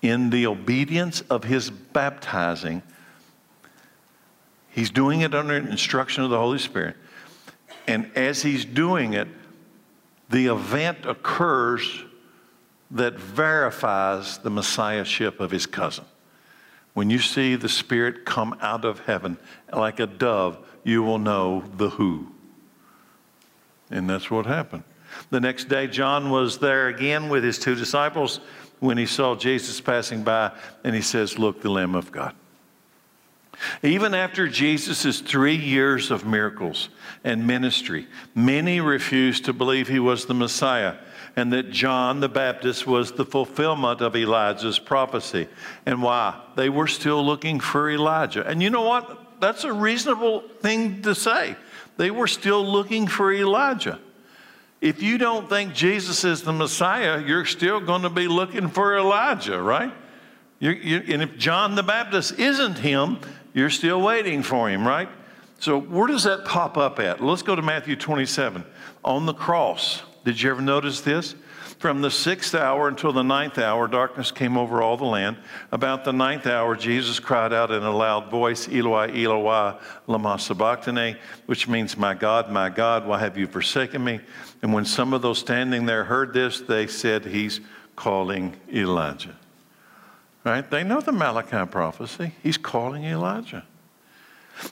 In 0.03 0.31
the 0.31 0.47
obedience 0.47 1.21
of 1.23 1.45
his 1.45 1.71
baptizing, 1.71 2.83
he's 4.71 4.91
doing 4.91 5.21
it 5.21 5.35
under 5.35 5.57
instruction 5.57 6.25
of 6.25 6.31
the 6.31 6.39
Holy 6.39 6.59
Spirit. 6.59 6.97
And 7.87 8.11
as 8.17 8.43
he's 8.43 8.65
doing 8.65 9.15
it, 9.15 9.29
the 10.29 10.47
event 10.47 11.07
occurs 11.07 12.05
that 12.91 13.19
verifies 13.19 14.39
the 14.39 14.51
messiahship 14.51 15.41
of 15.41 15.51
his 15.51 15.67
cousin. 15.67 16.05
When 16.95 17.11
you 17.11 17.19
see 17.19 17.57
the 17.57 17.69
Spirit 17.69 18.25
come 18.25 18.57
out 18.61 18.85
of 18.85 19.01
heaven 19.01 19.39
like 19.73 20.01
a 20.01 20.07
dove, 20.07 20.59
you 20.83 21.03
will 21.03 21.19
know 21.19 21.65
the 21.77 21.91
who. 21.91 22.29
And 23.91 24.09
that's 24.09 24.31
what 24.31 24.47
happened. 24.47 24.85
The 25.31 25.41
next 25.41 25.69
day, 25.69 25.87
John 25.87 26.31
was 26.31 26.59
there 26.59 26.89
again 26.89 27.29
with 27.29 27.45
his 27.45 27.59
two 27.59 27.75
disciples 27.75 28.41
when 28.81 28.97
he 28.97 29.07
saw 29.07 29.35
Jesus 29.35 29.81
passing 29.81 30.23
by, 30.23 30.53
and 30.85 30.95
he 30.95 31.03
says, 31.03 31.39
Look, 31.39 31.61
the 31.61 31.71
Lamb 31.71 31.95
of 31.95 32.11
God. 32.11 32.35
Even 33.83 34.15
after 34.15 34.49
Jesus' 34.49 35.21
three 35.21 35.57
years 35.57 36.11
of 36.11 36.25
miracles 36.25 36.89
and 37.25 37.47
ministry, 37.47 38.07
many 38.35 38.81
refused 38.81 39.45
to 39.45 39.53
believe 39.53 39.87
he 39.87 39.99
was 39.99 40.25
the 40.25 40.35
Messiah 40.35 40.97
and 41.37 41.53
that 41.53 41.71
John 41.71 42.21
the 42.21 42.29
Baptist 42.29 42.87
was 42.87 43.13
the 43.13 43.25
fulfillment 43.25 44.01
of 44.01 44.17
Elijah's 44.17 44.79
prophecy. 44.79 45.49
And 45.87 46.03
why? 46.03 46.41
They 46.57 46.69
were 46.69 46.87
still 46.87 47.25
looking 47.25 47.61
for 47.61 47.91
Elijah. 47.91 48.47
And 48.47 48.63
you 48.63 48.71
know 48.71 48.83
what? 48.83 49.41
That's 49.41 49.65
a 49.65 49.73
reasonable 49.73 50.41
thing 50.61 51.03
to 51.03 51.15
say. 51.15 51.57
They 51.97 52.11
were 52.11 52.27
still 52.27 52.65
looking 52.65 53.07
for 53.07 53.33
Elijah. 53.33 54.01
If 54.81 55.03
you 55.03 55.19
don't 55.19 55.49
think 55.49 55.75
Jesus 55.75 56.25
is 56.25 56.43
the 56.43 56.53
Messiah, 56.53 57.23
you're 57.23 57.45
still 57.45 57.81
going 57.81 58.03
to 58.03 58.11
be 58.11 58.29
looking 58.29 58.69
for 58.69 58.97
Elijah, 58.97 59.61
right? 59.61 59.93
You're, 60.59 60.73
you're, 60.73 61.03
and 61.07 61.23
if 61.23 61.37
John 61.37 61.75
the 61.75 61.83
Baptist 61.83 62.39
isn't 62.39 62.79
him, 62.79 63.19
you're 63.53 63.71
still 63.71 64.01
waiting 64.01 64.43
for 64.43 64.71
him, 64.71 64.87
right? 64.87 65.09
So, 65.59 65.79
where 65.79 66.07
does 66.07 66.25
that 66.25 66.47
pop 66.47 66.79
up 66.79 66.99
at? 66.99 67.23
Let's 67.23 67.43
go 67.43 67.55
to 67.55 67.61
Matthew 67.61 67.95
27. 67.95 68.65
On 69.05 69.27
the 69.27 69.35
cross, 69.35 70.03
did 70.25 70.41
you 70.41 70.51
ever 70.51 70.63
notice 70.63 71.03
this? 71.03 71.35
From 71.79 72.03
the 72.03 72.11
sixth 72.11 72.55
hour 72.55 72.89
until 72.89 73.13
the 73.13 73.23
ninth 73.23 73.59
hour, 73.59 73.89
darkness 73.89 74.31
came 74.31 74.59
over 74.59 74.83
all 74.83 74.99
the 74.99 75.07
land. 75.07 75.39
About 75.73 76.05
the 76.05 76.13
ninth 76.13 76.47
hour, 76.47 76.77
Jesus 76.77 77.19
cried 77.19 77.55
out 77.55 77.71
in 77.71 77.83
a 77.83 77.91
loud 77.91 78.31
voice, 78.31 78.69
Eloi, 78.69 79.09
Eloi, 79.15 79.79
lama 80.07 80.39
sabachthani, 80.39 81.17
which 81.47 81.69
means, 81.69 81.97
My 81.97 82.13
God, 82.13 82.51
my 82.51 82.69
God, 82.69 83.07
why 83.07 83.19
have 83.19 83.39
you 83.39 83.47
forsaken 83.47 84.05
me? 84.05 84.21
And 84.63 84.73
when 84.75 84.85
some 84.85 85.13
of 85.13 85.23
those 85.23 85.39
standing 85.39 85.87
there 85.87 86.05
heard 86.05 86.35
this, 86.35 86.61
they 86.61 86.87
said, 86.87 87.25
He's 87.25 87.61
calling 87.97 88.57
Elijah. 88.73 89.37
Right? 90.45 90.69
They 90.69 90.85
know 90.85 91.01
the 91.01 91.13
Malachi 91.13 91.71
prophecy. 91.71 92.33
He's 92.43 92.59
calling 92.59 93.05
Elijah. 93.05 93.65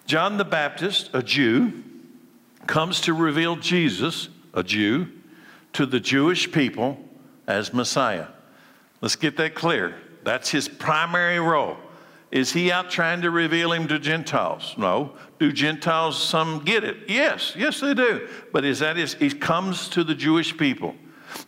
John 0.07 0.37
the 0.37 0.45
Baptist, 0.45 1.11
a 1.13 1.23
Jew, 1.23 1.83
comes 2.67 3.01
to 3.03 3.15
reveal 3.15 3.57
Jesus, 3.57 4.29
a 4.55 4.63
Jew, 4.63 5.09
to 5.75 5.87
the 5.87 6.01
Jewish 6.01 6.51
people 6.51 6.99
as 7.47 7.73
Messiah. 7.73 8.27
Let's 9.01 9.17
get 9.17 9.37
that 9.37 9.55
clear. 9.55 9.95
That's 10.25 10.51
his 10.51 10.69
primary 10.69 11.39
role. 11.39 11.77
Is 12.31 12.53
he 12.53 12.71
out 12.71 12.91
trying 12.91 13.23
to 13.23 13.31
reveal 13.31 13.73
him 13.73 13.89
to 13.89 13.99
Gentiles? 13.99 14.75
No. 14.77 15.17
Do 15.39 15.53
Gentiles 15.53 16.23
some 16.23 16.65
get 16.65 16.85
it? 16.85 16.97
Yes, 17.09 17.55
yes, 17.57 17.81
they 17.81 17.95
do. 17.95 18.29
But 18.53 18.65
is 18.65 18.81
that 18.81 18.97
his, 18.97 19.15
he 19.15 19.31
comes 19.31 19.89
to 19.91 20.05
the 20.05 20.15
Jewish 20.15 20.57
people. 20.57 20.95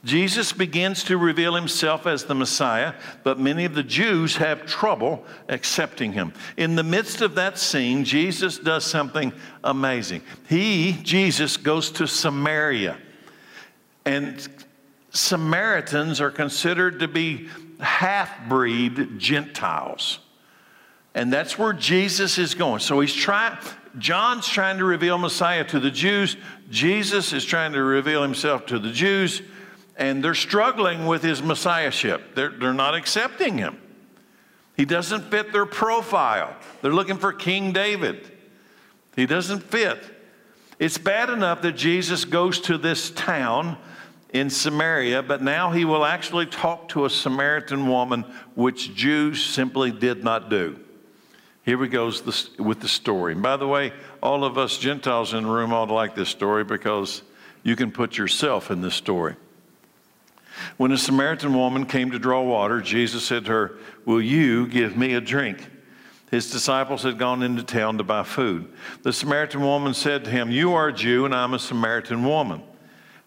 Jesus 0.05 0.53
begins 0.53 1.05
to 1.05 1.19
reveal 1.19 1.55
himself 1.55 2.07
as 2.07 2.25
the 2.25 2.35
Messiah, 2.35 2.95
but 3.25 3.39
many 3.39 3.65
of 3.65 3.75
the 3.75 3.83
Jews 3.83 4.37
have 4.37 4.67
trouble 4.67 5.25
accepting 5.49 6.13
him. 6.13 6.33
In 6.57 6.77
the 6.77 6.83
midst 6.83 7.21
of 7.21 7.35
that 7.35 7.59
scene, 7.59 8.05
Jesus 8.05 8.59
does 8.59 8.85
something 8.85 9.33
amazing. 9.65 10.23
He, 10.49 10.99
Jesus, 11.03 11.57
goes 11.57 11.91
to 11.93 12.07
Samaria. 12.07 12.99
And 14.05 14.49
Samaritans 15.11 16.21
are 16.21 16.31
considered 16.31 17.01
to 17.01 17.09
be 17.09 17.49
half 17.81 18.49
breed 18.49 19.19
Gentiles. 19.19 20.21
And 21.15 21.33
that's 21.33 21.59
where 21.59 21.73
Jesus 21.73 22.39
is 22.39 22.55
going. 22.55 22.81
So 22.81 23.01
he's 23.01 23.15
trying, 23.15 23.59
John's 23.99 24.49
trying 24.49 24.79
to 24.79 24.85
reveal 24.85 25.19
Messiah 25.19 25.65
to 25.65 25.81
the 25.81 25.91
Jews. 25.91 26.37
Jesus 26.71 27.33
is 27.33 27.45
trying 27.45 27.73
to 27.73 27.83
reveal 27.83 28.23
himself 28.23 28.67
to 28.67 28.79
the 28.79 28.93
Jews, 28.93 29.43
and 29.97 30.23
they're 30.23 30.35
struggling 30.35 31.07
with 31.07 31.23
his 31.23 31.43
Messiahship. 31.43 32.35
They're, 32.35 32.51
they're 32.51 32.73
not 32.73 32.95
accepting 32.95 33.59
him. 33.59 33.81
He 34.77 34.85
doesn't 34.85 35.31
fit 35.31 35.53
their 35.53 35.67
profile. 35.67 36.57
They're 36.81 36.93
looking 36.93 37.19
for 37.19 37.33
King 37.33 37.73
David. 37.73 38.31
He 39.17 39.27
doesn't 39.27 39.65
fit. 39.65 39.99
It's 40.79 40.97
bad 40.97 41.29
enough 41.29 41.61
that 41.63 41.73
Jesus 41.73 42.25
goes 42.25 42.61
to 42.63 42.79
this 42.79 43.11
town 43.11 43.77
in 44.33 44.49
Samaria, 44.49 45.25
but 45.25 45.43
now 45.43 45.73
he 45.73 45.85
will 45.85 46.05
actually 46.05 46.47
talk 46.47 46.89
to 46.91 47.05
a 47.05 47.11
Samaritan 47.11 47.89
woman, 47.89 48.25
which 48.55 48.95
Jews 48.95 49.45
simply 49.45 49.91
did 49.91 50.23
not 50.23 50.49
do. 50.49 50.79
Here 51.65 51.77
we 51.77 51.89
go 51.89 52.07
with 52.07 52.81
the 52.81 52.89
story. 52.89 53.33
And 53.33 53.43
by 53.43 53.57
the 53.57 53.69
way, 53.69 53.93
all 54.23 54.45
of 54.45 54.57
us 54.57 54.79
Gentiles 54.79 55.35
in 55.35 55.45
the 55.45 55.51
room 55.51 55.73
ought 55.73 55.87
to 55.87 55.93
like 55.93 56.15
this 56.15 56.29
story 56.29 56.65
because 56.65 57.23
you 57.63 57.77
can 57.77 57.93
put 57.93 58.17
yourself 58.17 58.71
in 58.71 58.81
this 58.81 58.95
story. 58.95 59.37
When 60.77 60.93
a 60.93 60.99
Samaritan 60.99 61.55
woman 61.55 61.87
came 61.87 62.11
to 62.11 62.19
draw 62.19 62.43
water, 62.43 62.81
Jesus 62.81 63.25
said 63.25 63.45
to 63.45 63.51
her, 63.51 63.79
Will 64.05 64.21
you 64.21 64.67
give 64.67 64.97
me 64.97 65.15
a 65.15 65.21
drink? 65.21 65.69
His 66.31 66.51
disciples 66.51 67.03
had 67.03 67.19
gone 67.19 67.43
into 67.43 67.63
town 67.63 67.99
to 67.99 68.05
buy 68.05 68.23
food. 68.23 68.73
The 69.03 69.13
Samaritan 69.13 69.63
woman 69.63 69.95
said 69.95 70.25
to 70.25 70.31
him, 70.31 70.51
You 70.51 70.75
are 70.75 70.89
a 70.89 70.93
Jew, 70.93 71.25
and 71.25 71.35
I'm 71.35 71.55
a 71.55 71.59
Samaritan 71.59 72.25
woman. 72.25 72.63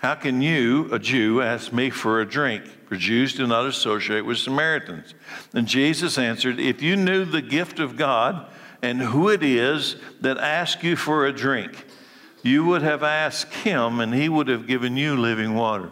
How 0.03 0.15
can 0.15 0.41
you, 0.41 0.89
a 0.91 0.99
Jew, 0.99 1.41
ask 1.41 1.71
me 1.71 1.89
for 1.89 2.19
a 2.19 2.25
drink? 2.25 2.65
For 2.89 2.97
Jews 2.97 3.35
do 3.35 3.47
not 3.47 3.65
associate 3.65 4.25
with 4.25 4.37
Samaritans. 4.37 5.15
And 5.53 5.65
Jesus 5.65 6.17
answered, 6.17 6.59
If 6.59 6.81
you 6.81 6.97
knew 6.97 7.23
the 7.23 7.41
gift 7.41 7.79
of 7.79 7.95
God 7.95 8.45
and 8.81 8.99
who 8.99 9.29
it 9.29 9.41
is 9.41 9.95
that 10.19 10.37
asks 10.37 10.83
you 10.83 10.97
for 10.97 11.25
a 11.25 11.31
drink, 11.31 11.85
you 12.41 12.65
would 12.65 12.81
have 12.81 13.01
asked 13.01 13.53
him, 13.53 14.01
and 14.01 14.13
he 14.13 14.27
would 14.27 14.49
have 14.49 14.67
given 14.67 14.97
you 14.97 15.15
living 15.15 15.55
water. 15.55 15.89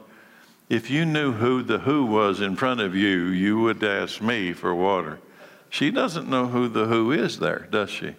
If 0.68 0.90
you 0.90 1.06
knew 1.06 1.32
who 1.32 1.64
the 1.64 1.80
who 1.80 2.06
was 2.06 2.42
in 2.42 2.58
front 2.58 2.82
of 2.82 2.94
you, 2.94 3.28
you 3.28 3.62
would 3.62 3.82
ask 3.82 4.22
me 4.22 4.52
for 4.52 4.76
water. 4.76 5.20
She 5.70 5.90
doesn't 5.90 6.30
know 6.30 6.48
who 6.48 6.68
the 6.68 6.86
who 6.86 7.14
is 7.14 7.40
there, 7.40 7.66
does 7.72 7.90
she? 7.90 8.16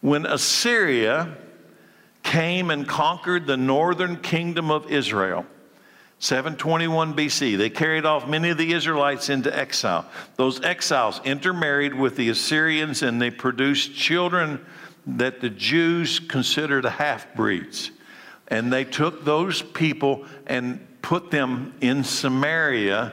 When 0.00 0.24
Assyria 0.24 1.36
came 2.26 2.70
and 2.70 2.86
conquered 2.86 3.46
the 3.46 3.56
northern 3.56 4.16
kingdom 4.16 4.70
of 4.70 4.90
Israel. 4.90 5.46
721 6.18 7.14
BC, 7.14 7.56
they 7.56 7.70
carried 7.70 8.04
off 8.04 8.26
many 8.26 8.48
of 8.48 8.58
the 8.58 8.72
Israelites 8.72 9.28
into 9.28 9.56
exile. 9.56 10.04
Those 10.34 10.60
exiles 10.62 11.20
intermarried 11.24 11.94
with 11.94 12.16
the 12.16 12.28
Assyrians 12.30 13.02
and 13.02 13.22
they 13.22 13.30
produced 13.30 13.94
children 13.94 14.64
that 15.06 15.40
the 15.40 15.50
Jews 15.50 16.18
considered 16.18 16.84
half 16.84 17.32
breeds. 17.36 17.92
And 18.48 18.72
they 18.72 18.84
took 18.84 19.24
those 19.24 19.62
people 19.62 20.26
and 20.46 20.84
put 21.02 21.30
them 21.30 21.74
in 21.80 22.02
Samaria, 22.02 23.12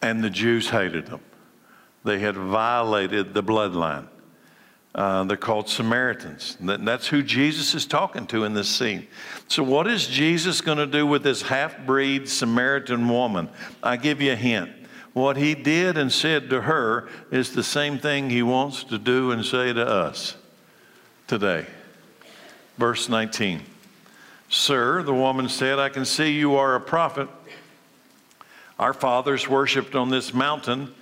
and 0.00 0.22
the 0.22 0.30
Jews 0.30 0.70
hated 0.70 1.06
them. 1.06 1.20
They 2.04 2.20
had 2.20 2.36
violated 2.36 3.34
the 3.34 3.42
bloodline. 3.42 4.06
Uh, 4.94 5.24
they're 5.24 5.36
called 5.36 5.68
Samaritans. 5.68 6.56
That's 6.60 7.06
who 7.06 7.22
Jesus 7.22 7.74
is 7.74 7.86
talking 7.86 8.26
to 8.28 8.44
in 8.44 8.54
this 8.54 8.68
scene. 8.68 9.06
So, 9.46 9.62
what 9.62 9.86
is 9.86 10.06
Jesus 10.06 10.60
going 10.60 10.78
to 10.78 10.86
do 10.86 11.06
with 11.06 11.22
this 11.22 11.42
half 11.42 11.78
breed 11.86 12.28
Samaritan 12.28 13.08
woman? 13.08 13.48
I 13.82 13.96
give 13.96 14.20
you 14.20 14.32
a 14.32 14.36
hint. 14.36 14.70
What 15.12 15.36
he 15.36 15.54
did 15.54 15.98
and 15.98 16.12
said 16.12 16.50
to 16.50 16.62
her 16.62 17.08
is 17.30 17.52
the 17.52 17.62
same 17.62 17.98
thing 17.98 18.30
he 18.30 18.42
wants 18.42 18.84
to 18.84 18.98
do 18.98 19.30
and 19.30 19.44
say 19.44 19.72
to 19.72 19.86
us 19.86 20.36
today. 21.26 21.66
Verse 22.78 23.08
19 23.08 23.62
Sir, 24.48 25.02
the 25.02 25.14
woman 25.14 25.48
said, 25.48 25.78
I 25.78 25.90
can 25.90 26.06
see 26.06 26.32
you 26.32 26.56
are 26.56 26.74
a 26.74 26.80
prophet. 26.80 27.28
Our 28.78 28.94
fathers 28.94 29.48
worshiped 29.48 29.94
on 29.94 30.08
this 30.08 30.32
mountain 30.32 30.94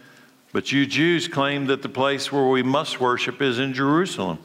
but 0.57 0.73
you 0.73 0.87
Jews 0.87 1.29
claim 1.29 1.67
that 1.67 1.83
the 1.83 1.89
place 1.91 2.33
where 2.33 2.47
we 2.47 2.63
must 2.63 2.99
worship 2.99 3.43
is 3.43 3.59
in 3.59 3.75
Jerusalem. 3.75 4.39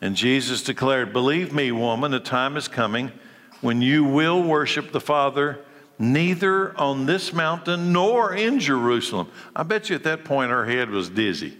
And 0.00 0.16
Jesus 0.16 0.62
declared, 0.62 1.12
Believe 1.12 1.52
me, 1.52 1.70
woman, 1.72 2.14
a 2.14 2.20
time 2.20 2.56
is 2.56 2.68
coming 2.68 3.12
when 3.60 3.82
you 3.82 4.02
will 4.02 4.42
worship 4.42 4.92
the 4.92 4.98
Father 4.98 5.58
neither 5.98 6.74
on 6.80 7.04
this 7.04 7.34
mountain 7.34 7.92
nor 7.92 8.34
in 8.34 8.60
Jerusalem. 8.60 9.28
I 9.54 9.62
bet 9.62 9.90
you 9.90 9.96
at 9.96 10.04
that 10.04 10.24
point 10.24 10.50
her 10.50 10.64
head 10.64 10.88
was 10.88 11.10
dizzy. 11.10 11.54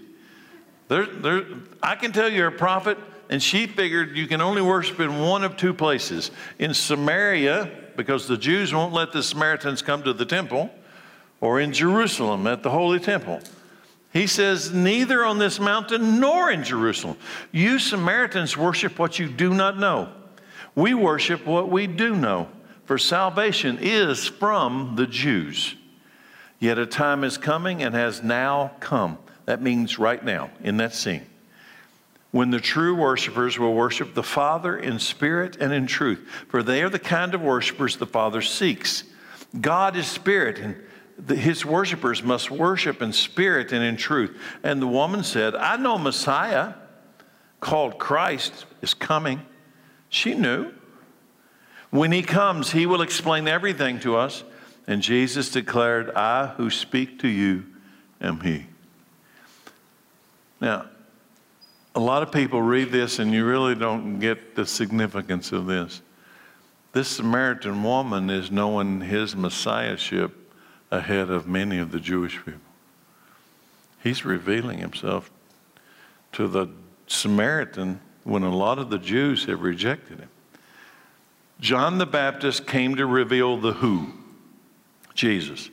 There, 0.88 1.04
there, 1.04 1.44
I 1.82 1.94
can 1.94 2.12
tell 2.12 2.32
you're 2.32 2.46
a 2.46 2.50
prophet, 2.50 2.96
and 3.28 3.42
she 3.42 3.66
figured 3.66 4.16
you 4.16 4.26
can 4.26 4.40
only 4.40 4.62
worship 4.62 5.00
in 5.00 5.20
one 5.20 5.44
of 5.44 5.58
two 5.58 5.74
places 5.74 6.30
in 6.58 6.72
Samaria, 6.72 7.70
because 7.94 8.26
the 8.26 8.38
Jews 8.38 8.72
won't 8.72 8.94
let 8.94 9.12
the 9.12 9.22
Samaritans 9.22 9.82
come 9.82 10.02
to 10.04 10.14
the 10.14 10.24
temple, 10.24 10.70
or 11.42 11.60
in 11.60 11.74
Jerusalem 11.74 12.46
at 12.46 12.62
the 12.62 12.70
Holy 12.70 12.98
Temple. 12.98 13.42
He 14.12 14.26
says, 14.26 14.72
Neither 14.72 15.24
on 15.24 15.38
this 15.38 15.58
mountain 15.58 16.20
nor 16.20 16.50
in 16.50 16.64
Jerusalem. 16.64 17.16
You 17.50 17.78
Samaritans 17.78 18.56
worship 18.56 18.98
what 18.98 19.18
you 19.18 19.28
do 19.28 19.54
not 19.54 19.78
know. 19.78 20.12
We 20.74 20.94
worship 20.94 21.46
what 21.46 21.70
we 21.70 21.86
do 21.86 22.14
know, 22.14 22.48
for 22.84 22.98
salvation 22.98 23.78
is 23.80 24.26
from 24.26 24.94
the 24.96 25.06
Jews. 25.06 25.76
Yet 26.58 26.78
a 26.78 26.86
time 26.86 27.24
is 27.24 27.38
coming 27.38 27.82
and 27.82 27.94
has 27.94 28.22
now 28.22 28.72
come. 28.80 29.18
That 29.46 29.60
means 29.60 29.98
right 29.98 30.22
now, 30.24 30.50
in 30.62 30.76
that 30.76 30.94
scene. 30.94 31.26
When 32.30 32.50
the 32.50 32.60
true 32.60 32.94
worshipers 32.94 33.58
will 33.58 33.74
worship 33.74 34.14
the 34.14 34.22
Father 34.22 34.78
in 34.78 34.98
spirit 34.98 35.56
and 35.60 35.72
in 35.72 35.86
truth, 35.86 36.26
for 36.48 36.62
they 36.62 36.82
are 36.82 36.88
the 36.88 36.98
kind 36.98 37.34
of 37.34 37.42
worshipers 37.42 37.96
the 37.96 38.06
Father 38.06 38.40
seeks. 38.40 39.04
God 39.60 39.96
is 39.96 40.06
spirit, 40.06 40.58
and 40.58 40.76
his 41.28 41.64
worshipers 41.64 42.22
must 42.22 42.50
worship 42.50 43.02
in 43.02 43.12
spirit 43.12 43.72
and 43.72 43.84
in 43.84 43.96
truth. 43.96 44.36
And 44.62 44.80
the 44.80 44.86
woman 44.86 45.22
said, 45.22 45.54
I 45.54 45.76
know 45.76 45.98
Messiah 45.98 46.74
called 47.60 47.98
Christ 47.98 48.66
is 48.80 48.94
coming. 48.94 49.42
She 50.08 50.34
knew. 50.34 50.72
When 51.90 52.10
he 52.10 52.22
comes, 52.22 52.72
he 52.72 52.86
will 52.86 53.02
explain 53.02 53.46
everything 53.46 54.00
to 54.00 54.16
us. 54.16 54.42
And 54.86 55.00
Jesus 55.00 55.50
declared, 55.50 56.10
I 56.10 56.48
who 56.48 56.70
speak 56.70 57.20
to 57.20 57.28
you 57.28 57.64
am 58.20 58.40
he. 58.40 58.66
Now, 60.60 60.86
a 61.94 62.00
lot 62.00 62.22
of 62.22 62.32
people 62.32 62.62
read 62.62 62.90
this 62.90 63.18
and 63.18 63.32
you 63.32 63.44
really 63.44 63.74
don't 63.74 64.18
get 64.18 64.54
the 64.54 64.66
significance 64.66 65.52
of 65.52 65.66
this. 65.66 66.00
This 66.92 67.08
Samaritan 67.08 67.82
woman 67.82 68.30
is 68.30 68.50
knowing 68.50 69.00
his 69.00 69.36
messiahship 69.36 70.41
ahead 70.92 71.30
of 71.30 71.48
many 71.48 71.78
of 71.78 71.90
the 71.90 71.98
Jewish 71.98 72.36
people. 72.36 72.60
He's 74.02 74.24
revealing 74.24 74.78
himself 74.78 75.30
to 76.32 76.46
the 76.46 76.68
Samaritan 77.06 78.00
when 78.24 78.42
a 78.42 78.54
lot 78.54 78.78
of 78.78 78.90
the 78.90 78.98
Jews 78.98 79.46
have 79.46 79.62
rejected 79.62 80.20
him. 80.20 80.28
John 81.60 81.98
the 81.98 82.06
Baptist 82.06 82.66
came 82.66 82.96
to 82.96 83.06
reveal 83.06 83.56
the 83.56 83.72
who 83.72 84.12
Jesus. 85.14 85.70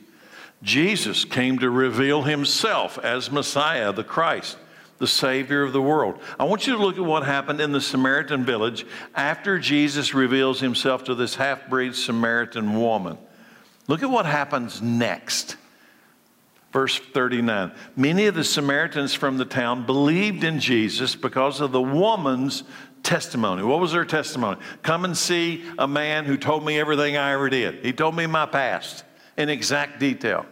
Jesus 0.62 1.24
came 1.24 1.58
to 1.58 1.70
reveal 1.70 2.22
himself 2.22 2.98
as 2.98 3.30
Messiah, 3.30 3.92
the 3.92 4.04
Christ, 4.04 4.56
the 4.98 5.06
Savior 5.06 5.62
of 5.62 5.72
the 5.72 5.82
world. 5.82 6.18
I 6.38 6.44
want 6.44 6.66
you 6.66 6.76
to 6.76 6.82
look 6.82 6.96
at 6.96 7.04
what 7.04 7.24
happened 7.24 7.60
in 7.60 7.72
the 7.72 7.80
Samaritan 7.80 8.44
village 8.44 8.86
after 9.14 9.58
Jesus 9.58 10.14
reveals 10.14 10.60
himself 10.60 11.04
to 11.04 11.14
this 11.14 11.34
half 11.34 11.68
breed 11.68 11.94
Samaritan 11.94 12.78
woman. 12.78 13.18
Look 13.90 14.04
at 14.04 14.10
what 14.10 14.24
happens 14.24 14.80
next. 14.80 15.56
Verse 16.72 16.96
39 16.96 17.72
Many 17.96 18.26
of 18.26 18.36
the 18.36 18.44
Samaritans 18.44 19.14
from 19.14 19.36
the 19.36 19.44
town 19.44 19.84
believed 19.84 20.44
in 20.44 20.60
Jesus 20.60 21.16
because 21.16 21.60
of 21.60 21.72
the 21.72 21.82
woman's 21.82 22.62
testimony. 23.02 23.64
What 23.64 23.80
was 23.80 23.90
her 23.90 24.04
testimony? 24.04 24.60
Come 24.84 25.04
and 25.04 25.16
see 25.16 25.64
a 25.76 25.88
man 25.88 26.24
who 26.24 26.36
told 26.36 26.64
me 26.64 26.78
everything 26.78 27.16
I 27.16 27.32
ever 27.32 27.50
did. 27.50 27.84
He 27.84 27.92
told 27.92 28.14
me 28.14 28.26
my 28.26 28.46
past 28.46 29.02
in 29.36 29.48
exact 29.48 29.98
detail. 29.98 30.46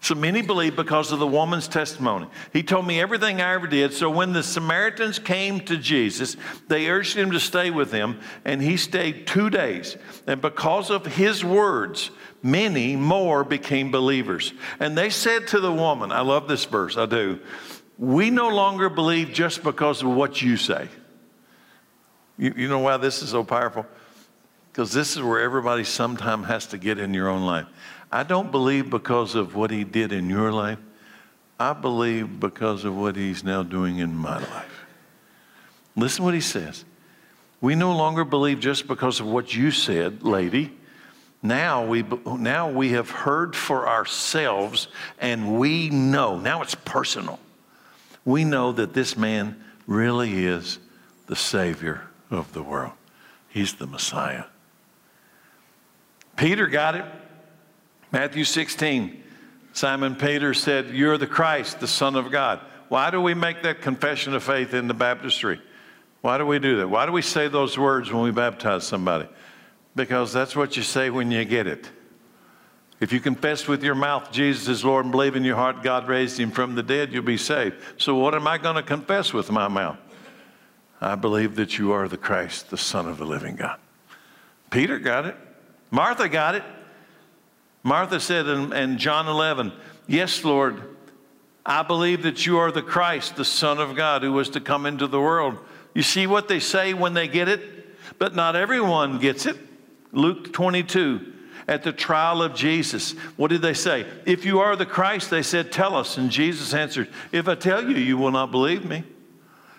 So 0.00 0.14
many 0.14 0.42
believed 0.42 0.76
because 0.76 1.10
of 1.10 1.18
the 1.18 1.26
woman's 1.26 1.66
testimony. 1.66 2.28
He 2.52 2.62
told 2.62 2.86
me 2.86 3.00
everything 3.00 3.40
I 3.40 3.54
ever 3.54 3.66
did. 3.66 3.92
So 3.92 4.08
when 4.08 4.32
the 4.32 4.44
Samaritans 4.44 5.18
came 5.18 5.58
to 5.62 5.76
Jesus, 5.76 6.36
they 6.68 6.88
urged 6.88 7.16
him 7.16 7.32
to 7.32 7.40
stay 7.40 7.70
with 7.70 7.90
them, 7.90 8.20
and 8.44 8.62
he 8.62 8.76
stayed 8.76 9.26
two 9.26 9.50
days. 9.50 9.96
And 10.28 10.40
because 10.40 10.90
of 10.90 11.04
his 11.04 11.44
words, 11.44 12.12
many 12.42 12.96
more 12.96 13.44
became 13.44 13.90
believers. 13.90 14.52
And 14.80 14.96
they 14.96 15.10
said 15.10 15.48
to 15.48 15.60
the 15.60 15.72
woman, 15.72 16.12
I 16.12 16.20
love 16.20 16.48
this 16.48 16.64
verse, 16.64 16.96
I 16.96 17.06
do. 17.06 17.40
We 17.98 18.30
no 18.30 18.48
longer 18.48 18.88
believe 18.88 19.32
just 19.32 19.62
because 19.62 20.02
of 20.02 20.08
what 20.08 20.40
you 20.40 20.56
say. 20.56 20.88
You, 22.38 22.54
you 22.56 22.68
know 22.68 22.78
why 22.78 22.96
this 22.96 23.22
is 23.22 23.30
so 23.30 23.42
powerful? 23.42 23.84
Because 24.70 24.92
this 24.92 25.16
is 25.16 25.22
where 25.22 25.40
everybody 25.40 25.82
sometime 25.82 26.44
has 26.44 26.66
to 26.68 26.78
get 26.78 26.98
in 26.98 27.12
your 27.12 27.28
own 27.28 27.44
life. 27.44 27.66
I 28.12 28.22
don't 28.22 28.50
believe 28.50 28.88
because 28.88 29.34
of 29.34 29.54
what 29.54 29.70
he 29.70 29.84
did 29.84 30.12
in 30.12 30.30
your 30.30 30.52
life. 30.52 30.78
I 31.58 31.72
believe 31.72 32.38
because 32.38 32.84
of 32.84 32.96
what 32.96 33.16
he's 33.16 33.42
now 33.42 33.64
doing 33.64 33.98
in 33.98 34.14
my 34.14 34.38
life. 34.38 34.86
Listen 35.96 36.24
what 36.24 36.34
he 36.34 36.40
says. 36.40 36.84
We 37.60 37.74
no 37.74 37.96
longer 37.96 38.24
believe 38.24 38.60
just 38.60 38.86
because 38.86 39.18
of 39.18 39.26
what 39.26 39.52
you 39.52 39.72
said, 39.72 40.22
lady. 40.22 40.72
Now 41.42 41.86
we, 41.86 42.04
now 42.26 42.70
we 42.70 42.90
have 42.90 43.10
heard 43.10 43.54
for 43.54 43.88
ourselves 43.88 44.88
and 45.20 45.58
we 45.58 45.88
know. 45.90 46.38
Now 46.38 46.62
it's 46.62 46.74
personal. 46.74 47.38
We 48.24 48.44
know 48.44 48.72
that 48.72 48.92
this 48.92 49.16
man 49.16 49.62
really 49.86 50.44
is 50.44 50.78
the 51.26 51.36
Savior 51.36 52.02
of 52.30 52.52
the 52.52 52.62
world. 52.62 52.92
He's 53.48 53.74
the 53.74 53.86
Messiah. 53.86 54.44
Peter 56.36 56.66
got 56.66 56.94
it. 56.94 57.04
Matthew 58.12 58.44
16. 58.44 59.22
Simon 59.72 60.16
Peter 60.16 60.54
said, 60.54 60.90
You're 60.90 61.18
the 61.18 61.26
Christ, 61.26 61.80
the 61.80 61.86
Son 61.86 62.16
of 62.16 62.30
God. 62.30 62.60
Why 62.88 63.10
do 63.10 63.20
we 63.20 63.34
make 63.34 63.62
that 63.62 63.80
confession 63.80 64.34
of 64.34 64.42
faith 64.42 64.74
in 64.74 64.88
the 64.88 64.94
baptistry? 64.94 65.60
Why 66.20 66.38
do 66.38 66.46
we 66.46 66.58
do 66.58 66.78
that? 66.78 66.88
Why 66.88 67.06
do 67.06 67.12
we 67.12 67.22
say 67.22 67.48
those 67.48 67.78
words 67.78 68.12
when 68.12 68.22
we 68.22 68.30
baptize 68.30 68.84
somebody? 68.84 69.28
Because 69.98 70.32
that's 70.32 70.54
what 70.54 70.76
you 70.76 70.84
say 70.84 71.10
when 71.10 71.32
you 71.32 71.44
get 71.44 71.66
it. 71.66 71.90
If 73.00 73.12
you 73.12 73.18
confess 73.18 73.66
with 73.66 73.82
your 73.82 73.96
mouth 73.96 74.30
Jesus 74.30 74.68
is 74.68 74.84
Lord 74.84 75.04
and 75.04 75.10
believe 75.10 75.34
in 75.34 75.42
your 75.42 75.56
heart 75.56 75.82
God 75.82 76.06
raised 76.06 76.38
him 76.38 76.52
from 76.52 76.76
the 76.76 76.84
dead, 76.84 77.12
you'll 77.12 77.24
be 77.24 77.36
saved. 77.36 77.74
So, 77.96 78.14
what 78.14 78.32
am 78.32 78.46
I 78.46 78.58
going 78.58 78.76
to 78.76 78.82
confess 78.84 79.32
with 79.32 79.50
my 79.50 79.66
mouth? 79.66 79.98
I 81.00 81.16
believe 81.16 81.56
that 81.56 81.78
you 81.78 81.90
are 81.90 82.06
the 82.06 82.16
Christ, 82.16 82.70
the 82.70 82.76
Son 82.76 83.08
of 83.08 83.18
the 83.18 83.24
living 83.24 83.56
God. 83.56 83.76
Peter 84.70 85.00
got 85.00 85.26
it. 85.26 85.34
Martha 85.90 86.28
got 86.28 86.54
it. 86.54 86.62
Martha 87.82 88.20
said 88.20 88.46
in, 88.46 88.72
in, 88.72 88.98
John 88.98 89.26
11, 89.26 89.72
Yes, 90.06 90.44
Lord, 90.44 90.80
I 91.66 91.82
believe 91.82 92.22
that 92.22 92.46
you 92.46 92.58
are 92.58 92.70
the 92.70 92.82
Christ, 92.82 93.34
the 93.34 93.44
Son 93.44 93.78
of 93.78 93.96
God, 93.96 94.22
who 94.22 94.32
was 94.32 94.48
to 94.50 94.60
come 94.60 94.86
into 94.86 95.08
the 95.08 95.20
world. 95.20 95.58
You 95.92 96.02
see 96.02 96.28
what 96.28 96.46
they 96.46 96.60
say 96.60 96.94
when 96.94 97.14
they 97.14 97.26
get 97.26 97.48
it? 97.48 97.62
But 98.20 98.36
not 98.36 98.54
everyone 98.54 99.18
gets 99.18 99.44
it. 99.44 99.56
Luke 100.12 100.52
22, 100.52 101.34
at 101.66 101.82
the 101.82 101.92
trial 101.92 102.42
of 102.42 102.54
Jesus, 102.54 103.12
what 103.36 103.48
did 103.48 103.60
they 103.60 103.74
say? 103.74 104.06
If 104.24 104.44
you 104.46 104.60
are 104.60 104.74
the 104.74 104.86
Christ, 104.86 105.30
they 105.30 105.42
said, 105.42 105.70
Tell 105.70 105.94
us. 105.94 106.16
And 106.16 106.30
Jesus 106.30 106.72
answered, 106.72 107.08
If 107.30 107.46
I 107.46 107.54
tell 107.54 107.88
you, 107.88 107.96
you 107.96 108.16
will 108.16 108.30
not 108.30 108.50
believe 108.50 108.84
me. 108.84 109.04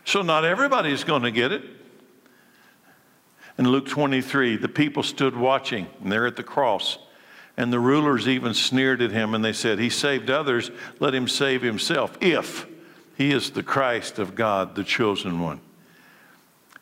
So 0.06 0.22
not 0.22 0.46
everybody 0.46 0.92
is 0.92 1.04
going 1.04 1.24
to 1.24 1.32
get 1.32 1.52
it. 1.52 1.64
In 3.58 3.68
Luke 3.68 3.88
23, 3.88 4.58
the 4.58 4.70
people 4.70 5.04
stood 5.04 5.36
watching, 5.36 5.88
and 6.02 6.12
they're 6.12 6.28
at 6.28 6.36
the 6.36 6.44
cross. 6.44 6.98
And 7.58 7.74
the 7.74 7.80
rulers 7.80 8.28
even 8.28 8.54
sneered 8.54 9.02
at 9.02 9.12
him, 9.12 9.34
and 9.34 9.44
they 9.44 9.52
said, 9.52 9.80
He 9.80 9.90
saved 9.90 10.30
others, 10.30 10.72
let 11.00 11.14
him 11.14 11.28
save 11.28 11.62
himself, 11.62 12.18
if 12.22 12.68
he 13.18 13.32
is 13.32 13.50
the 13.52 13.64
Christ 13.64 14.18
of 14.18 14.34
God, 14.34 14.76
the 14.76 14.84
chosen 14.84 15.42
one. 15.42 15.60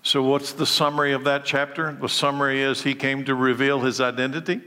So, 0.08 0.24
what's 0.24 0.54
the 0.54 0.66
summary 0.66 1.12
of 1.12 1.26
that 1.26 1.44
chapter? 1.44 1.92
The 1.92 2.08
summary 2.08 2.62
is 2.62 2.84
he 2.84 2.96
came 2.96 3.26
to 3.26 3.36
reveal 3.36 3.82
his 3.82 4.00
identity. 4.00 4.62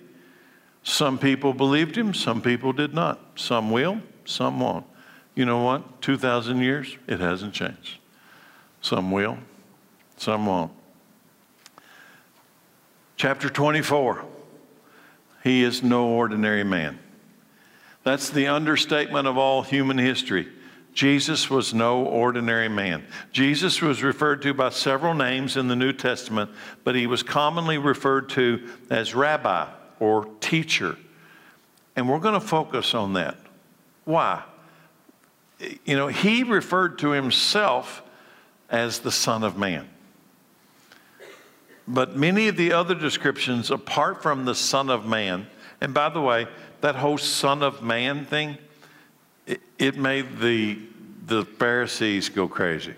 Some 0.83 1.19
people 1.19 1.55
believed 1.55 1.97
him, 1.97 2.13
some 2.13 2.43
people 2.43 2.75
did 2.75 2.93
not. 2.93 3.19
Some 3.37 3.71
will, 3.71 4.03
some 4.27 4.61
won't. 4.61 4.85
You 5.35 5.47
know 5.47 5.63
what? 5.63 6.03
2,000 6.03 6.61
years, 6.61 6.95
it 7.07 7.21
hasn't 7.21 7.55
changed. 7.55 8.01
Some 8.83 9.11
will, 9.11 9.39
some 10.19 10.45
won't. 10.45 10.73
Chapter 13.17 13.49
24 13.49 14.23
He 15.43 15.63
is 15.65 15.83
no 15.83 16.07
ordinary 16.07 16.65
man. 16.65 16.99
That's 18.03 18.29
the 18.29 18.49
understatement 18.49 19.27
of 19.27 19.39
all 19.39 19.63
human 19.63 19.97
history. 19.97 20.49
Jesus 20.93 21.49
was 21.49 21.73
no 21.73 22.05
ordinary 22.05 22.69
man. 22.69 23.05
Jesus 23.33 23.81
was 23.81 24.03
referred 24.03 24.43
to 24.43 24.53
by 24.53 24.71
several 24.71 25.15
names 25.15 25.57
in 25.57 25.69
the 25.69 25.77
New 25.77 25.93
Testament, 25.93 26.51
but 26.85 26.95
he 26.95 27.07
was 27.07 27.23
commonly 27.23 27.79
referred 27.79 28.29
to 28.31 28.69
as 28.91 29.15
rabbi 29.15 29.69
or 30.01 30.27
teacher. 30.41 30.97
And 31.95 32.09
we're 32.09 32.19
going 32.19 32.35
to 32.35 32.47
focus 32.47 32.95
on 32.95 33.13
that. 33.15 33.37
Why? 34.05 34.43
You 35.85 35.97
know, 35.97 36.09
he 36.09 36.43
referred 36.43 36.99
to 37.01 37.11
himself 37.11 38.03
as 38.69 39.01
the 39.01 39.13
Son 39.13 39.45
of 39.45 39.57
Man. 39.57 39.89
But 41.87 42.17
many 42.17 42.49
of 42.49 42.57
the 42.57 42.73
other 42.73 42.95
descriptions, 42.95 43.71
apart 43.71 44.23
from 44.23 44.45
the 44.45 44.55
Son 44.55 44.91
of 44.91 45.07
Man, 45.07 45.47
and 45.81 45.93
by 45.93 46.09
the 46.09 46.21
way, 46.21 46.47
that 46.81 46.97
whole 46.97 47.19
Son 47.19 47.63
of 47.63 47.83
Man 47.83 48.25
thing, 48.25 48.59
it, 49.79 49.97
made 49.97 50.39
the, 50.39 50.79
the 51.27 51.45
Pharisees 51.45 52.29
go 52.29 52.49
crazy. 52.49 52.95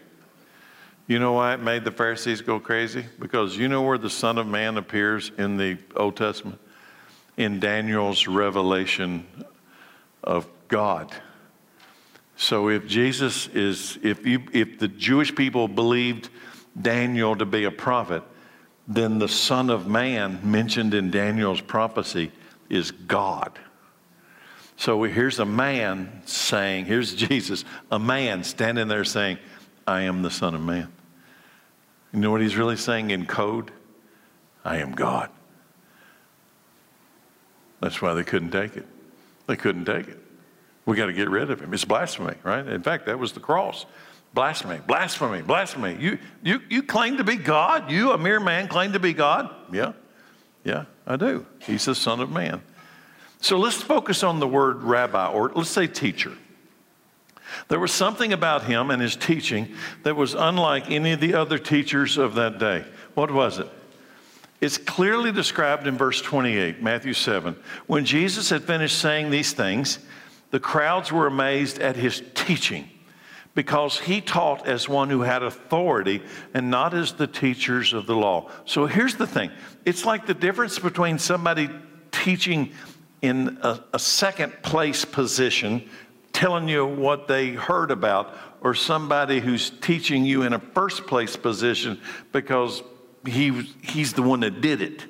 You 1.06 1.18
know 1.18 1.32
why 1.32 1.54
it 1.54 1.60
made 1.60 1.84
the 1.84 1.90
Pharisees 1.90 2.40
go 2.40 2.58
crazy? 2.60 3.04
Because 3.18 3.56
you 3.56 3.68
know 3.68 3.82
where 3.82 3.98
the 3.98 4.10
Son 4.10 4.38
of 4.38 4.46
Man 4.46 4.76
appears 4.76 5.30
in 5.36 5.56
the 5.56 5.78
Old 5.96 6.16
Testament? 6.16 6.58
In 7.36 7.60
Daniel's 7.60 8.26
revelation 8.26 9.26
of 10.22 10.48
God. 10.68 11.12
So 12.36 12.68
if 12.68 12.86
Jesus 12.86 13.46
is, 13.48 13.98
if, 14.02 14.26
you, 14.26 14.42
if 14.52 14.78
the 14.78 14.88
Jewish 14.88 15.34
people 15.34 15.68
believed 15.68 16.28
Daniel 16.80 17.36
to 17.36 17.44
be 17.44 17.64
a 17.64 17.70
prophet, 17.70 18.22
then 18.88 19.18
the 19.18 19.28
Son 19.28 19.70
of 19.70 19.86
Man 19.86 20.40
mentioned 20.42 20.94
in 20.94 21.10
Daniel's 21.10 21.60
prophecy 21.60 22.32
is 22.68 22.90
God. 22.90 23.58
So 24.82 25.04
here's 25.04 25.38
a 25.38 25.44
man 25.44 26.22
saying, 26.24 26.86
here's 26.86 27.14
Jesus, 27.14 27.64
a 27.92 28.00
man 28.00 28.42
standing 28.42 28.88
there 28.88 29.04
saying, 29.04 29.38
I 29.86 30.00
am 30.02 30.22
the 30.22 30.30
Son 30.30 30.56
of 30.56 30.60
Man. 30.60 30.92
You 32.12 32.18
know 32.18 32.32
what 32.32 32.40
he's 32.40 32.56
really 32.56 32.76
saying 32.76 33.12
in 33.12 33.26
code? 33.26 33.70
I 34.64 34.78
am 34.78 34.90
God. 34.90 35.30
That's 37.78 38.02
why 38.02 38.12
they 38.14 38.24
couldn't 38.24 38.50
take 38.50 38.76
it. 38.76 38.84
They 39.46 39.54
couldn't 39.54 39.84
take 39.84 40.08
it. 40.08 40.18
We 40.84 40.96
got 40.96 41.06
to 41.06 41.12
get 41.12 41.30
rid 41.30 41.52
of 41.52 41.60
him. 41.60 41.72
It's 41.72 41.84
blasphemy, 41.84 42.34
right? 42.42 42.66
In 42.66 42.82
fact, 42.82 43.06
that 43.06 43.20
was 43.20 43.34
the 43.34 43.40
cross. 43.40 43.86
Blasphemy, 44.34 44.80
blasphemy, 44.84 45.42
blasphemy. 45.42 45.96
You, 46.00 46.18
you, 46.42 46.60
you 46.68 46.82
claim 46.82 47.18
to 47.18 47.24
be 47.24 47.36
God? 47.36 47.88
You, 47.88 48.10
a 48.10 48.18
mere 48.18 48.40
man, 48.40 48.66
claim 48.66 48.94
to 48.94 48.98
be 48.98 49.12
God? 49.12 49.48
Yeah, 49.72 49.92
yeah, 50.64 50.86
I 51.06 51.14
do. 51.14 51.46
He's 51.60 51.84
the 51.84 51.94
Son 51.94 52.18
of 52.18 52.32
Man. 52.32 52.62
So 53.42 53.58
let's 53.58 53.82
focus 53.82 54.22
on 54.22 54.38
the 54.38 54.46
word 54.46 54.84
rabbi, 54.84 55.26
or 55.26 55.50
let's 55.54 55.68
say 55.68 55.88
teacher. 55.88 56.32
There 57.68 57.80
was 57.80 57.92
something 57.92 58.32
about 58.32 58.62
him 58.64 58.90
and 58.90 59.02
his 59.02 59.16
teaching 59.16 59.74
that 60.04 60.14
was 60.14 60.34
unlike 60.34 60.90
any 60.90 61.12
of 61.12 61.20
the 61.20 61.34
other 61.34 61.58
teachers 61.58 62.16
of 62.18 62.36
that 62.36 62.58
day. 62.58 62.84
What 63.14 63.32
was 63.32 63.58
it? 63.58 63.68
It's 64.60 64.78
clearly 64.78 65.32
described 65.32 65.88
in 65.88 65.98
verse 65.98 66.22
28, 66.22 66.80
Matthew 66.80 67.12
7. 67.12 67.56
When 67.88 68.04
Jesus 68.04 68.48
had 68.48 68.62
finished 68.62 68.98
saying 68.98 69.30
these 69.30 69.52
things, 69.52 69.98
the 70.52 70.60
crowds 70.60 71.10
were 71.10 71.26
amazed 71.26 71.80
at 71.80 71.96
his 71.96 72.22
teaching 72.34 72.88
because 73.56 73.98
he 73.98 74.20
taught 74.20 74.68
as 74.68 74.88
one 74.88 75.10
who 75.10 75.22
had 75.22 75.42
authority 75.42 76.22
and 76.54 76.70
not 76.70 76.94
as 76.94 77.14
the 77.14 77.26
teachers 77.26 77.92
of 77.92 78.06
the 78.06 78.14
law. 78.14 78.48
So 78.66 78.86
here's 78.86 79.16
the 79.16 79.26
thing 79.26 79.50
it's 79.84 80.04
like 80.04 80.26
the 80.26 80.34
difference 80.34 80.78
between 80.78 81.18
somebody 81.18 81.68
teaching 82.12 82.72
in 83.22 83.58
a, 83.62 83.80
a 83.94 83.98
second 83.98 84.52
place 84.62 85.04
position, 85.04 85.88
telling 86.32 86.68
you 86.68 86.84
what 86.84 87.28
they 87.28 87.50
heard 87.50 87.90
about, 87.90 88.36
or 88.60 88.74
somebody 88.74 89.40
who's 89.40 89.70
teaching 89.70 90.24
you 90.24 90.42
in 90.42 90.52
a 90.52 90.58
first 90.58 91.06
place 91.06 91.36
position 91.36 92.00
because 92.32 92.82
he, 93.26 93.50
he's 93.82 94.12
the 94.12 94.22
one 94.22 94.40
that 94.40 94.60
did 94.60 94.82
it 94.82 95.06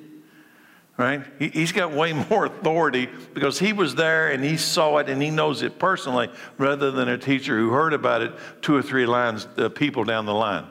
right? 0.97 1.23
He, 1.39 1.61
has 1.61 1.71
got 1.71 1.91
way 1.91 2.13
more 2.29 2.45
authority 2.45 3.09
because 3.33 3.59
he 3.59 3.73
was 3.73 3.95
there 3.95 4.31
and 4.31 4.43
he 4.43 4.57
saw 4.57 4.97
it 4.97 5.09
and 5.09 5.21
he 5.21 5.29
knows 5.29 5.61
it 5.61 5.79
personally 5.79 6.29
rather 6.57 6.91
than 6.91 7.09
a 7.09 7.17
teacher 7.17 7.57
who 7.57 7.69
heard 7.69 7.93
about 7.93 8.21
it 8.21 8.33
two 8.61 8.75
or 8.75 8.81
three 8.81 9.05
lines, 9.05 9.47
uh, 9.57 9.69
people 9.69 10.03
down 10.03 10.25
the 10.25 10.33
line. 10.33 10.65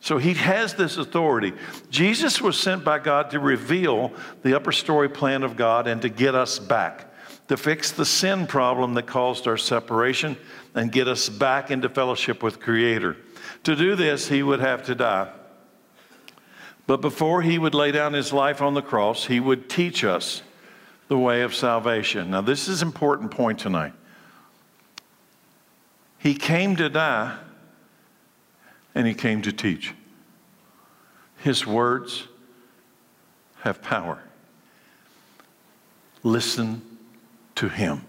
So 0.00 0.18
he 0.18 0.34
has 0.34 0.74
this 0.74 0.96
authority. 0.96 1.52
Jesus 1.90 2.40
was 2.40 2.58
sent 2.58 2.84
by 2.84 2.98
God 2.98 3.30
to 3.30 3.40
reveal 3.40 4.12
the 4.42 4.54
upper 4.54 4.72
story 4.72 5.08
plan 5.08 5.42
of 5.42 5.56
God 5.56 5.86
and 5.86 6.00
to 6.02 6.08
get 6.08 6.34
us 6.34 6.58
back. 6.58 7.06
to 7.48 7.56
fix 7.56 7.90
the 7.90 8.04
sin 8.04 8.46
problem 8.46 8.94
that 8.94 9.06
caused 9.06 9.46
our 9.46 9.56
separation 9.56 10.36
and 10.74 10.92
get 10.92 11.08
us 11.08 11.28
back 11.28 11.70
into 11.70 11.88
fellowship 11.88 12.42
with 12.42 12.60
Creator. 12.60 13.16
To 13.64 13.74
do 13.74 13.96
this, 13.96 14.28
he 14.28 14.42
would 14.42 14.60
have 14.60 14.84
to 14.84 14.94
die. 14.94 15.32
But 16.86 17.00
before 17.00 17.42
he 17.42 17.58
would 17.58 17.74
lay 17.74 17.90
down 17.90 18.12
his 18.12 18.32
life 18.32 18.62
on 18.62 18.74
the 18.74 18.82
cross, 18.82 19.26
he 19.26 19.40
would 19.40 19.68
teach 19.68 20.04
us 20.04 20.42
the 21.08 21.18
way 21.18 21.42
of 21.42 21.54
salvation. 21.54 22.30
Now, 22.30 22.42
this 22.42 22.68
is 22.68 22.82
an 22.82 22.88
important 22.88 23.30
point 23.30 23.58
tonight. 23.58 23.94
He 26.18 26.34
came 26.34 26.76
to 26.76 26.88
die 26.88 27.38
and 28.98 29.06
he 29.06 29.14
came 29.14 29.40
to 29.42 29.52
teach. 29.52 29.94
His 31.36 31.64
words 31.64 32.26
have 33.60 33.80
power. 33.80 34.20
Listen 36.24 36.82
to 37.54 37.68
him. 37.68 38.04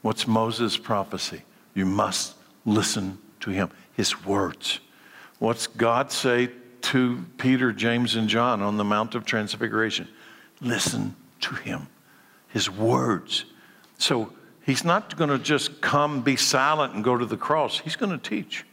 What's 0.00 0.26
Moses' 0.26 0.78
prophecy? 0.78 1.42
You 1.74 1.84
must 1.84 2.36
listen 2.64 3.18
to 3.40 3.50
him, 3.50 3.68
his 3.92 4.24
words. 4.24 4.80
What's 5.40 5.66
God 5.66 6.10
say 6.10 6.48
to 6.80 7.26
Peter, 7.36 7.70
James, 7.70 8.16
and 8.16 8.26
John 8.26 8.62
on 8.62 8.78
the 8.78 8.84
Mount 8.84 9.14
of 9.14 9.26
Transfiguration? 9.26 10.08
Listen 10.62 11.16
to 11.42 11.54
him, 11.54 11.88
his 12.48 12.70
words. 12.70 13.44
So 13.98 14.32
he's 14.64 14.86
not 14.86 15.18
going 15.18 15.28
to 15.28 15.38
just 15.38 15.82
come, 15.82 16.22
be 16.22 16.36
silent, 16.36 16.94
and 16.94 17.04
go 17.04 17.18
to 17.18 17.26
the 17.26 17.36
cross. 17.36 17.80
He's 17.80 17.96
going 17.96 18.18
to 18.18 18.30
teach. 18.30 18.64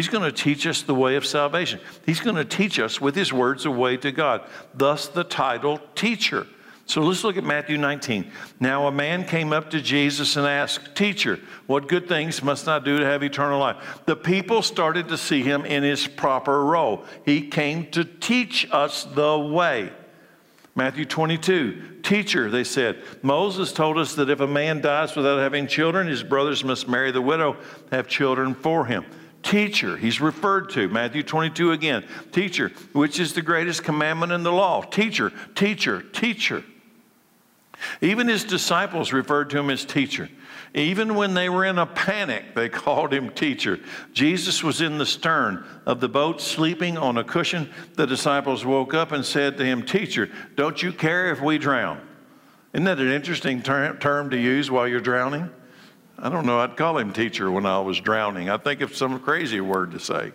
He's 0.00 0.08
going 0.08 0.24
to 0.24 0.32
teach 0.32 0.66
us 0.66 0.80
the 0.80 0.94
way 0.94 1.16
of 1.16 1.26
salvation. 1.26 1.78
He's 2.06 2.20
going 2.20 2.36
to 2.36 2.44
teach 2.46 2.78
us 2.78 3.02
with 3.02 3.14
his 3.14 3.34
words 3.34 3.64
the 3.64 3.70
way 3.70 3.98
to 3.98 4.10
God. 4.10 4.48
Thus, 4.72 5.08
the 5.08 5.24
title 5.24 5.78
teacher. 5.94 6.46
So 6.86 7.02
let's 7.02 7.22
look 7.22 7.36
at 7.36 7.44
Matthew 7.44 7.76
19. 7.76 8.32
Now, 8.60 8.86
a 8.86 8.92
man 8.92 9.26
came 9.26 9.52
up 9.52 9.68
to 9.72 9.80
Jesus 9.82 10.36
and 10.36 10.46
asked, 10.46 10.94
Teacher, 10.94 11.38
what 11.66 11.86
good 11.86 12.08
things 12.08 12.42
must 12.42 12.66
I 12.66 12.78
do 12.78 12.98
to 12.98 13.04
have 13.04 13.22
eternal 13.22 13.58
life? 13.58 14.00
The 14.06 14.16
people 14.16 14.62
started 14.62 15.06
to 15.08 15.18
see 15.18 15.42
him 15.42 15.66
in 15.66 15.82
his 15.82 16.06
proper 16.06 16.64
role. 16.64 17.04
He 17.26 17.48
came 17.48 17.90
to 17.90 18.06
teach 18.06 18.66
us 18.72 19.04
the 19.04 19.38
way. 19.38 19.92
Matthew 20.74 21.04
22, 21.04 21.98
Teacher, 22.02 22.50
they 22.50 22.64
said, 22.64 23.02
Moses 23.20 23.70
told 23.70 23.98
us 23.98 24.14
that 24.14 24.30
if 24.30 24.40
a 24.40 24.46
man 24.46 24.80
dies 24.80 25.14
without 25.14 25.40
having 25.40 25.66
children, 25.66 26.06
his 26.06 26.22
brothers 26.22 26.64
must 26.64 26.88
marry 26.88 27.10
the 27.10 27.20
widow, 27.20 27.58
have 27.92 28.08
children 28.08 28.54
for 28.54 28.86
him. 28.86 29.04
Teacher, 29.42 29.96
he's 29.96 30.20
referred 30.20 30.70
to. 30.70 30.88
Matthew 30.88 31.22
22 31.22 31.72
again. 31.72 32.04
Teacher, 32.30 32.70
which 32.92 33.18
is 33.18 33.32
the 33.32 33.42
greatest 33.42 33.84
commandment 33.84 34.32
in 34.32 34.42
the 34.42 34.52
law? 34.52 34.82
Teacher, 34.82 35.32
teacher, 35.54 36.02
teacher. 36.02 36.62
Even 38.00 38.28
his 38.28 38.44
disciples 38.44 39.12
referred 39.12 39.50
to 39.50 39.58
him 39.58 39.70
as 39.70 39.84
teacher. 39.84 40.28
Even 40.74 41.14
when 41.14 41.34
they 41.34 41.48
were 41.48 41.64
in 41.64 41.78
a 41.78 41.86
panic, 41.86 42.54
they 42.54 42.68
called 42.68 43.12
him 43.12 43.30
teacher. 43.30 43.80
Jesus 44.12 44.62
was 44.62 44.80
in 44.80 44.98
the 44.98 45.06
stern 45.06 45.64
of 45.86 46.00
the 46.00 46.08
boat, 46.08 46.40
sleeping 46.40 46.96
on 46.96 47.16
a 47.16 47.24
cushion. 47.24 47.70
The 47.94 48.06
disciples 48.06 48.64
woke 48.64 48.94
up 48.94 49.12
and 49.12 49.24
said 49.24 49.56
to 49.58 49.64
him, 49.64 49.82
Teacher, 49.82 50.30
don't 50.56 50.82
you 50.82 50.92
care 50.92 51.32
if 51.32 51.40
we 51.40 51.58
drown? 51.58 52.00
Isn't 52.72 52.84
that 52.84 52.98
an 52.98 53.10
interesting 53.10 53.62
ter- 53.62 53.96
term 53.96 54.30
to 54.30 54.38
use 54.38 54.70
while 54.70 54.86
you're 54.86 55.00
drowning? 55.00 55.50
I 56.22 56.28
don't 56.28 56.44
know, 56.44 56.60
I'd 56.60 56.76
call 56.76 56.98
him 56.98 57.12
teacher 57.12 57.50
when 57.50 57.64
I 57.64 57.80
was 57.80 57.98
drowning. 57.98 58.50
I 58.50 58.58
think 58.58 58.82
it's 58.82 58.98
some 58.98 59.18
crazy 59.20 59.60
word 59.60 59.92
to 59.92 59.98
say. 59.98 60.32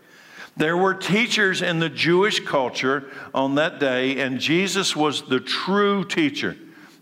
There 0.57 0.77
were 0.77 0.93
teachers 0.93 1.61
in 1.61 1.79
the 1.79 1.89
Jewish 1.89 2.39
culture 2.39 3.11
on 3.33 3.55
that 3.55 3.79
day, 3.79 4.19
and 4.19 4.39
Jesus 4.39 4.95
was 4.95 5.23
the 5.23 5.39
true 5.39 6.05
teacher. 6.05 6.55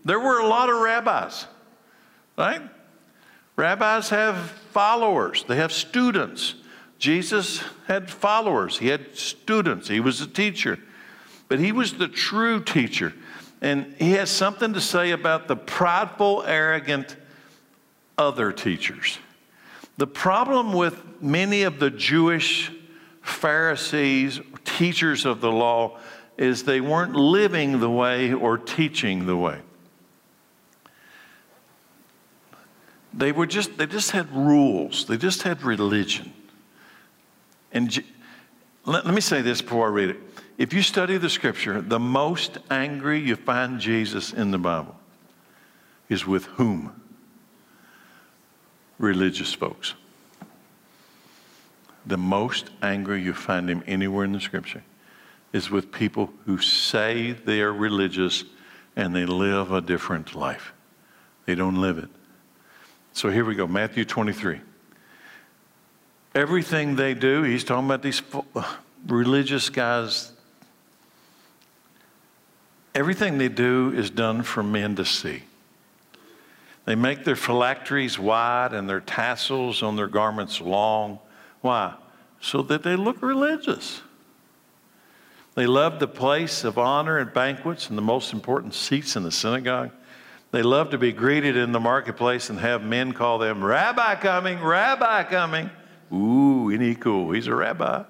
There 0.04 0.20
were 0.20 0.40
a 0.40 0.46
lot 0.46 0.68
of 0.68 0.80
rabbis, 0.80 1.46
right? 2.36 2.60
Rabbis 3.56 4.10
have 4.10 4.50
followers, 4.72 5.44
they 5.48 5.56
have 5.56 5.72
students. 5.72 6.56
Jesus 6.98 7.62
had 7.86 8.10
followers, 8.10 8.78
he 8.78 8.88
had 8.88 9.16
students, 9.16 9.88
he 9.88 10.00
was 10.00 10.20
a 10.20 10.26
teacher. 10.26 10.78
But 11.48 11.58
he 11.58 11.72
was 11.72 11.94
the 11.94 12.08
true 12.08 12.62
teacher. 12.62 13.14
And 13.60 13.94
he 13.98 14.12
has 14.12 14.30
something 14.30 14.74
to 14.74 14.80
say 14.80 15.10
about 15.12 15.46
the 15.46 15.56
prideful, 15.56 16.42
arrogant 16.46 17.16
other 18.18 18.52
teachers. 18.52 19.18
The 19.96 20.06
problem 20.06 20.72
with 20.72 21.22
many 21.22 21.62
of 21.62 21.78
the 21.78 21.90
Jewish 21.90 22.72
Pharisees, 23.22 24.40
teachers 24.64 25.24
of 25.24 25.40
the 25.40 25.52
law, 25.52 25.98
is 26.36 26.64
they 26.64 26.80
weren't 26.80 27.14
living 27.14 27.80
the 27.80 27.90
way 27.90 28.32
or 28.32 28.58
teaching 28.58 29.26
the 29.26 29.36
way. 29.36 29.60
They 33.12 33.30
were 33.30 33.46
just, 33.46 33.78
they 33.78 33.86
just 33.86 34.10
had 34.10 34.30
rules. 34.34 35.06
They 35.06 35.16
just 35.16 35.42
had 35.42 35.62
religion. 35.62 36.32
And 37.72 38.02
let, 38.84 39.06
let 39.06 39.14
me 39.14 39.20
say 39.20 39.40
this 39.40 39.62
before 39.62 39.86
I 39.86 39.90
read 39.90 40.10
it. 40.10 40.16
If 40.58 40.72
you 40.72 40.82
study 40.82 41.16
the 41.16 41.30
scripture, 41.30 41.80
the 41.80 42.00
most 42.00 42.58
angry 42.70 43.20
you 43.20 43.36
find 43.36 43.78
Jesus 43.78 44.32
in 44.32 44.50
the 44.50 44.58
Bible 44.58 44.96
is 46.08 46.26
with 46.26 46.44
whom? 46.44 47.00
Religious 48.98 49.52
folks. 49.52 49.94
The 52.06 52.16
most 52.16 52.70
angry 52.82 53.22
you 53.22 53.32
find 53.32 53.68
him 53.68 53.82
anywhere 53.86 54.24
in 54.24 54.32
the 54.32 54.40
scripture 54.40 54.82
is 55.52 55.70
with 55.70 55.92
people 55.92 56.30
who 56.44 56.58
say 56.58 57.32
they 57.32 57.60
are 57.60 57.72
religious 57.72 58.44
and 58.96 59.14
they 59.14 59.24
live 59.24 59.72
a 59.72 59.80
different 59.80 60.34
life. 60.34 60.72
They 61.46 61.54
don't 61.54 61.80
live 61.80 61.98
it. 61.98 62.08
So 63.12 63.30
here 63.30 63.44
we 63.44 63.54
go 63.54 63.66
Matthew 63.66 64.04
23. 64.04 64.60
Everything 66.34 66.96
they 66.96 67.14
do, 67.14 67.44
he's 67.44 67.62
talking 67.62 67.86
about 67.86 68.02
these 68.02 68.20
uh, 68.54 68.74
religious 69.06 69.70
guys. 69.70 70.32
Everything 72.94 73.38
they 73.38 73.48
do 73.48 73.92
is 73.94 74.10
done 74.10 74.42
for 74.42 74.62
men 74.62 74.96
to 74.96 75.04
see. 75.04 75.42
They 76.84 76.94
make 76.94 77.24
their 77.24 77.36
phylacteries 77.36 78.18
wide 78.18 78.72
and 78.72 78.88
their 78.88 79.00
tassels 79.00 79.82
on 79.82 79.96
their 79.96 80.08
garments 80.08 80.60
long. 80.60 81.18
Why? 81.60 81.94
So 82.40 82.62
that 82.62 82.82
they 82.82 82.96
look 82.96 83.22
religious. 83.22 84.02
They 85.54 85.66
love 85.66 85.98
the 85.98 86.08
place 86.08 86.64
of 86.64 86.78
honor 86.78 87.18
and 87.18 87.32
banquets 87.32 87.88
and 87.88 87.96
the 87.96 88.02
most 88.02 88.32
important 88.32 88.74
seats 88.74 89.16
in 89.16 89.22
the 89.22 89.30
synagogue. 89.30 89.90
They 90.50 90.62
love 90.62 90.90
to 90.90 90.98
be 90.98 91.12
greeted 91.12 91.56
in 91.56 91.72
the 91.72 91.80
marketplace 91.80 92.50
and 92.50 92.58
have 92.60 92.84
men 92.84 93.12
call 93.12 93.38
them, 93.38 93.64
Rabbi 93.64 94.16
coming, 94.16 94.60
Rabbi 94.62 95.24
coming. 95.24 95.70
Ooh, 96.12 96.70
isn't 96.70 96.80
he 96.80 96.94
cool? 96.94 97.32
He's 97.32 97.46
a 97.46 97.54
rabbi. 97.54 98.04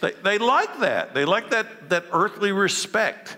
They, 0.00 0.12
they 0.22 0.38
like 0.38 0.80
that. 0.80 1.14
They 1.14 1.24
like 1.24 1.50
that, 1.50 1.88
that 1.88 2.04
earthly 2.12 2.52
respect. 2.52 3.36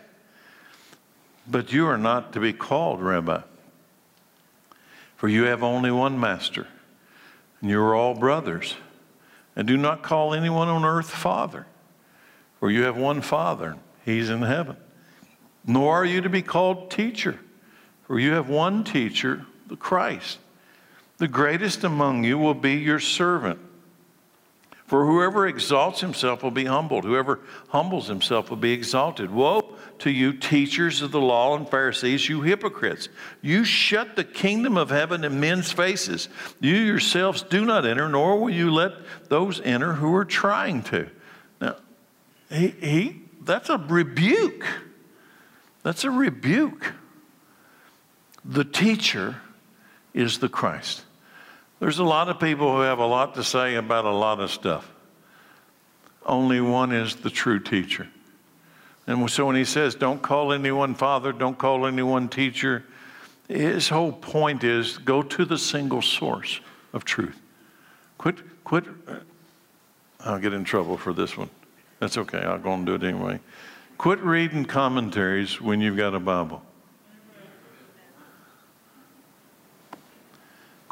But 1.47 1.73
you 1.73 1.87
are 1.87 1.97
not 1.97 2.33
to 2.35 2.41
be 2.41 2.53
called 2.53 3.01
rabbi, 3.01 3.43
for 5.19 5.29
you 5.29 5.43
have 5.45 5.63
only 5.63 5.91
one 5.91 6.19
master, 6.19 6.67
and 7.61 7.69
you 7.69 7.79
are 7.79 7.95
all 7.95 8.15
brothers. 8.15 8.77
And 9.55 9.69
do 9.69 9.77
not 9.77 10.03
call 10.03 10.33
anyone 10.33 10.69
on 10.69 10.87
earth 10.87 11.11
father, 11.11 11.67
for 12.59 12.71
you 12.71 12.85
have 12.85 12.97
one 12.97 13.21
father, 13.21 13.77
he's 14.07 14.31
in 14.31 14.41
heaven. 14.41 14.79
Nor 15.67 15.97
are 15.97 16.05
you 16.07 16.23
to 16.23 16.31
be 16.31 16.41
called 16.41 16.91
teacher 16.91 17.39
for 18.09 18.19
you 18.19 18.33
have 18.33 18.49
one 18.49 18.85
teacher, 18.85 19.45
the 19.67 19.77
Christ. 19.77 20.39
The 21.19 21.29
greatest 21.29 21.85
among 21.85 22.25
you 22.25 22.39
will 22.39 22.55
be 22.55 22.73
your 22.73 22.99
servant. 22.99 23.61
For 24.87 25.05
whoever 25.05 25.47
exalts 25.47 26.01
himself 26.01 26.43
will 26.43 26.51
be 26.51 26.65
humbled. 26.65 27.05
Whoever 27.05 27.41
humbles 27.69 28.09
himself 28.09 28.49
will 28.49 28.57
be 28.57 28.73
exalted. 28.73 29.31
Woe 29.31 29.77
to 30.01 30.11
you, 30.11 30.33
teachers 30.33 31.03
of 31.03 31.13
the 31.13 31.21
law 31.21 31.57
and 31.57 31.69
Pharisees, 31.69 32.29
you 32.29 32.43
hypocrites! 32.43 33.09
You 33.43 33.65
shut 33.65 34.17
the 34.17 34.25
kingdom 34.25 34.77
of 34.77 34.91
heaven 34.91 35.25
in 35.25 35.41
men's 35.41 35.73
faces. 35.73 36.29
You 36.61 36.75
yourselves 36.75 37.43
do 37.43 37.65
not 37.65 37.87
enter, 37.87 38.09
nor 38.09 38.39
will 38.41 38.51
you 38.51 38.71
let 38.71 38.93
those 39.29 39.61
enter 39.61 39.95
who 39.95 40.15
are 40.15 40.25
trying 40.25 40.83
to. 40.85 41.09
Now, 41.61 41.77
he, 42.51 42.69
he 42.69 43.23
that's 43.43 43.71
a 43.71 43.79
rebuke. 43.79 44.67
That's 45.83 46.05
a 46.05 46.11
rebuke. 46.11 46.93
The 48.45 48.65
teacher 48.65 49.37
is 50.13 50.39
the 50.39 50.49
Christ. 50.49 51.05
There's 51.81 51.99
a 51.99 52.05
lot 52.05 52.29
of 52.29 52.41
people 52.41 52.75
who 52.75 52.83
have 52.83 52.99
a 52.99 53.07
lot 53.07 53.35
to 53.37 53.45
say 53.45 53.77
about 53.77 54.05
a 54.05 54.13
lot 54.13 54.41
of 54.41 54.51
stuff. 54.51 54.91
Only 56.27 56.61
one 56.61 56.93
is 56.93 57.17
the 57.17 57.31
true 57.31 57.61
teacher. 57.61 58.09
And 59.09 59.29
so 59.31 59.47
when 59.47 59.57
he 59.57 59.65
says, 59.65 59.95
don't 59.95 60.21
call 60.21 60.53
anyone 60.53 60.95
father, 60.95 61.33
don't 61.33 61.57
call 61.57 61.87
anyone 61.87 62.29
teacher, 62.29 62.85
his 63.49 63.89
whole 63.89 64.13
point 64.13 64.63
is 64.63 64.99
go 64.99 65.23
to 65.23 65.47
the 65.47 65.57
single 65.57 66.03
source 66.03 66.61
of 66.93 67.07
truth. 67.07 67.41
Quit, 68.19 68.37
quit. 68.65 68.85
I'll 70.21 70.39
get 70.39 70.53
in 70.53 70.63
trouble 70.63 70.99
for 70.99 71.15
this 71.15 71.39
one. 71.39 71.49
That's 72.01 72.19
okay. 72.19 72.41
I'll 72.41 72.59
go 72.59 72.75
and 72.75 72.85
do 72.85 72.95
it 72.97 73.03
anyway. 73.03 73.41
Quit 73.97 74.21
reading 74.21 74.67
commentaries 74.67 75.59
when 75.59 75.81
you've 75.81 75.97
got 75.97 76.15
a 76.15 76.21
Bible. 76.21 76.63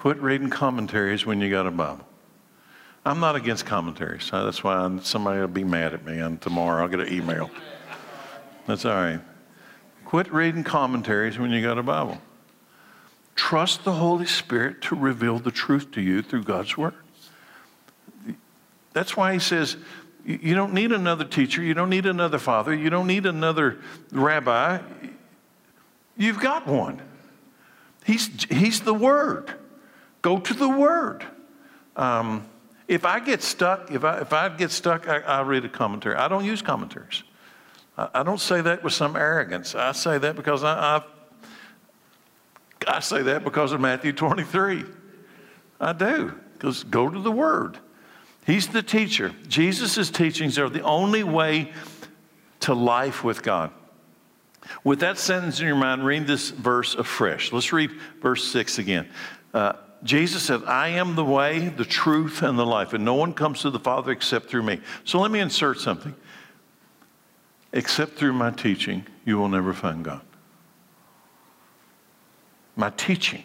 quit 0.07 0.23
reading 0.23 0.49
commentaries 0.49 1.27
when 1.27 1.41
you 1.41 1.51
got 1.51 1.67
a 1.67 1.71
Bible. 1.71 2.07
I'm 3.05 3.19
not 3.19 3.35
against 3.35 3.67
commentaries. 3.67 4.31
That's 4.31 4.63
why 4.63 4.99
somebody 5.03 5.41
will 5.41 5.49
be 5.49 5.65
mad 5.65 5.95
at 5.95 6.05
me, 6.05 6.21
and 6.21 6.41
tomorrow 6.41 6.83
I'll 6.83 6.89
get 6.89 7.01
an 7.01 7.13
email. 7.13 7.51
That's 8.67 8.85
all 8.85 8.95
right. 8.95 9.21
Quit 10.05 10.33
reading 10.33 10.65
commentaries 10.65 11.39
when 11.39 11.51
you 11.51 11.63
got 11.63 11.79
a 11.79 11.83
Bible. 11.83 12.19
Trust 13.35 13.85
the 13.85 13.93
Holy 13.93 14.27
Spirit 14.27 14.83
to 14.83 14.97
reveal 14.97 15.39
the 15.39 15.51
truth 15.51 15.91
to 15.93 16.01
you 16.01 16.23
through 16.23 16.45
God's 16.45 16.77
Word. 16.77 16.95
That's 18.93 19.17
why 19.17 19.35
he 19.35 19.39
says, 19.39 19.77
you 20.25 20.55
don't 20.55 20.73
need 20.73 20.91
another 20.91 21.25
teacher. 21.25 21.63
You 21.63 21.75
don't 21.75 21.91
need 21.91 22.07
another 22.07 22.39
father. 22.39 22.75
You 22.75 22.91
don't 22.91 23.07
need 23.07 23.27
another 23.27 23.79
rabbi. 24.11 24.81
You've 26.17 26.41
got 26.41 26.67
one. 26.67 27.01
He's, 28.05 28.45
he's 28.45 28.81
the 28.81 28.95
Word. 28.95 29.53
Go 30.23 30.39
to 30.41 30.55
the 30.55 30.69
Word. 30.69 31.25
Um, 31.95 32.49
if 32.89 33.05
I 33.05 33.21
get 33.21 33.43
stuck, 33.43 33.91
if 33.91 34.03
I, 34.03 34.21
if 34.21 34.33
I 34.33 34.49
get 34.49 34.71
stuck, 34.71 35.09
I, 35.09 35.19
I 35.19 35.43
read 35.43 35.65
a 35.65 35.69
commentary. 35.69 36.17
I 36.17 36.27
don't 36.27 36.45
use 36.45 36.63
commentaries. 36.63 37.23
I, 37.99 38.23
don't 38.23 38.41
say 38.41 38.61
that 38.61 38.85
with 38.85 38.93
some 38.93 39.17
arrogance. 39.17 39.75
I 39.75 39.93
say 39.93 40.19
that 40.19 40.37
because 40.37 40.63
I, 40.63 40.97
I, 40.97 41.03
I 42.87 43.01
say 43.01 43.23
that 43.23 43.43
because 43.43 43.73
of 43.73 43.81
Matthew 43.81 44.13
23. 44.13 44.85
I 45.81 45.93
do, 45.93 46.35
because 46.53 46.85
go 46.85 47.09
to 47.09 47.19
the 47.19 47.33
Word. 47.33 47.79
He's 48.47 48.69
the 48.69 48.83
teacher. 48.83 49.33
Jesus' 49.49 50.11
teachings 50.11 50.59
are 50.59 50.69
the 50.69 50.83
only 50.83 51.25
way 51.25 51.73
to 52.61 52.75
life 52.75 53.25
with 53.25 53.43
God. 53.43 53.71
With 54.85 55.01
that 55.01 55.19
sentence 55.19 55.61
in 55.61 55.67
your 55.67 55.77
mind, 55.77 56.05
read 56.05 56.27
this 56.27 56.51
verse 56.51 56.95
afresh. 56.95 57.53
Let's 57.53 57.73
read 57.73 57.91
verse 58.21 58.45
6 58.49 58.79
again. 58.79 59.09
Uh, 59.55 59.75
Jesus 60.03 60.43
said, 60.43 60.65
I 60.65 60.89
am 60.89 61.15
the 61.15 61.25
way, 61.25 61.69
the 61.69 61.85
truth, 61.85 62.43
and 62.43 62.59
the 62.59 62.67
life, 62.67 62.93
and 62.93 63.05
no 63.05 63.15
one 63.15 63.33
comes 63.33 63.63
to 63.63 63.71
the 63.71 63.79
Father 63.79 64.13
except 64.13 64.49
through 64.49 64.63
me. 64.63 64.81
So 65.05 65.21
let 65.21 65.31
me 65.31 65.41
insert 65.41 65.79
something. 65.79 66.15
Except 67.77 68.17
through 68.17 68.33
my 68.33 68.51
teaching, 68.51 69.07
you 69.27 69.37
will 69.37 69.51
never 69.51 69.75
find 69.75 70.03
God. 70.03 70.23
My 72.75 72.89
teaching. 72.89 73.45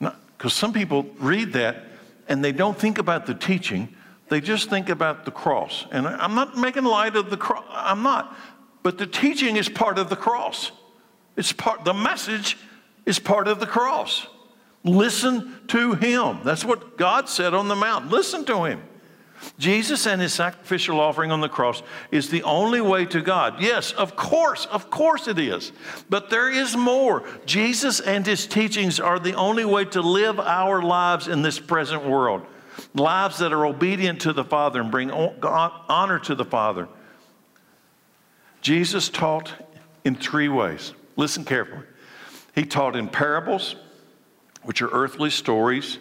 Because 0.00 0.52
some 0.52 0.72
people 0.72 1.06
read 1.20 1.52
that 1.52 1.84
and 2.26 2.44
they 2.44 2.50
don't 2.50 2.76
think 2.76 2.98
about 2.98 3.26
the 3.26 3.34
teaching, 3.34 3.94
they 4.28 4.40
just 4.40 4.68
think 4.68 4.88
about 4.88 5.24
the 5.24 5.30
cross. 5.30 5.86
And 5.92 6.08
I'm 6.08 6.34
not 6.34 6.56
making 6.56 6.82
light 6.82 7.14
of 7.14 7.30
the 7.30 7.36
cross, 7.36 7.64
I'm 7.70 8.02
not. 8.02 8.36
But 8.82 8.98
the 8.98 9.06
teaching 9.06 9.56
is 9.56 9.68
part 9.68 9.98
of 9.98 10.10
the 10.10 10.16
cross. 10.16 10.72
It's 11.36 11.52
part, 11.52 11.84
the 11.84 11.94
message 11.94 12.58
is 13.06 13.20
part 13.20 13.46
of 13.46 13.60
the 13.60 13.66
cross. 13.66 14.26
Listen 14.82 15.60
to 15.68 15.94
him. 15.94 16.40
That's 16.42 16.64
what 16.64 16.98
God 16.98 17.28
said 17.28 17.54
on 17.54 17.68
the 17.68 17.76
mount. 17.76 18.10
Listen 18.10 18.44
to 18.46 18.64
him. 18.64 18.82
Jesus 19.58 20.06
and 20.06 20.20
his 20.20 20.32
sacrificial 20.32 21.00
offering 21.00 21.30
on 21.32 21.40
the 21.40 21.48
cross 21.48 21.82
is 22.10 22.30
the 22.30 22.42
only 22.42 22.80
way 22.80 23.04
to 23.06 23.20
God. 23.20 23.60
Yes, 23.60 23.92
of 23.92 24.16
course, 24.16 24.66
of 24.66 24.90
course 24.90 25.28
it 25.28 25.38
is. 25.38 25.72
But 26.08 26.30
there 26.30 26.50
is 26.50 26.76
more. 26.76 27.24
Jesus 27.46 28.00
and 28.00 28.26
his 28.26 28.46
teachings 28.46 29.00
are 29.00 29.18
the 29.18 29.34
only 29.34 29.64
way 29.64 29.84
to 29.86 30.02
live 30.02 30.38
our 30.38 30.82
lives 30.82 31.28
in 31.28 31.42
this 31.42 31.58
present 31.58 32.04
world 32.04 32.46
lives 32.94 33.38
that 33.38 33.52
are 33.52 33.66
obedient 33.66 34.20
to 34.22 34.32
the 34.32 34.44
Father 34.44 34.80
and 34.80 34.90
bring 34.90 35.10
honor 35.10 36.18
to 36.20 36.34
the 36.34 36.44
Father. 36.44 36.88
Jesus 38.60 39.08
taught 39.08 39.52
in 40.04 40.14
three 40.14 40.48
ways. 40.48 40.92
Listen 41.16 41.44
carefully. 41.44 41.84
He 42.54 42.64
taught 42.64 42.96
in 42.96 43.08
parables, 43.08 43.76
which 44.62 44.82
are 44.82 44.88
earthly 44.90 45.30
stories. 45.30 45.98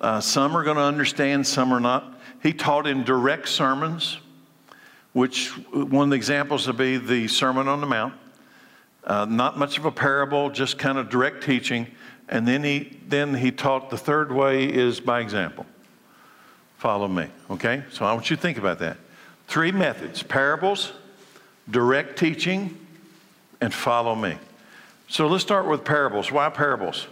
Uh, 0.00 0.20
some 0.20 0.56
are 0.56 0.64
going 0.64 0.76
to 0.76 0.82
understand, 0.82 1.46
some 1.46 1.72
are 1.72 1.80
not. 1.80 2.13
He 2.44 2.52
taught 2.52 2.86
in 2.86 3.04
direct 3.04 3.48
sermons, 3.48 4.18
which 5.14 5.48
one 5.72 6.04
of 6.04 6.10
the 6.10 6.16
examples 6.16 6.66
would 6.66 6.76
be 6.76 6.98
the 6.98 7.26
Sermon 7.26 7.68
on 7.68 7.80
the 7.80 7.86
Mount. 7.86 8.12
Uh, 9.02 9.24
not 9.24 9.58
much 9.58 9.78
of 9.78 9.86
a 9.86 9.90
parable, 9.90 10.50
just 10.50 10.78
kind 10.78 10.98
of 10.98 11.08
direct 11.08 11.42
teaching. 11.42 11.86
And 12.28 12.46
then 12.46 12.62
he, 12.62 12.98
then 13.08 13.34
he 13.34 13.50
taught 13.50 13.88
the 13.88 13.96
third 13.96 14.30
way 14.30 14.70
is 14.70 15.00
by 15.00 15.20
example 15.20 15.66
follow 16.76 17.08
me. 17.08 17.26
Okay? 17.50 17.82
So 17.90 18.04
I 18.04 18.12
want 18.12 18.28
you 18.28 18.36
to 18.36 18.42
think 18.42 18.58
about 18.58 18.78
that. 18.80 18.98
Three 19.48 19.72
methods 19.72 20.22
parables, 20.22 20.92
direct 21.70 22.18
teaching, 22.18 22.78
and 23.62 23.72
follow 23.72 24.14
me. 24.14 24.36
So 25.08 25.26
let's 25.28 25.42
start 25.42 25.66
with 25.66 25.82
parables. 25.82 26.30
Why 26.30 26.50
parables? 26.50 27.06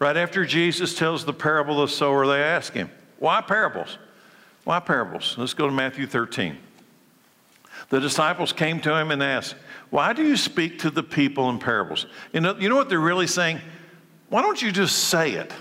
Right 0.00 0.16
after 0.16 0.44
Jesus 0.44 0.96
tells 0.96 1.24
the 1.24 1.32
parable 1.32 1.80
of 1.80 1.90
the 1.90 1.94
sower, 1.94 2.26
they 2.26 2.42
ask 2.42 2.72
him, 2.72 2.90
Why 3.20 3.40
parables? 3.40 3.98
Why 4.64 4.80
parables? 4.80 5.34
Let's 5.36 5.54
go 5.54 5.66
to 5.66 5.72
Matthew 5.72 6.06
13. 6.06 6.56
The 7.88 8.00
disciples 8.00 8.52
came 8.52 8.80
to 8.80 8.96
him 8.96 9.10
and 9.10 9.22
asked, 9.22 9.56
Why 9.90 10.12
do 10.12 10.22
you 10.22 10.36
speak 10.36 10.78
to 10.80 10.90
the 10.90 11.02
people 11.02 11.50
in 11.50 11.58
parables? 11.58 12.06
You 12.32 12.40
know, 12.40 12.56
you 12.56 12.68
know 12.68 12.76
what 12.76 12.88
they're 12.88 13.00
really 13.00 13.26
saying? 13.26 13.60
Why 14.28 14.40
don't 14.40 14.60
you 14.62 14.70
just 14.72 15.08
say 15.08 15.32
it? 15.32 15.52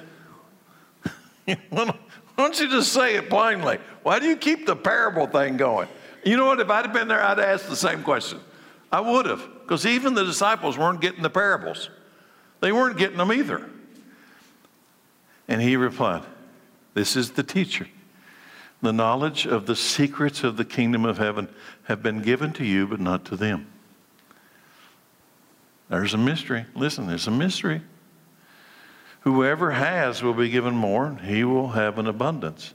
Why 1.69 1.93
don't 2.37 2.59
you 2.59 2.69
just 2.69 2.93
say 2.93 3.15
it 3.15 3.29
plainly? 3.29 3.79
Why 4.03 4.19
do 4.19 4.27
you 4.27 4.37
keep 4.37 4.65
the 4.65 4.75
parable 4.75 5.27
thing 5.27 5.57
going? 5.57 5.87
You 6.23 6.37
know 6.37 6.45
what? 6.45 6.59
If 6.59 6.69
I'd 6.69 6.85
have 6.85 6.93
been 6.93 7.07
there, 7.07 7.23
I'd 7.23 7.39
ask 7.39 7.67
the 7.67 7.75
same 7.75 8.03
question. 8.03 8.39
I 8.91 8.99
would 8.99 9.25
have, 9.25 9.47
because 9.61 9.85
even 9.85 10.13
the 10.13 10.23
disciples 10.23 10.77
weren't 10.77 11.01
getting 11.01 11.23
the 11.23 11.29
parables. 11.29 11.89
They 12.59 12.71
weren't 12.71 12.97
getting 12.97 13.17
them 13.17 13.31
either. 13.31 13.69
And 15.47 15.61
he 15.61 15.75
replied, 15.75 16.23
This 16.93 17.15
is 17.15 17.31
the 17.31 17.43
teacher. 17.43 17.87
The 18.81 18.93
knowledge 18.93 19.45
of 19.45 19.67
the 19.67 19.75
secrets 19.75 20.43
of 20.43 20.57
the 20.57 20.65
kingdom 20.65 21.05
of 21.05 21.17
heaven 21.17 21.49
have 21.83 22.01
been 22.01 22.21
given 22.21 22.51
to 22.53 22.65
you, 22.65 22.87
but 22.87 22.99
not 22.99 23.25
to 23.25 23.35
them. 23.35 23.67
There's 25.89 26.13
a 26.13 26.17
mystery. 26.17 26.65
Listen, 26.73 27.05
there's 27.07 27.27
a 27.27 27.31
mystery. 27.31 27.81
Whoever 29.21 29.71
has 29.71 30.23
will 30.23 30.33
be 30.33 30.49
given 30.49 30.73
more, 30.73 31.19
he 31.23 31.43
will 31.43 31.69
have 31.69 31.99
an 31.99 32.07
abundance. 32.07 32.73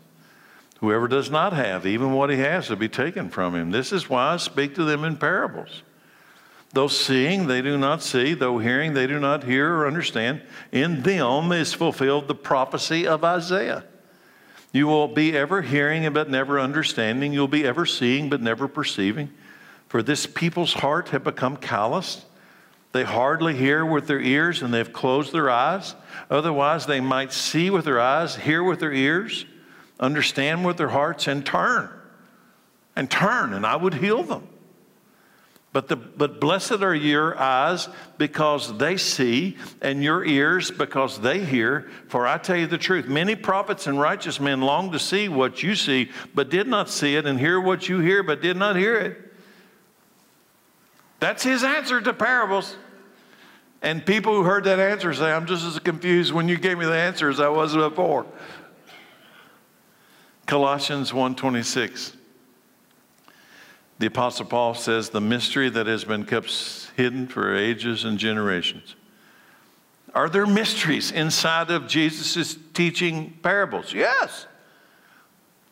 Whoever 0.78 1.08
does 1.08 1.30
not 1.30 1.52
have, 1.52 1.86
even 1.86 2.12
what 2.12 2.30
he 2.30 2.36
has, 2.36 2.68
will 2.68 2.76
be 2.76 2.88
taken 2.88 3.30
from 3.30 3.54
him. 3.54 3.70
This 3.70 3.92
is 3.92 4.08
why 4.08 4.34
I 4.34 4.36
speak 4.36 4.74
to 4.74 4.84
them 4.84 5.02
in 5.02 5.16
parables. 5.16 5.82
Though 6.72 6.88
seeing, 6.88 7.46
they 7.46 7.62
do 7.62 7.78
not 7.78 8.02
see, 8.02 8.34
though 8.34 8.58
hearing, 8.58 8.92
they 8.92 9.06
do 9.06 9.18
not 9.18 9.44
hear 9.44 9.74
or 9.74 9.86
understand. 9.86 10.42
In 10.70 11.02
them 11.02 11.50
is 11.50 11.72
fulfilled 11.72 12.28
the 12.28 12.34
prophecy 12.34 13.06
of 13.06 13.24
Isaiah. 13.24 13.84
You 14.72 14.86
will 14.86 15.08
be 15.08 15.36
ever 15.36 15.62
hearing 15.62 16.12
but 16.12 16.28
never 16.28 16.60
understanding. 16.60 17.32
You'll 17.32 17.48
be 17.48 17.64
ever 17.64 17.86
seeing 17.86 18.28
but 18.28 18.40
never 18.40 18.68
perceiving. 18.68 19.30
For 19.88 20.02
this 20.02 20.26
people's 20.26 20.74
heart 20.74 21.10
have 21.10 21.24
become 21.24 21.56
calloused. 21.56 22.24
They 22.92 23.04
hardly 23.04 23.54
hear 23.54 23.84
with 23.84 24.06
their 24.06 24.20
ears 24.20 24.62
and 24.62 24.72
they've 24.72 24.92
closed 24.92 25.32
their 25.32 25.50
eyes. 25.50 25.94
Otherwise, 26.30 26.86
they 26.86 27.00
might 27.00 27.32
see 27.32 27.70
with 27.70 27.84
their 27.84 28.00
eyes, 28.00 28.36
hear 28.36 28.62
with 28.62 28.80
their 28.80 28.92
ears, 28.92 29.44
understand 30.00 30.64
with 30.64 30.76
their 30.76 30.88
hearts, 30.88 31.26
and 31.26 31.44
turn. 31.44 31.88
And 32.94 33.10
turn, 33.10 33.52
and 33.52 33.66
I 33.66 33.76
would 33.76 33.94
heal 33.94 34.22
them. 34.22 34.48
But, 35.76 35.88
the, 35.88 35.96
but 35.96 36.40
blessed 36.40 36.80
are 36.80 36.94
your 36.94 37.38
eyes 37.38 37.90
because 38.16 38.78
they 38.78 38.96
see, 38.96 39.58
and 39.82 40.02
your 40.02 40.24
ears 40.24 40.70
because 40.70 41.20
they 41.20 41.44
hear. 41.44 41.90
For 42.08 42.26
I 42.26 42.38
tell 42.38 42.56
you 42.56 42.66
the 42.66 42.78
truth 42.78 43.08
many 43.08 43.36
prophets 43.36 43.86
and 43.86 44.00
righteous 44.00 44.40
men 44.40 44.62
long 44.62 44.90
to 44.92 44.98
see 44.98 45.28
what 45.28 45.62
you 45.62 45.74
see, 45.74 46.10
but 46.34 46.48
did 46.48 46.66
not 46.66 46.88
see 46.88 47.16
it, 47.16 47.26
and 47.26 47.38
hear 47.38 47.60
what 47.60 47.90
you 47.90 47.98
hear, 47.98 48.22
but 48.22 48.40
did 48.40 48.56
not 48.56 48.76
hear 48.76 48.96
it. 48.96 49.34
That's 51.20 51.42
his 51.42 51.62
answer 51.62 52.00
to 52.00 52.14
parables. 52.14 52.74
And 53.82 54.06
people 54.06 54.34
who 54.34 54.44
heard 54.44 54.64
that 54.64 54.78
answer 54.78 55.12
say, 55.12 55.30
I'm 55.30 55.44
just 55.44 55.66
as 55.66 55.78
confused 55.78 56.32
when 56.32 56.48
you 56.48 56.56
gave 56.56 56.78
me 56.78 56.86
the 56.86 56.96
answer 56.96 57.28
as 57.28 57.38
I 57.38 57.50
was 57.50 57.74
before. 57.74 58.24
Colossians 60.46 61.12
1:26. 61.12 62.15
The 63.98 64.06
apostle 64.06 64.44
Paul 64.46 64.74
says 64.74 65.08
the 65.08 65.20
mystery 65.20 65.70
that 65.70 65.86
has 65.86 66.04
been 66.04 66.24
kept 66.24 66.90
hidden 66.96 67.26
for 67.26 67.56
ages 67.56 68.04
and 68.04 68.18
generations. 68.18 68.94
Are 70.14 70.28
there 70.28 70.46
mysteries 70.46 71.12
inside 71.12 71.70
of 71.70 71.88
Jesus' 71.88 72.56
teaching 72.74 73.38
parables? 73.42 73.92
Yes. 73.92 74.46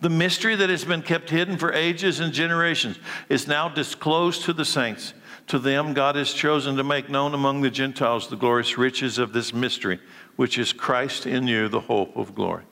The 0.01 0.11
mystery 0.11 0.55
that 0.55 0.69
has 0.69 0.85
been 0.85 1.03
kept 1.03 1.31
hidden 1.31 1.57
for 1.57 1.73
ages 1.73 2.21
and 2.21 2.33
generations 2.33 2.99
is 3.29 3.47
now 3.47 3.69
disclosed 3.69 4.43
to 4.45 4.53
the 4.53 4.65
saints. 4.65 5.15
To 5.47 5.59
them, 5.59 5.95
God 5.95 6.17
has 6.17 6.33
chosen 6.33 6.77
to 6.77 6.85
make 6.85 7.09
known 7.09 7.35
among 7.35 7.61
the 7.61 7.71
Gentiles 7.71 8.29
the 8.29 8.37
glorious 8.37 8.77
riches 8.79 9.19
of 9.19 9.33
this 9.33 9.53
mystery, 9.53 10.01
which 10.37 10.59
is 10.59 10.73
Christ 10.73 11.27
in 11.27 11.47
you, 11.47 11.69
the 11.69 11.81
hope 11.81 12.17
of 12.17 12.35
glory. 12.35 12.65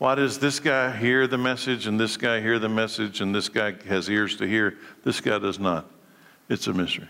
Why 0.00 0.14
does 0.14 0.38
this 0.38 0.60
guy 0.60 0.96
hear 0.96 1.26
the 1.26 1.36
message 1.36 1.86
and 1.86 2.00
this 2.00 2.16
guy 2.16 2.40
hear 2.40 2.58
the 2.58 2.70
message 2.70 3.20
and 3.20 3.34
this 3.34 3.50
guy 3.50 3.74
has 3.84 4.08
ears 4.08 4.34
to 4.36 4.46
hear? 4.46 4.78
This 5.04 5.20
guy 5.20 5.38
does 5.38 5.58
not. 5.58 5.90
It's 6.48 6.66
a 6.68 6.72
mystery. 6.72 7.06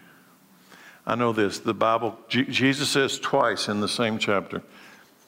I 1.06 1.14
know 1.14 1.32
this. 1.32 1.60
The 1.60 1.72
Bible, 1.72 2.18
Jesus 2.28 2.88
says 2.88 3.20
twice 3.20 3.68
in 3.68 3.78
the 3.78 3.88
same 3.88 4.18
chapter, 4.18 4.64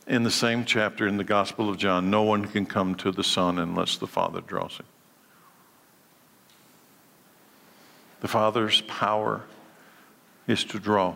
in 0.08 0.24
the 0.24 0.30
same 0.30 0.64
chapter 0.64 1.06
in 1.06 1.18
the 1.18 1.24
Gospel 1.24 1.70
of 1.70 1.76
John, 1.78 2.10
no 2.10 2.24
one 2.24 2.46
can 2.46 2.66
come 2.66 2.96
to 2.96 3.12
the 3.12 3.22
Son 3.22 3.60
unless 3.60 3.96
the 3.96 4.08
Father 4.08 4.40
draws 4.40 4.78
him. 4.78 4.86
The 8.22 8.28
Father's 8.28 8.80
power 8.88 9.42
is 10.48 10.64
to 10.64 10.80
draw. 10.80 11.14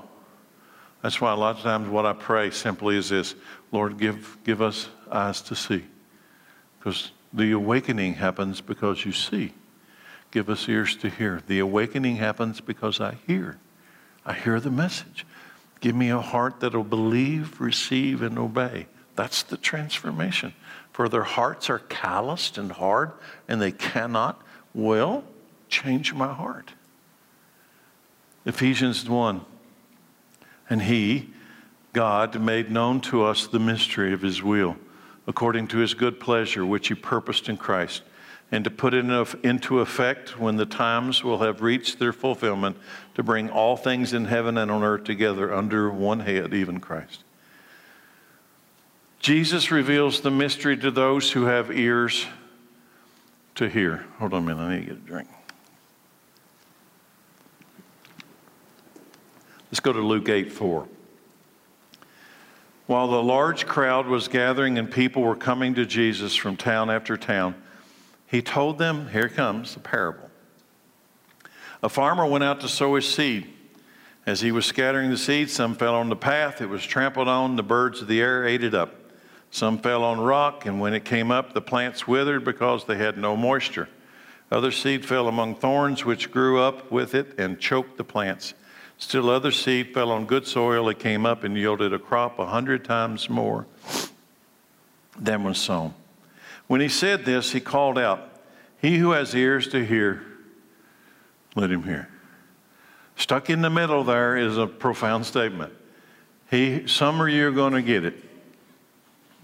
That's 1.02 1.20
why 1.20 1.32
a 1.32 1.36
lot 1.36 1.56
of 1.56 1.62
times 1.64 1.88
what 1.88 2.06
I 2.06 2.12
pray 2.12 2.52
simply 2.52 2.96
is 2.96 3.08
this 3.08 3.34
Lord, 3.72 3.98
give, 3.98 4.38
give 4.44 4.62
us 4.62 4.88
eyes 5.10 5.42
to 5.42 5.56
see. 5.56 5.82
Because 6.78 7.12
the 7.32 7.52
awakening 7.52 8.14
happens 8.14 8.60
because 8.60 9.04
you 9.04 9.12
see. 9.12 9.52
Give 10.30 10.48
us 10.48 10.68
ears 10.68 10.96
to 10.96 11.08
hear. 11.08 11.42
The 11.46 11.60
awakening 11.60 12.16
happens 12.16 12.60
because 12.60 13.00
I 13.00 13.16
hear. 13.26 13.58
I 14.24 14.32
hear 14.32 14.60
the 14.60 14.70
message. 14.70 15.26
Give 15.80 15.94
me 15.94 16.10
a 16.10 16.20
heart 16.20 16.60
that'll 16.60 16.84
believe, 16.84 17.60
receive, 17.60 18.22
and 18.22 18.38
obey. 18.38 18.86
That's 19.14 19.42
the 19.42 19.56
transformation. 19.56 20.54
For 20.92 21.08
their 21.08 21.22
hearts 21.22 21.68
are 21.70 21.78
calloused 21.78 22.58
and 22.58 22.72
hard, 22.72 23.12
and 23.48 23.60
they 23.60 23.72
cannot, 23.72 24.40
well, 24.74 25.24
change 25.68 26.14
my 26.14 26.32
heart. 26.32 26.72
Ephesians 28.44 29.08
1. 29.08 29.42
And 30.68 30.82
he, 30.82 31.30
God, 31.92 32.40
made 32.40 32.70
known 32.70 33.00
to 33.02 33.24
us 33.24 33.46
the 33.46 33.58
mystery 33.58 34.12
of 34.12 34.22
his 34.22 34.42
will, 34.42 34.76
according 35.26 35.68
to 35.68 35.78
his 35.78 35.94
good 35.94 36.20
pleasure, 36.20 36.64
which 36.64 36.88
he 36.88 36.94
purposed 36.94 37.48
in 37.48 37.56
Christ, 37.56 38.02
and 38.52 38.62
to 38.64 38.70
put 38.70 38.94
it 38.94 39.04
into 39.04 39.80
effect 39.80 40.38
when 40.38 40.56
the 40.56 40.66
times 40.66 41.24
will 41.24 41.38
have 41.38 41.62
reached 41.62 41.98
their 41.98 42.12
fulfillment, 42.12 42.76
to 43.14 43.22
bring 43.22 43.50
all 43.50 43.76
things 43.76 44.12
in 44.12 44.26
heaven 44.26 44.56
and 44.56 44.70
on 44.70 44.82
earth 44.82 45.04
together 45.04 45.52
under 45.52 45.90
one 45.90 46.20
head, 46.20 46.54
even 46.54 46.78
Christ. 46.78 47.24
Jesus 49.18 49.72
reveals 49.72 50.20
the 50.20 50.30
mystery 50.30 50.76
to 50.76 50.90
those 50.90 51.32
who 51.32 51.46
have 51.46 51.70
ears 51.70 52.26
to 53.56 53.68
hear. 53.68 54.04
Hold 54.18 54.34
on 54.34 54.44
a 54.44 54.46
minute, 54.46 54.62
I 54.62 54.74
need 54.76 54.80
to 54.82 54.94
get 54.94 55.02
a 55.02 55.06
drink. 55.06 55.28
Let's 59.72 59.80
go 59.80 59.92
to 59.92 60.00
Luke 60.00 60.28
8 60.28 60.52
4. 60.52 60.86
While 62.86 63.08
the 63.08 63.22
large 63.22 63.66
crowd 63.66 64.06
was 64.06 64.28
gathering 64.28 64.78
and 64.78 64.90
people 64.90 65.22
were 65.22 65.36
coming 65.36 65.74
to 65.74 65.84
Jesus 65.84 66.36
from 66.36 66.56
town 66.56 66.88
after 66.88 67.16
town, 67.16 67.56
he 68.26 68.42
told 68.42 68.78
them, 68.78 69.08
Here 69.08 69.28
comes 69.28 69.74
the 69.74 69.80
parable. 69.80 70.30
A 71.82 71.88
farmer 71.88 72.26
went 72.26 72.44
out 72.44 72.60
to 72.60 72.68
sow 72.68 72.94
his 72.94 73.12
seed. 73.12 73.52
As 74.24 74.40
he 74.40 74.50
was 74.50 74.66
scattering 74.66 75.10
the 75.10 75.16
seed, 75.16 75.50
some 75.50 75.74
fell 75.74 75.94
on 75.94 76.08
the 76.08 76.16
path. 76.16 76.60
It 76.60 76.68
was 76.68 76.84
trampled 76.84 77.28
on. 77.28 77.56
The 77.56 77.62
birds 77.62 78.02
of 78.02 78.08
the 78.08 78.20
air 78.20 78.44
ate 78.44 78.64
it 78.64 78.74
up. 78.74 78.94
Some 79.50 79.78
fell 79.78 80.02
on 80.02 80.20
rock, 80.20 80.66
and 80.66 80.80
when 80.80 80.94
it 80.94 81.04
came 81.04 81.30
up, 81.30 81.54
the 81.54 81.60
plants 81.60 82.08
withered 82.08 82.44
because 82.44 82.84
they 82.84 82.96
had 82.96 83.16
no 83.16 83.36
moisture. 83.36 83.88
Other 84.50 84.70
seed 84.70 85.04
fell 85.04 85.28
among 85.28 85.56
thorns, 85.56 86.04
which 86.04 86.30
grew 86.30 86.60
up 86.60 86.90
with 86.90 87.14
it 87.14 87.38
and 87.38 87.58
choked 87.58 87.96
the 87.96 88.04
plants. 88.04 88.54
Still 88.98 89.28
other 89.28 89.52
seed 89.52 89.92
fell 89.92 90.10
on 90.10 90.26
good 90.26 90.46
soil. 90.46 90.88
It 90.88 90.98
came 90.98 91.26
up 91.26 91.44
and 91.44 91.56
yielded 91.56 91.92
a 91.92 91.98
crop 91.98 92.38
a 92.38 92.46
hundred 92.46 92.84
times 92.84 93.28
more 93.28 93.66
than 95.18 95.44
was 95.44 95.58
sown. 95.58 95.94
When 96.66 96.80
he 96.80 96.88
said 96.88 97.24
this, 97.24 97.52
he 97.52 97.60
called 97.60 97.98
out, 97.98 98.40
He 98.80 98.98
who 98.98 99.12
has 99.12 99.34
ears 99.34 99.68
to 99.68 99.84
hear, 99.84 100.22
let 101.54 101.70
him 101.70 101.82
hear. 101.82 102.08
Stuck 103.16 103.48
in 103.48 103.62
the 103.62 103.70
middle 103.70 104.04
there 104.04 104.36
is 104.36 104.58
a 104.58 104.66
profound 104.66 105.24
statement. 105.24 105.72
He, 106.50 106.86
some 106.86 107.20
of 107.20 107.28
you 107.28 107.48
are 107.48 107.52
going 107.52 107.72
to 107.72 107.82
get 107.82 108.04
it, 108.04 108.22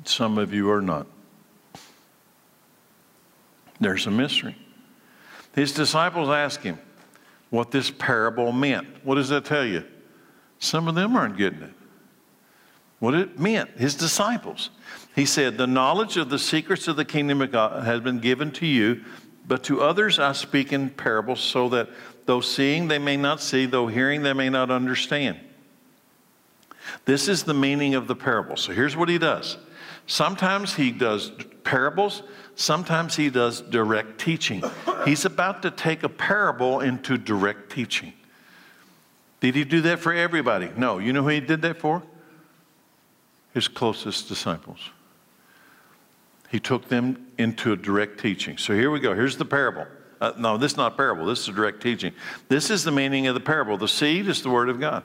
some 0.04 0.38
of 0.38 0.52
you 0.52 0.70
are 0.70 0.82
not. 0.82 1.06
There's 3.80 4.06
a 4.06 4.10
mystery. 4.10 4.56
His 5.54 5.72
disciples 5.72 6.28
asked 6.28 6.62
him, 6.62 6.78
what 7.52 7.70
this 7.70 7.90
parable 7.90 8.50
meant. 8.50 8.88
What 9.04 9.16
does 9.16 9.28
that 9.28 9.44
tell 9.44 9.66
you? 9.66 9.84
Some 10.58 10.88
of 10.88 10.94
them 10.94 11.14
aren't 11.14 11.36
getting 11.36 11.60
it. 11.60 11.74
What 12.98 13.12
it 13.12 13.38
meant, 13.38 13.72
his 13.76 13.94
disciples. 13.94 14.70
He 15.14 15.26
said, 15.26 15.58
The 15.58 15.66
knowledge 15.66 16.16
of 16.16 16.30
the 16.30 16.38
secrets 16.38 16.88
of 16.88 16.96
the 16.96 17.04
kingdom 17.04 17.42
of 17.42 17.52
God 17.52 17.84
has 17.84 18.00
been 18.00 18.20
given 18.20 18.52
to 18.52 18.66
you, 18.66 19.04
but 19.46 19.64
to 19.64 19.82
others 19.82 20.18
I 20.18 20.32
speak 20.32 20.72
in 20.72 20.88
parables, 20.88 21.40
so 21.40 21.68
that 21.68 21.90
though 22.24 22.40
seeing 22.40 22.88
they 22.88 22.98
may 22.98 23.18
not 23.18 23.38
see, 23.42 23.66
though 23.66 23.86
hearing 23.86 24.22
they 24.22 24.32
may 24.32 24.48
not 24.48 24.70
understand. 24.70 25.38
This 27.04 27.28
is 27.28 27.42
the 27.42 27.52
meaning 27.52 27.94
of 27.94 28.06
the 28.06 28.16
parable. 28.16 28.56
So 28.56 28.72
here's 28.72 28.96
what 28.96 29.10
he 29.10 29.18
does. 29.18 29.58
Sometimes 30.06 30.74
he 30.74 30.90
does 30.90 31.32
parables, 31.64 32.22
sometimes 32.54 33.16
he 33.16 33.30
does 33.30 33.60
direct 33.60 34.18
teaching. 34.20 34.62
He's 35.04 35.24
about 35.24 35.62
to 35.62 35.70
take 35.70 36.02
a 36.02 36.08
parable 36.08 36.80
into 36.80 37.16
direct 37.16 37.70
teaching. 37.70 38.12
Did 39.40 39.54
he 39.54 39.64
do 39.64 39.80
that 39.82 39.98
for 39.98 40.12
everybody? 40.12 40.70
No. 40.76 40.98
You 40.98 41.12
know 41.12 41.22
who 41.22 41.28
he 41.28 41.40
did 41.40 41.62
that 41.62 41.78
for? 41.78 42.02
His 43.54 43.68
closest 43.68 44.28
disciples. 44.28 44.90
He 46.50 46.60
took 46.60 46.88
them 46.88 47.26
into 47.38 47.72
a 47.72 47.76
direct 47.76 48.20
teaching. 48.20 48.58
So 48.58 48.74
here 48.74 48.90
we 48.90 49.00
go. 49.00 49.14
Here's 49.14 49.36
the 49.36 49.44
parable. 49.44 49.86
Uh, 50.20 50.32
no, 50.38 50.56
this 50.56 50.72
is 50.72 50.76
not 50.76 50.96
parable. 50.96 51.26
This 51.26 51.40
is 51.40 51.48
a 51.48 51.52
direct 51.52 51.82
teaching. 51.82 52.12
This 52.48 52.70
is 52.70 52.84
the 52.84 52.92
meaning 52.92 53.26
of 53.26 53.34
the 53.34 53.40
parable. 53.40 53.76
The 53.76 53.88
seed 53.88 54.28
is 54.28 54.42
the 54.42 54.50
word 54.50 54.68
of 54.68 54.78
God. 54.78 55.02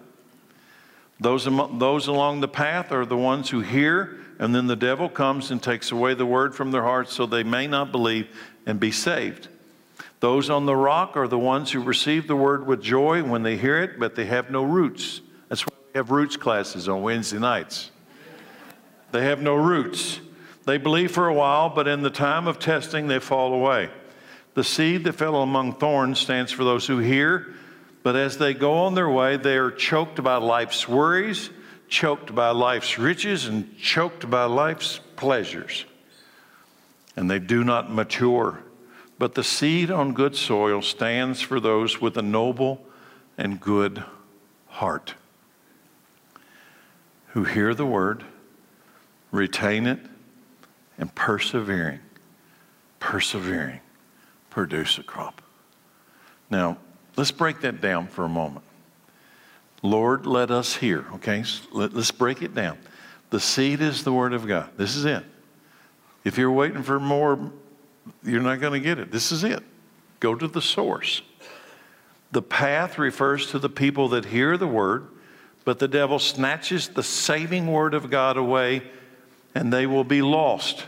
Those, 1.20 1.46
those 1.46 2.06
along 2.08 2.42
the 2.42 2.48
path 2.48 2.92
are 2.92 3.06
the 3.06 3.18
ones 3.18 3.50
who 3.50 3.62
hear 3.62 4.20
and 4.40 4.54
then 4.54 4.68
the 4.68 4.76
devil 4.76 5.10
comes 5.10 5.52
and 5.52 5.62
takes 5.62 5.92
away 5.92 6.14
the 6.14 6.26
word 6.26 6.56
from 6.56 6.72
their 6.72 6.84
hearts 6.84 7.14
so 7.14 7.26
they 7.26 7.44
may 7.44 7.68
not 7.68 7.92
believe 7.92 8.28
and 8.66 8.80
be 8.80 8.92
saved. 8.92 9.48
Those 10.20 10.50
on 10.50 10.66
the 10.66 10.76
rock 10.76 11.16
are 11.16 11.28
the 11.28 11.38
ones 11.38 11.72
who 11.72 11.82
receive 11.82 12.28
the 12.28 12.36
word 12.36 12.66
with 12.66 12.82
joy 12.82 13.24
when 13.24 13.44
they 13.44 13.58
hear 13.58 13.82
it, 13.82 14.00
but 14.00 14.16
they 14.16 14.26
have 14.26 14.52
no 14.52 14.64
roots. 14.64 15.22
That's 15.50 15.66
why 15.66 15.74
we 15.94 15.98
have 15.98 16.12
roots 16.12 16.38
classes 16.38 16.90
on 16.90 17.02
Wednesday 17.02 17.40
nights. 17.40 17.92
They 19.12 19.24
have 19.24 19.42
no 19.42 19.56
roots. 19.56 20.20
They 20.66 20.78
believe 20.78 21.12
for 21.12 21.28
a 21.28 21.34
while, 21.34 21.70
but 21.70 21.88
in 21.88 22.02
the 22.02 22.10
time 22.10 22.48
of 22.48 22.60
testing, 22.60 23.08
they 23.08 23.20
fall 23.20 23.54
away. 23.54 23.90
The 24.54 24.64
seed 24.64 25.04
that 25.06 25.14
fell 25.14 25.42
among 25.42 25.76
thorns 25.76 26.20
stands 26.20 26.52
for 26.52 26.64
those 26.64 26.86
who 26.86 26.98
hear, 26.98 27.54
but 28.04 28.16
as 28.16 28.38
they 28.38 28.54
go 28.54 28.74
on 28.80 28.96
their 28.96 29.10
way, 29.10 29.38
they 29.38 29.58
are 29.58 29.72
choked 29.72 30.22
by 30.24 30.38
life's 30.38 30.88
worries 30.88 31.50
choked 31.88 32.36
by 32.36 32.52
life's 32.52 32.98
riches 32.98 33.46
and 33.46 33.78
choked 33.78 34.30
by 34.30 34.46
life's 34.46 35.00
pleasures. 35.16 35.86
And 37.16 37.30
they 37.30 37.40
do 37.40 37.64
not 37.64 37.92
mature. 37.92 38.60
But 39.20 39.34
the 39.34 39.44
seed 39.44 39.90
on 39.90 40.14
good 40.14 40.36
soil 40.36 40.82
stands 40.82 41.42
for 41.42 41.60
those 41.60 42.00
with 42.00 42.18
a 42.18 42.22
noble 42.22 42.86
and 43.38 43.60
good 43.60 44.04
heart 44.68 45.16
who 47.38 47.44
hear 47.44 47.74
the 47.74 47.86
word, 47.86 48.24
retain 49.32 49.86
it, 49.86 50.00
and 50.98 51.14
persevering, 51.14 52.00
persevering, 53.00 53.80
produce 54.50 54.98
a 54.98 55.04
crop. 55.04 55.42
Now, 56.50 56.78
let's 57.16 57.32
break 57.32 57.62
that 57.62 57.82
down 57.82 58.08
for 58.08 58.26
a 58.26 58.30
moment. 58.30 58.66
Lord, 59.84 60.26
let 60.26 60.52
us 60.52 60.76
hear. 60.76 61.06
Okay, 61.16 61.44
let, 61.72 61.94
us 61.94 62.12
break 62.12 62.42
it 62.42 62.56
down. 62.56 62.78
The 63.30 63.40
seed 63.40 63.82
is 63.82 64.04
the 64.04 64.14
Word 64.14 64.34
of 64.34 64.48
God. 64.48 64.70
This 64.78 64.96
is 64.96 65.06
it. 65.06 65.24
If 66.24 66.38
you're 66.38 66.52
waiting 66.52 66.84
for 66.84 67.00
more, 67.00 67.52
you're 68.24 68.42
not 68.42 68.60
going 68.60 68.74
to 68.74 68.80
get 68.80 69.00
it. 69.00 69.12
This 69.12 69.32
is 69.32 69.44
it. 69.44 69.64
Go 70.20 70.36
to 70.36 70.48
the 70.48 70.62
source. 70.62 71.22
The 72.32 72.42
path 72.42 72.98
refers 72.98 73.48
to 73.52 73.60
the 73.60 73.70
people 73.70 74.10
that 74.10 74.26
hear 74.26 74.58
the 74.58 74.68
Word, 74.68 75.08
but 75.64 75.80
the 75.80 75.88
devil 75.88 76.20
snatches 76.20 76.90
the 76.90 77.04
saving 77.04 77.68
Word 77.68 77.94
of 77.94 78.10
God 78.10 78.38
away 78.38 78.84
and 79.56 79.72
they 79.72 79.86
will 79.86 80.04
be 80.04 80.22
lost. 80.22 80.86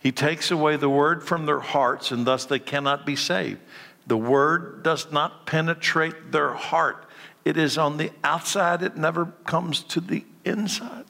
He 0.00 0.12
takes 0.12 0.50
away 0.50 0.76
the 0.76 0.88
Word 0.88 1.22
from 1.22 1.46
their 1.46 1.60
hearts 1.60 2.10
and 2.10 2.26
thus 2.26 2.44
they 2.44 2.58
cannot 2.58 3.06
be 3.06 3.16
saved. 3.16 3.60
The 4.06 4.16
Word 4.16 4.82
does 4.82 5.10
not 5.12 5.46
penetrate 5.46 6.32
their 6.32 6.52
heart 6.52 7.06
it 7.44 7.56
is 7.56 7.78
on 7.78 7.96
the 7.96 8.10
outside, 8.22 8.82
it 8.82 8.96
never 8.96 9.26
comes 9.44 9.82
to 9.84 10.00
the 10.00 10.24
inside. 10.44 11.06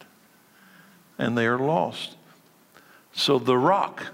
And 1.18 1.37
they 1.37 1.47
are 1.47 1.59
lost. 1.59 2.16
So 3.12 3.39
the 3.39 3.59
rock 3.59 4.07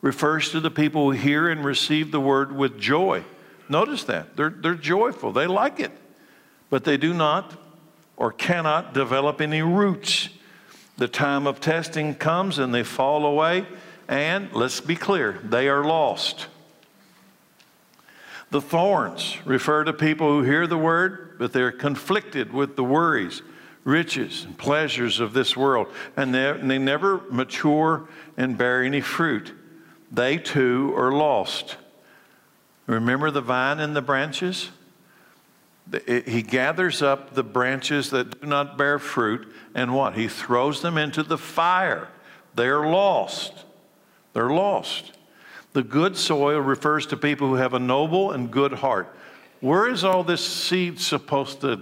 refers 0.00 0.50
to 0.50 0.60
the 0.60 0.70
people 0.70 1.10
who 1.10 1.18
hear 1.18 1.48
and 1.48 1.64
receive 1.64 2.12
the 2.12 2.20
word 2.20 2.52
with 2.52 2.78
joy. 2.78 3.24
Notice 3.68 4.04
that. 4.04 4.36
They're, 4.36 4.50
they're 4.50 4.74
joyful, 4.74 5.32
they 5.32 5.46
like 5.46 5.80
it, 5.80 5.92
but 6.70 6.84
they 6.84 6.96
do 6.96 7.12
not 7.12 7.58
or 8.16 8.32
cannot 8.32 8.94
develop 8.94 9.40
any 9.40 9.62
roots. 9.62 10.28
The 10.96 11.08
time 11.08 11.46
of 11.46 11.60
testing 11.60 12.14
comes 12.14 12.58
and 12.58 12.72
they 12.72 12.82
fall 12.82 13.26
away, 13.26 13.66
and 14.08 14.52
let's 14.52 14.80
be 14.80 14.96
clear, 14.96 15.38
they 15.42 15.68
are 15.68 15.84
lost. 15.84 16.46
The 18.50 18.60
thorns 18.60 19.36
refer 19.44 19.84
to 19.84 19.92
people 19.92 20.28
who 20.28 20.42
hear 20.42 20.66
the 20.66 20.78
word, 20.78 21.25
but 21.38 21.52
they're 21.52 21.72
conflicted 21.72 22.52
with 22.52 22.76
the 22.76 22.84
worries, 22.84 23.42
riches 23.84 24.44
and 24.44 24.58
pleasures 24.58 25.20
of 25.20 25.32
this 25.32 25.56
world, 25.56 25.88
and 26.16 26.34
they, 26.34 26.50
and 26.50 26.70
they 26.70 26.78
never 26.78 27.22
mature 27.30 28.08
and 28.36 28.58
bear 28.58 28.82
any 28.82 29.00
fruit. 29.00 29.52
They 30.10 30.38
too 30.38 30.94
are 30.96 31.12
lost. 31.12 31.76
Remember 32.86 33.30
the 33.30 33.40
vine 33.40 33.80
and 33.80 33.96
the 33.96 34.02
branches? 34.02 34.70
He 36.06 36.42
gathers 36.42 37.00
up 37.00 37.34
the 37.34 37.44
branches 37.44 38.10
that 38.10 38.40
do 38.40 38.46
not 38.46 38.76
bear 38.76 38.98
fruit, 38.98 39.52
and 39.74 39.94
what? 39.94 40.14
He 40.14 40.26
throws 40.26 40.82
them 40.82 40.98
into 40.98 41.22
the 41.22 41.38
fire. 41.38 42.08
They're 42.54 42.86
lost. 42.86 43.52
They're 44.32 44.50
lost. 44.50 45.12
The 45.74 45.82
good 45.82 46.16
soil 46.16 46.58
refers 46.58 47.06
to 47.06 47.16
people 47.16 47.48
who 47.48 47.54
have 47.54 47.74
a 47.74 47.78
noble 47.78 48.32
and 48.32 48.50
good 48.50 48.72
heart. 48.72 49.14
Where 49.60 49.88
is 49.88 50.04
all 50.04 50.22
this 50.22 50.44
seed 50.46 51.00
supposed 51.00 51.62
to 51.62 51.80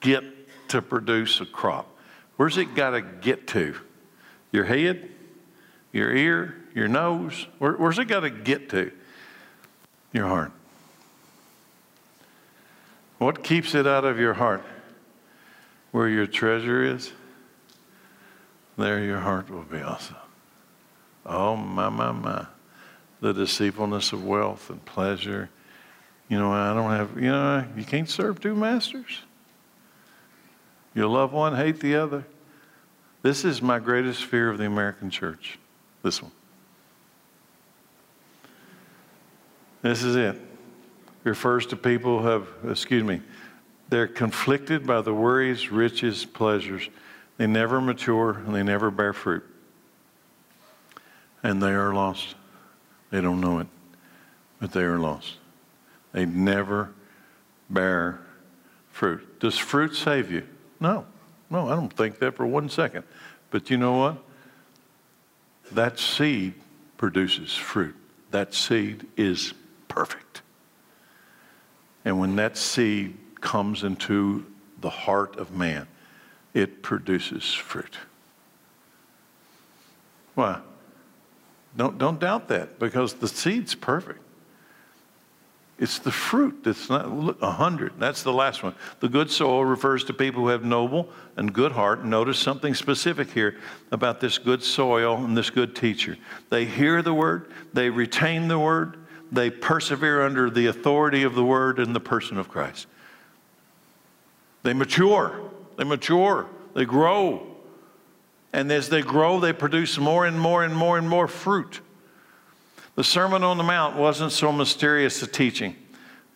get 0.00 0.22
to 0.68 0.82
produce 0.82 1.40
a 1.40 1.46
crop? 1.46 1.88
Where's 2.36 2.58
it 2.58 2.74
got 2.74 2.90
to 2.90 3.00
get 3.00 3.46
to? 3.48 3.74
Your 4.52 4.64
head? 4.64 5.10
Your 5.92 6.14
ear? 6.14 6.56
Your 6.74 6.88
nose? 6.88 7.46
Where, 7.58 7.72
where's 7.72 7.98
it 7.98 8.06
got 8.06 8.20
to 8.20 8.30
get 8.30 8.70
to? 8.70 8.90
Your 10.12 10.26
heart. 10.26 10.52
What 13.18 13.42
keeps 13.42 13.74
it 13.74 13.86
out 13.86 14.04
of 14.04 14.18
your 14.18 14.34
heart? 14.34 14.64
Where 15.92 16.08
your 16.08 16.26
treasure 16.26 16.84
is, 16.84 17.12
there 18.76 18.98
your 19.02 19.20
heart 19.20 19.48
will 19.48 19.62
be 19.62 19.80
also. 19.80 20.16
Oh, 21.24 21.56
my, 21.56 21.88
my, 21.88 22.12
my. 22.12 22.46
The 23.20 23.32
deceitfulness 23.32 24.12
of 24.12 24.24
wealth 24.24 24.68
and 24.68 24.84
pleasure. 24.84 25.48
You 26.28 26.38
know, 26.38 26.52
I 26.52 26.72
don't 26.74 26.90
have, 26.90 27.16
you 27.16 27.30
know, 27.30 27.64
you 27.76 27.84
can't 27.84 28.08
serve 28.08 28.40
two 28.40 28.54
masters. 28.54 29.20
You'll 30.94 31.10
love 31.10 31.32
one, 31.32 31.54
hate 31.54 31.80
the 31.80 31.96
other. 31.96 32.24
This 33.22 33.44
is 33.44 33.60
my 33.60 33.78
greatest 33.78 34.24
fear 34.24 34.50
of 34.50 34.58
the 34.58 34.66
American 34.66 35.10
church. 35.10 35.58
This 36.02 36.22
one. 36.22 36.32
This 39.82 40.02
is 40.02 40.16
it 40.16 40.40
refers 41.24 41.66
to 41.66 41.76
people 41.76 42.20
who 42.20 42.28
have, 42.28 42.48
excuse 42.68 43.02
me, 43.02 43.20
they're 43.88 44.06
conflicted 44.06 44.86
by 44.86 45.00
the 45.00 45.12
worries, 45.12 45.70
riches, 45.70 46.24
pleasures. 46.24 46.88
They 47.38 47.46
never 47.46 47.80
mature 47.80 48.42
and 48.46 48.54
they 48.54 48.62
never 48.62 48.90
bear 48.90 49.12
fruit. 49.12 49.44
And 51.42 51.62
they 51.62 51.72
are 51.72 51.92
lost. 51.92 52.34
They 53.10 53.20
don't 53.20 53.40
know 53.40 53.58
it, 53.58 53.66
but 54.60 54.72
they 54.72 54.82
are 54.82 54.98
lost. 54.98 55.36
They 56.14 56.24
never 56.24 56.92
bear 57.68 58.20
fruit. 58.90 59.40
Does 59.40 59.58
fruit 59.58 59.94
save 59.94 60.30
you? 60.30 60.44
No. 60.80 61.04
No, 61.50 61.68
I 61.68 61.74
don't 61.74 61.92
think 61.92 62.20
that 62.20 62.36
for 62.36 62.46
one 62.46 62.70
second. 62.70 63.04
But 63.50 63.68
you 63.68 63.76
know 63.76 63.98
what? 63.98 64.18
That 65.72 65.98
seed 65.98 66.54
produces 66.96 67.54
fruit. 67.54 67.96
That 68.30 68.54
seed 68.54 69.06
is 69.16 69.54
perfect. 69.88 70.42
And 72.04 72.20
when 72.20 72.36
that 72.36 72.56
seed 72.56 73.16
comes 73.40 73.82
into 73.82 74.46
the 74.80 74.90
heart 74.90 75.36
of 75.36 75.52
man, 75.52 75.88
it 76.54 76.82
produces 76.82 77.52
fruit. 77.52 77.98
Why? 80.34 80.60
Don't, 81.76 81.98
don't 81.98 82.20
doubt 82.20 82.48
that 82.48 82.78
because 82.78 83.14
the 83.14 83.28
seed's 83.28 83.74
perfect. 83.74 84.20
It's 85.76 85.98
the 85.98 86.12
fruit 86.12 86.62
that's 86.62 86.88
not 86.88 87.36
a 87.40 87.50
hundred. 87.50 87.94
That's 87.98 88.22
the 88.22 88.32
last 88.32 88.62
one. 88.62 88.74
The 89.00 89.08
good 89.08 89.28
soil 89.28 89.64
refers 89.64 90.04
to 90.04 90.12
people 90.12 90.42
who 90.42 90.48
have 90.48 90.64
noble 90.64 91.08
and 91.36 91.52
good 91.52 91.72
heart. 91.72 92.04
Notice 92.04 92.38
something 92.38 92.74
specific 92.74 93.30
here 93.30 93.56
about 93.90 94.20
this 94.20 94.38
good 94.38 94.62
soil 94.62 95.16
and 95.16 95.36
this 95.36 95.50
good 95.50 95.74
teacher. 95.74 96.16
They 96.48 96.64
hear 96.64 97.02
the 97.02 97.12
word, 97.12 97.50
they 97.72 97.90
retain 97.90 98.46
the 98.46 98.58
word, 98.58 98.98
they 99.32 99.50
persevere 99.50 100.22
under 100.22 100.48
the 100.48 100.66
authority 100.66 101.24
of 101.24 101.34
the 101.34 101.44
word 101.44 101.80
and 101.80 101.94
the 101.94 102.00
person 102.00 102.38
of 102.38 102.48
Christ. 102.48 102.86
They 104.62 104.74
mature, 104.74 105.50
they 105.76 105.84
mature, 105.84 106.46
they 106.74 106.84
grow. 106.84 107.48
And 108.52 108.70
as 108.70 108.88
they 108.88 109.02
grow, 109.02 109.40
they 109.40 109.52
produce 109.52 109.98
more 109.98 110.24
and 110.24 110.38
more 110.38 110.62
and 110.62 110.76
more 110.76 110.96
and 110.96 111.08
more 111.08 111.26
fruit. 111.26 111.80
The 112.96 113.04
Sermon 113.04 113.42
on 113.42 113.58
the 113.58 113.64
Mount 113.64 113.96
wasn't 113.96 114.32
so 114.32 114.52
mysterious 114.52 115.22
a 115.22 115.26
teaching, 115.26 115.76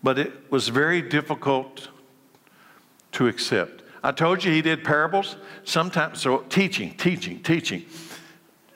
but 0.03 0.19
it 0.19 0.51
was 0.51 0.69
very 0.69 1.01
difficult 1.01 1.89
to 3.13 3.29
accept. 3.29 3.83
I 4.03 4.13
told 4.13 4.45
you 4.45 4.53
he 4.53 4.63
did 4.63 4.85
parables. 4.85 5.37
Sometimes, 5.65 6.21
so 6.21 6.39
teaching, 6.49 6.95
teaching, 6.95 7.43
teaching. 7.43 7.85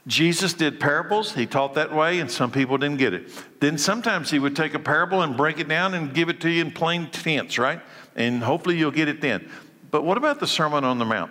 Jesus 0.07 0.53
did 0.53 0.81
parables. 0.81 1.33
He 1.35 1.47
taught 1.47 1.75
that 1.75 1.93
way, 1.93 2.19
and 2.21 2.31
some 2.31 2.51
people 2.51 2.77
didn't 2.77 2.99
get 2.99 3.15
it. 3.15 3.31
Then 3.61 3.79
sometimes 3.79 4.31
he 4.31 4.39
would 4.39 4.57
take 4.57 4.75
a 4.75 4.79
parable 4.79 5.23
and 5.23 5.37
break 5.37 5.59
it 5.59 5.69
down 5.69 5.95
and 5.95 6.13
give 6.13 6.29
it 6.29 6.41
to 6.41 6.51
you 6.51 6.61
in 6.61 6.73
plain 6.73 7.09
tense, 7.11 7.57
right? 7.57 7.81
And 8.17 8.43
hopefully 8.43 8.77
you'll 8.77 8.91
get 8.91 9.09
it 9.09 9.21
then. 9.21 9.49
But 9.91 10.05
what 10.05 10.17
about 10.17 10.41
the 10.41 10.47
Sermon 10.47 10.83
on 10.83 10.99
the 10.99 11.05
Mount? 11.05 11.31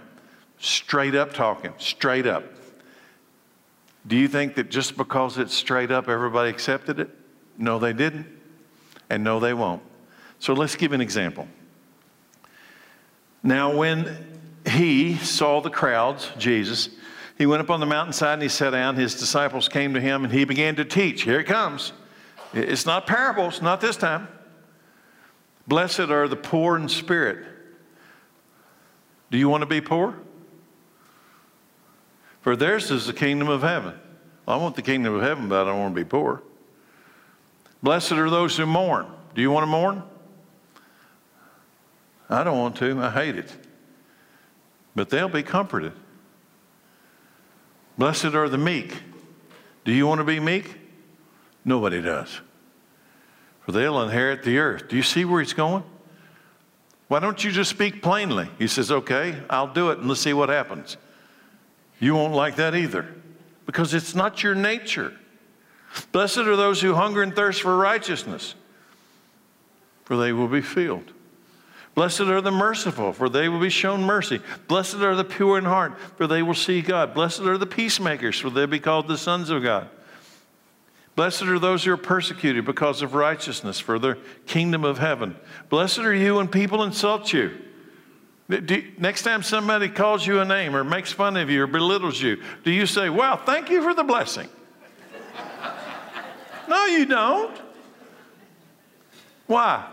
Straight 0.57 1.15
up 1.15 1.33
talking, 1.33 1.73
straight 1.79 2.27
up. 2.27 2.43
Do 4.07 4.15
you 4.15 4.27
think 4.27 4.55
that 4.55 4.69
just 4.69 4.97
because 4.97 5.37
it's 5.37 5.53
straight 5.53 5.91
up, 5.91 6.09
everybody 6.09 6.49
accepted 6.49 6.99
it? 6.99 7.09
No, 7.57 7.79
they 7.79 7.93
didn't. 7.93 8.27
And 9.09 9.23
no, 9.23 9.39
they 9.39 9.53
won't. 9.53 9.83
So 10.39 10.53
let's 10.53 10.75
give 10.75 10.91
an 10.91 11.01
example. 11.01 11.47
Now, 13.43 13.75
when 13.75 14.17
he 14.67 15.17
saw 15.17 15.61
the 15.61 15.69
crowds, 15.69 16.31
Jesus, 16.37 16.89
he 17.37 17.45
went 17.45 17.61
up 17.61 17.69
on 17.69 17.79
the 17.79 17.85
mountainside 17.85 18.33
and 18.33 18.41
he 18.43 18.49
sat 18.49 18.71
down. 18.71 18.95
His 18.95 19.15
disciples 19.15 19.67
came 19.67 19.93
to 19.93 20.01
him 20.01 20.23
and 20.23 20.33
he 20.33 20.45
began 20.45 20.75
to 20.77 20.85
teach. 20.85 21.23
Here 21.23 21.39
it 21.39 21.45
comes. 21.45 21.93
It's 22.53 22.85
not 22.85 23.07
parables, 23.07 23.61
not 23.61 23.81
this 23.81 23.97
time. 23.97 24.27
Blessed 25.67 25.99
are 25.99 26.27
the 26.27 26.35
poor 26.35 26.77
in 26.77 26.89
spirit. 26.89 27.45
Do 29.29 29.37
you 29.37 29.47
want 29.47 29.61
to 29.61 29.67
be 29.67 29.81
poor? 29.81 30.15
For 32.41 32.55
theirs 32.55 32.91
is 32.91 33.05
the 33.05 33.13
kingdom 33.13 33.47
of 33.47 33.61
heaven. 33.61 33.93
Well, 34.45 34.59
I 34.59 34.61
want 34.61 34.75
the 34.75 34.81
kingdom 34.81 35.13
of 35.13 35.21
heaven, 35.21 35.47
but 35.47 35.61
I 35.61 35.65
don't 35.69 35.79
want 35.79 35.95
to 35.95 36.01
be 36.01 36.07
poor. 36.07 36.41
Blessed 37.83 38.13
are 38.13 38.29
those 38.29 38.57
who 38.57 38.65
mourn. 38.65 39.07
Do 39.33 39.41
you 39.41 39.51
want 39.51 39.63
to 39.63 39.67
mourn? 39.67 40.03
I 42.29 42.43
don't 42.43 42.57
want 42.57 42.75
to. 42.77 43.01
I 43.01 43.09
hate 43.09 43.37
it. 43.37 43.51
But 44.95 45.09
they'll 45.09 45.29
be 45.29 45.43
comforted. 45.43 45.93
Blessed 47.97 48.25
are 48.25 48.49
the 48.49 48.57
meek. 48.57 48.97
Do 49.85 49.91
you 49.91 50.07
want 50.07 50.19
to 50.19 50.25
be 50.25 50.39
meek? 50.39 50.75
Nobody 51.63 52.01
does. 52.01 52.41
For 53.61 53.71
they'll 53.71 54.01
inherit 54.01 54.43
the 54.43 54.57
earth. 54.57 54.87
Do 54.89 54.95
you 54.95 55.03
see 55.03 55.25
where 55.25 55.41
he's 55.41 55.53
going? 55.53 55.83
Why 57.07 57.19
don't 57.19 57.43
you 57.43 57.51
just 57.51 57.69
speak 57.69 58.01
plainly? 58.01 58.49
He 58.57 58.67
says, 58.67 58.91
Okay, 58.91 59.35
I'll 59.49 59.71
do 59.71 59.91
it 59.91 59.99
and 59.99 60.07
let's 60.07 60.21
see 60.21 60.33
what 60.33 60.49
happens. 60.49 60.97
You 62.01 62.15
won't 62.15 62.33
like 62.33 62.55
that 62.55 62.75
either 62.75 63.07
because 63.65 63.93
it's 63.93 64.15
not 64.15 64.43
your 64.43 64.55
nature. 64.55 65.13
Blessed 66.11 66.39
are 66.39 66.55
those 66.55 66.81
who 66.81 66.95
hunger 66.95 67.21
and 67.21 67.33
thirst 67.35 67.61
for 67.61 67.77
righteousness, 67.77 68.55
for 70.03 70.17
they 70.17 70.33
will 70.33 70.47
be 70.47 70.61
filled. 70.61 71.13
Blessed 71.93 72.21
are 72.21 72.41
the 72.41 72.51
merciful, 72.51 73.13
for 73.13 73.29
they 73.29 73.49
will 73.49 73.59
be 73.59 73.69
shown 73.69 74.01
mercy. 74.01 74.41
Blessed 74.67 74.95
are 74.95 75.15
the 75.15 75.23
pure 75.23 75.59
in 75.59 75.65
heart, 75.65 75.99
for 76.17 76.25
they 76.25 76.41
will 76.41 76.55
see 76.55 76.81
God. 76.81 77.13
Blessed 77.13 77.41
are 77.41 77.57
the 77.57 77.67
peacemakers, 77.67 78.39
for 78.39 78.49
they 78.49 78.61
will 78.61 78.67
be 78.67 78.79
called 78.79 79.07
the 79.07 79.17
sons 79.17 79.51
of 79.51 79.61
God. 79.61 79.87
Blessed 81.15 81.43
are 81.43 81.59
those 81.59 81.83
who 81.83 81.91
are 81.91 81.97
persecuted 81.97 82.65
because 82.65 83.03
of 83.03 83.13
righteousness, 83.13 83.79
for 83.79 83.99
the 83.99 84.17
kingdom 84.47 84.83
of 84.83 84.97
heaven. 84.97 85.35
Blessed 85.69 85.99
are 85.99 86.15
you 86.15 86.35
when 86.35 86.47
people 86.47 86.81
insult 86.81 87.31
you. 87.31 87.51
Do, 88.59 88.83
next 88.97 89.23
time 89.23 89.43
somebody 89.43 89.87
calls 89.87 90.27
you 90.27 90.41
a 90.41 90.45
name 90.45 90.75
or 90.75 90.83
makes 90.83 91.11
fun 91.11 91.37
of 91.37 91.49
you 91.49 91.63
or 91.63 91.67
belittles 91.67 92.21
you, 92.21 92.43
do 92.63 92.71
you 92.71 92.85
say, 92.85 93.09
Well, 93.09 93.37
thank 93.37 93.69
you 93.69 93.81
for 93.81 93.93
the 93.93 94.03
blessing? 94.03 94.49
no, 96.69 96.85
you 96.85 97.05
don't. 97.05 97.57
Why? 99.47 99.87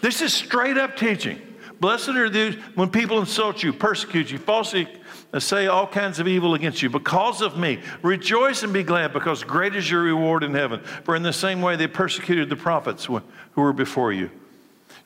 This 0.00 0.22
is 0.22 0.34
straight 0.34 0.76
up 0.76 0.96
teaching. 0.96 1.40
Blessed 1.80 2.10
are 2.10 2.30
those 2.30 2.54
when 2.74 2.90
people 2.90 3.18
insult 3.18 3.62
you, 3.62 3.72
persecute 3.72 4.30
you, 4.30 4.38
falsely 4.38 4.88
uh, 5.32 5.40
say 5.40 5.66
all 5.66 5.86
kinds 5.86 6.18
of 6.18 6.28
evil 6.28 6.54
against 6.54 6.82
you 6.82 6.90
because 6.90 7.42
of 7.42 7.56
me. 7.56 7.80
Rejoice 8.02 8.62
and 8.62 8.72
be 8.72 8.82
glad 8.82 9.12
because 9.12 9.44
great 9.44 9.74
is 9.74 9.90
your 9.90 10.02
reward 10.02 10.42
in 10.42 10.54
heaven. 10.54 10.80
For 11.04 11.16
in 11.16 11.22
the 11.22 11.32
same 11.32 11.60
way 11.60 11.76
they 11.76 11.86
persecuted 11.86 12.48
the 12.48 12.56
prophets 12.56 13.04
who 13.04 13.20
were 13.56 13.72
before 13.72 14.12
you. 14.12 14.30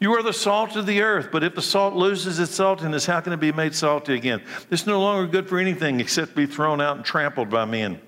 You 0.00 0.12
are 0.14 0.22
the 0.22 0.32
salt 0.32 0.76
of 0.76 0.86
the 0.86 1.02
earth, 1.02 1.30
but 1.32 1.42
if 1.42 1.56
the 1.56 1.62
salt 1.62 1.94
loses 1.94 2.38
its 2.38 2.56
saltiness, 2.56 3.06
how 3.06 3.20
can 3.20 3.32
it 3.32 3.40
be 3.40 3.50
made 3.50 3.74
salty 3.74 4.14
again? 4.14 4.40
It's 4.70 4.86
no 4.86 5.00
longer 5.00 5.26
good 5.30 5.48
for 5.48 5.58
anything 5.58 5.98
except 5.98 6.30
to 6.30 6.36
be 6.36 6.46
thrown 6.46 6.80
out 6.80 6.96
and 6.96 7.04
trampled 7.04 7.50
by 7.50 7.64
men. 7.64 8.00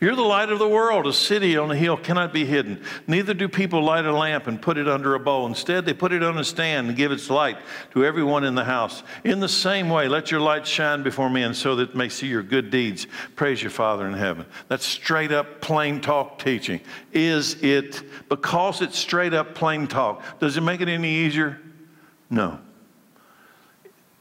You're 0.00 0.16
the 0.16 0.22
light 0.22 0.50
of 0.50 0.58
the 0.58 0.68
world. 0.68 1.06
A 1.06 1.12
city 1.12 1.56
on 1.56 1.70
a 1.70 1.76
hill 1.76 1.96
cannot 1.96 2.32
be 2.32 2.44
hidden. 2.44 2.82
Neither 3.06 3.34
do 3.34 3.48
people 3.48 3.82
light 3.82 4.04
a 4.04 4.12
lamp 4.12 4.46
and 4.46 4.60
put 4.60 4.78
it 4.78 4.88
under 4.88 5.14
a 5.14 5.20
bowl. 5.20 5.46
Instead, 5.46 5.84
they 5.84 5.94
put 5.94 6.12
it 6.12 6.22
on 6.22 6.38
a 6.38 6.44
stand 6.44 6.88
and 6.88 6.96
give 6.96 7.12
its 7.12 7.30
light 7.30 7.58
to 7.92 8.04
everyone 8.04 8.44
in 8.44 8.54
the 8.54 8.64
house. 8.64 9.02
In 9.24 9.40
the 9.40 9.48
same 9.48 9.88
way, 9.88 10.08
let 10.08 10.30
your 10.30 10.40
light 10.40 10.66
shine 10.66 11.02
before 11.02 11.30
men 11.30 11.54
so 11.54 11.76
that 11.76 11.92
they 11.92 11.98
may 11.98 12.08
see 12.08 12.26
your 12.26 12.42
good 12.42 12.70
deeds. 12.70 13.06
Praise 13.36 13.62
your 13.62 13.70
Father 13.70 14.06
in 14.06 14.14
heaven. 14.14 14.46
That's 14.68 14.84
straight 14.84 15.32
up 15.32 15.60
plain 15.60 16.00
talk 16.00 16.38
teaching. 16.38 16.80
Is 17.12 17.62
it, 17.62 18.02
because 18.28 18.82
it's 18.82 18.98
straight 18.98 19.34
up 19.34 19.54
plain 19.54 19.86
talk, 19.86 20.22
does 20.38 20.56
it 20.56 20.62
make 20.62 20.80
it 20.80 20.88
any 20.88 21.08
easier? 21.08 21.60
No. 22.30 22.58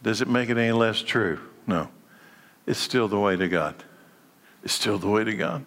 Does 0.03 0.22
it 0.22 0.28
make 0.28 0.49
it 0.49 0.57
any 0.57 0.72
less 0.72 1.01
true? 1.01 1.39
No. 1.67 1.89
It's 2.65 2.80
still 2.80 3.07
the 3.07 3.19
way 3.19 3.36
to 3.36 3.47
God. 3.47 3.84
It's 4.64 4.74
still 4.74 4.97
the 4.97 5.07
way 5.07 5.24
to 5.24 5.34
God. 5.34 5.66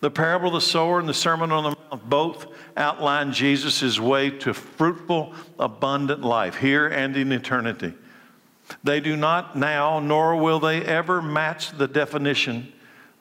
The 0.00 0.10
parable 0.10 0.48
of 0.48 0.54
the 0.54 0.60
sower 0.60 0.98
and 0.98 1.08
the 1.08 1.14
Sermon 1.14 1.52
on 1.52 1.62
the 1.64 1.76
Mount 1.90 2.08
both 2.08 2.46
outline 2.76 3.32
Jesus' 3.32 3.98
way 3.98 4.30
to 4.30 4.52
fruitful, 4.52 5.32
abundant 5.58 6.22
life 6.22 6.56
here 6.56 6.88
and 6.88 7.16
in 7.16 7.32
eternity. 7.32 7.94
They 8.82 9.00
do 9.00 9.16
not 9.16 9.56
now, 9.56 10.00
nor 10.00 10.36
will 10.36 10.58
they 10.58 10.82
ever 10.82 11.22
match 11.22 11.70
the 11.76 11.86
definition 11.86 12.72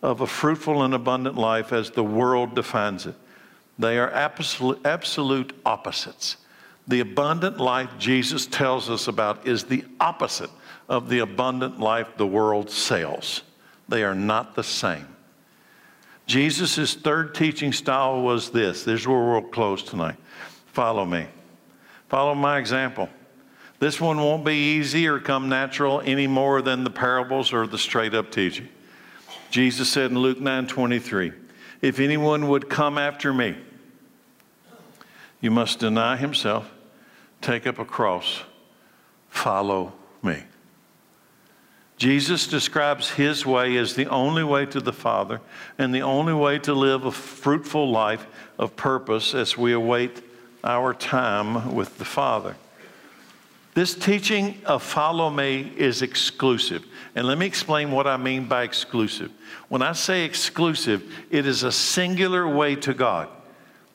of 0.01 0.22
a 0.22 0.28
fruitful 0.28 0.84
and 0.84 0.93
abundant 0.93 1.38
life 1.38 1.72
as 1.72 1.91
the 1.91 2.03
world 2.03 2.56
defines 2.56 3.06
it. 3.06 3.16
They 3.78 3.97
are 3.97 4.12
absolute, 4.12 4.80
absolute 4.86 5.53
opposites. 5.66 6.38
The 6.88 6.99
abundant 6.99 7.60
life 7.60 7.89
Jesus 7.97 8.45
tells 8.45 8.89
us 8.89 9.08
about 9.08 9.47
is 9.47 9.64
the 9.64 9.86
opposite 9.99 10.51
of 10.88 11.09
the 11.09 11.19
abundant 11.19 11.79
life 11.79 12.17
the 12.17 12.27
world 12.27 12.69
sells. 12.69 13.41
They 13.88 14.03
are 14.03 14.15
not 14.15 14.55
the 14.55 14.63
same. 14.63 15.07
Jesus' 16.27 16.95
third 16.95 17.36
teaching 17.36 17.71
style 17.71 18.21
was 18.21 18.49
this. 18.49 18.83
This 18.83 19.01
is 19.01 19.07
where 19.07 19.23
we'll 19.23 19.41
close 19.41 19.83
tonight. 19.83 20.15
Follow 20.67 21.05
me. 21.05 21.27
Follow 22.09 22.33
my 22.33 22.57
example. 22.57 23.09
This 23.79 23.99
one 23.99 24.17
won't 24.17 24.45
be 24.45 24.77
easy 24.77 25.07
or 25.07 25.19
come 25.19 25.49
natural 25.49 26.01
any 26.01 26.27
more 26.27 26.61
than 26.61 26.83
the 26.83 26.89
parables 26.89 27.53
or 27.53 27.67
the 27.67 27.77
straight 27.77 28.13
up 28.13 28.31
teaching. 28.31 28.69
Jesus 29.51 29.89
said 29.89 30.11
in 30.11 30.17
Luke 30.17 30.39
9 30.39 30.67
23, 30.67 31.31
If 31.81 31.99
anyone 31.99 32.47
would 32.49 32.69
come 32.69 32.97
after 32.97 33.33
me, 33.33 33.55
you 35.41 35.51
must 35.51 35.79
deny 35.79 36.17
himself, 36.17 36.71
take 37.41 37.67
up 37.67 37.77
a 37.77 37.86
cross, 37.86 38.41
follow 39.29 39.93
me. 40.23 40.43
Jesus 41.97 42.47
describes 42.47 43.09
his 43.11 43.45
way 43.45 43.77
as 43.77 43.95
the 43.95 44.07
only 44.07 44.43
way 44.43 44.65
to 44.65 44.81
the 44.81 44.91
Father 44.91 45.39
and 45.77 45.95
the 45.95 46.01
only 46.01 46.33
way 46.33 46.59
to 46.59 46.73
live 46.73 47.05
a 47.05 47.11
fruitful 47.11 47.89
life 47.89 48.27
of 48.59 48.75
purpose 48.75 49.33
as 49.33 49.57
we 49.57 49.71
await 49.71 50.21
our 50.63 50.93
time 50.93 51.73
with 51.73 51.97
the 51.97 52.05
Father. 52.05 52.55
This 53.75 53.93
teaching 53.93 54.61
of 54.65 54.83
follow 54.83 55.29
me 55.29 55.71
is 55.75 56.01
exclusive. 56.01 56.85
And 57.13 57.27
let 57.27 57.37
me 57.37 57.45
explain 57.45 57.91
what 57.91 58.07
I 58.07 58.17
mean 58.17 58.45
by 58.45 58.63
exclusive. 58.63 59.31
When 59.69 59.81
I 59.81 59.93
say 59.93 60.23
exclusive, 60.23 61.03
it 61.29 61.45
is 61.45 61.63
a 61.63 61.71
singular 61.71 62.47
way 62.47 62.75
to 62.77 62.93
God. 62.93 63.29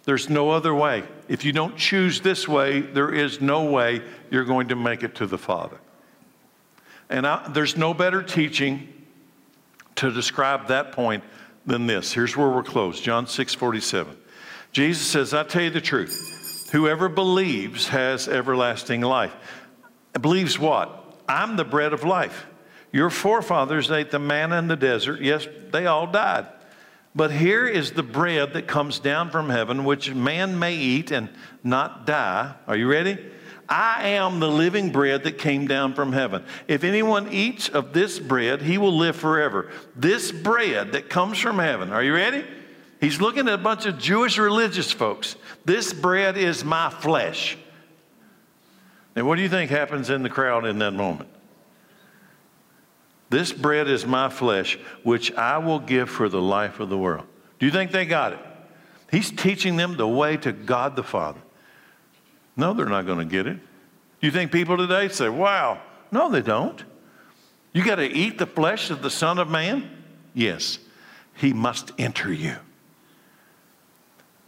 There's 0.05 0.29
no 0.29 0.51
other 0.51 0.75
way. 0.75 1.05
If 1.29 1.45
you 1.45 1.53
don't 1.53 1.77
choose 1.77 2.21
this 2.21 2.49
way, 2.49 2.81
there 2.81 3.13
is 3.13 3.41
no 3.41 3.65
way 3.65 4.03
you're 4.31 4.45
going 4.45 4.69
to 4.69 4.77
make 4.77 5.03
it 5.03 5.15
to 5.17 5.27
the 5.27 5.39
Father. 5.39 5.79
And 7.11 7.27
I, 7.27 7.47
there's 7.49 7.77
no 7.77 7.93
better 7.93 8.23
teaching 8.23 8.89
to 9.97 10.11
describe 10.11 10.69
that 10.69 10.93
point 10.93 11.25
than 11.67 11.87
this. 11.87 12.13
Here's 12.13 12.37
where 12.37 12.49
we're 12.49 12.63
closed 12.63 13.03
John 13.03 13.27
6 13.27 13.55
47. 13.55 14.17
Jesus 14.73 15.07
says, 15.07 15.35
I 15.35 15.43
tell 15.43 15.63
you 15.63 15.71
the 15.71 15.81
truth. 15.81 16.69
Whoever 16.73 17.09
believes 17.09 17.89
has 17.89 18.29
everlasting 18.29 19.01
life. 19.01 19.35
Believes 20.21 20.59
what? 20.59 21.19
I'm 21.29 21.57
the 21.57 21.65
bread 21.65 21.93
of 21.93 22.05
life. 22.05 22.47
Your 22.93 23.11
forefathers 23.11 23.91
ate 23.91 24.11
the 24.11 24.19
manna 24.19 24.59
in 24.59 24.69
the 24.69 24.77
desert. 24.77 25.21
Yes, 25.21 25.47
they 25.71 25.87
all 25.87 26.07
died. 26.07 26.47
But 27.15 27.33
here 27.33 27.67
is 27.67 27.93
the 27.93 28.03
bread 28.05 28.53
that 28.53 28.69
comes 28.69 29.01
down 29.01 29.31
from 29.31 29.51
heaven, 29.51 29.85
which 29.85 30.15
man 30.15 30.59
may 30.59 30.77
eat 30.77 31.11
and 31.11 31.29
not 31.65 32.07
die. 32.07 32.55
Are 32.69 32.77
you 32.77 32.89
ready? 32.89 33.19
I 33.71 34.09
am 34.09 34.41
the 34.41 34.51
living 34.51 34.91
bread 34.91 35.23
that 35.23 35.39
came 35.39 35.69
down 35.69 35.95
from 35.95 36.13
heaven. 36.13 36.45
If 36.67 36.83
anyone 36.83 37.33
eats 37.33 37.69
of 37.69 37.93
this 37.93 38.19
bread, 38.19 38.61
he 38.61 38.79
will 38.79 38.97
live 38.97 39.15
forever. 39.15 39.71
This 39.95 40.33
bread 40.33 40.93
that 40.93 41.09
comes 41.09 41.39
from 41.39 41.61
heaven, 41.61 41.93
are 41.93 42.03
you 42.03 42.13
ready? 42.13 42.45
He's 43.01 43.21
looking 43.21 43.47
at 43.47 43.55
a 43.55 43.59
bunch 43.59 43.87
of 43.87 43.97
Jewish 43.97 44.39
religious 44.39 44.91
folks. 44.91 45.37
This 45.65 45.93
bread 45.93 46.37
is 46.37 46.65
my 46.65 46.91
flesh. 46.91 47.57
And 49.15 49.27
what 49.27 49.37
do 49.37 49.43
you 49.43 49.49
think 49.49 49.71
happens 49.71 50.11
in 50.11 50.25
the 50.25 50.29
crowd 50.29 50.67
in 50.67 50.79
that 50.81 50.93
moment? 50.93 51.31
This 53.31 53.53
bread 53.53 53.89
is 53.89 54.05
my 54.05 54.29
flesh, 54.29 54.79
which 55.05 55.33
I 55.35 55.59
will 55.59 55.79
give 55.79 56.11
for 56.11 56.29
the 56.29 56.43
life 56.43 56.81
of 56.81 56.89
the 56.89 56.99
world. 56.99 57.27
Do 57.61 57.67
you 57.67 57.73
think 57.73 57.93
they 57.93 58.05
got 58.05 58.33
it? 58.33 58.41
He's 59.13 59.31
teaching 59.31 59.77
them 59.77 59.97
the 59.97 60.09
way 60.09 60.37
to 60.39 60.51
God 60.51 60.97
the 60.97 61.05
Father. 61.05 61.41
No, 62.61 62.75
they're 62.75 62.85
not 62.85 63.07
going 63.07 63.19
to 63.19 63.25
get 63.25 63.47
it. 63.47 63.57
Do 63.57 64.27
You 64.27 64.31
think 64.31 64.53
people 64.53 64.77
today 64.77 65.09
say, 65.09 65.31
wow, 65.31 65.81
no, 66.13 66.31
they 66.31 66.43
don't. 66.43 66.85
You 67.73 67.83
got 67.83 67.95
to 67.97 68.07
eat 68.07 68.37
the 68.37 68.47
flesh 68.47 68.91
of 68.91 69.01
the 69.01 69.09
Son 69.09 69.39
of 69.39 69.49
Man? 69.49 69.91
Yes, 70.35 70.79
he 71.35 71.55
must 71.55 71.93
enter 71.97 72.31
you. 72.31 72.57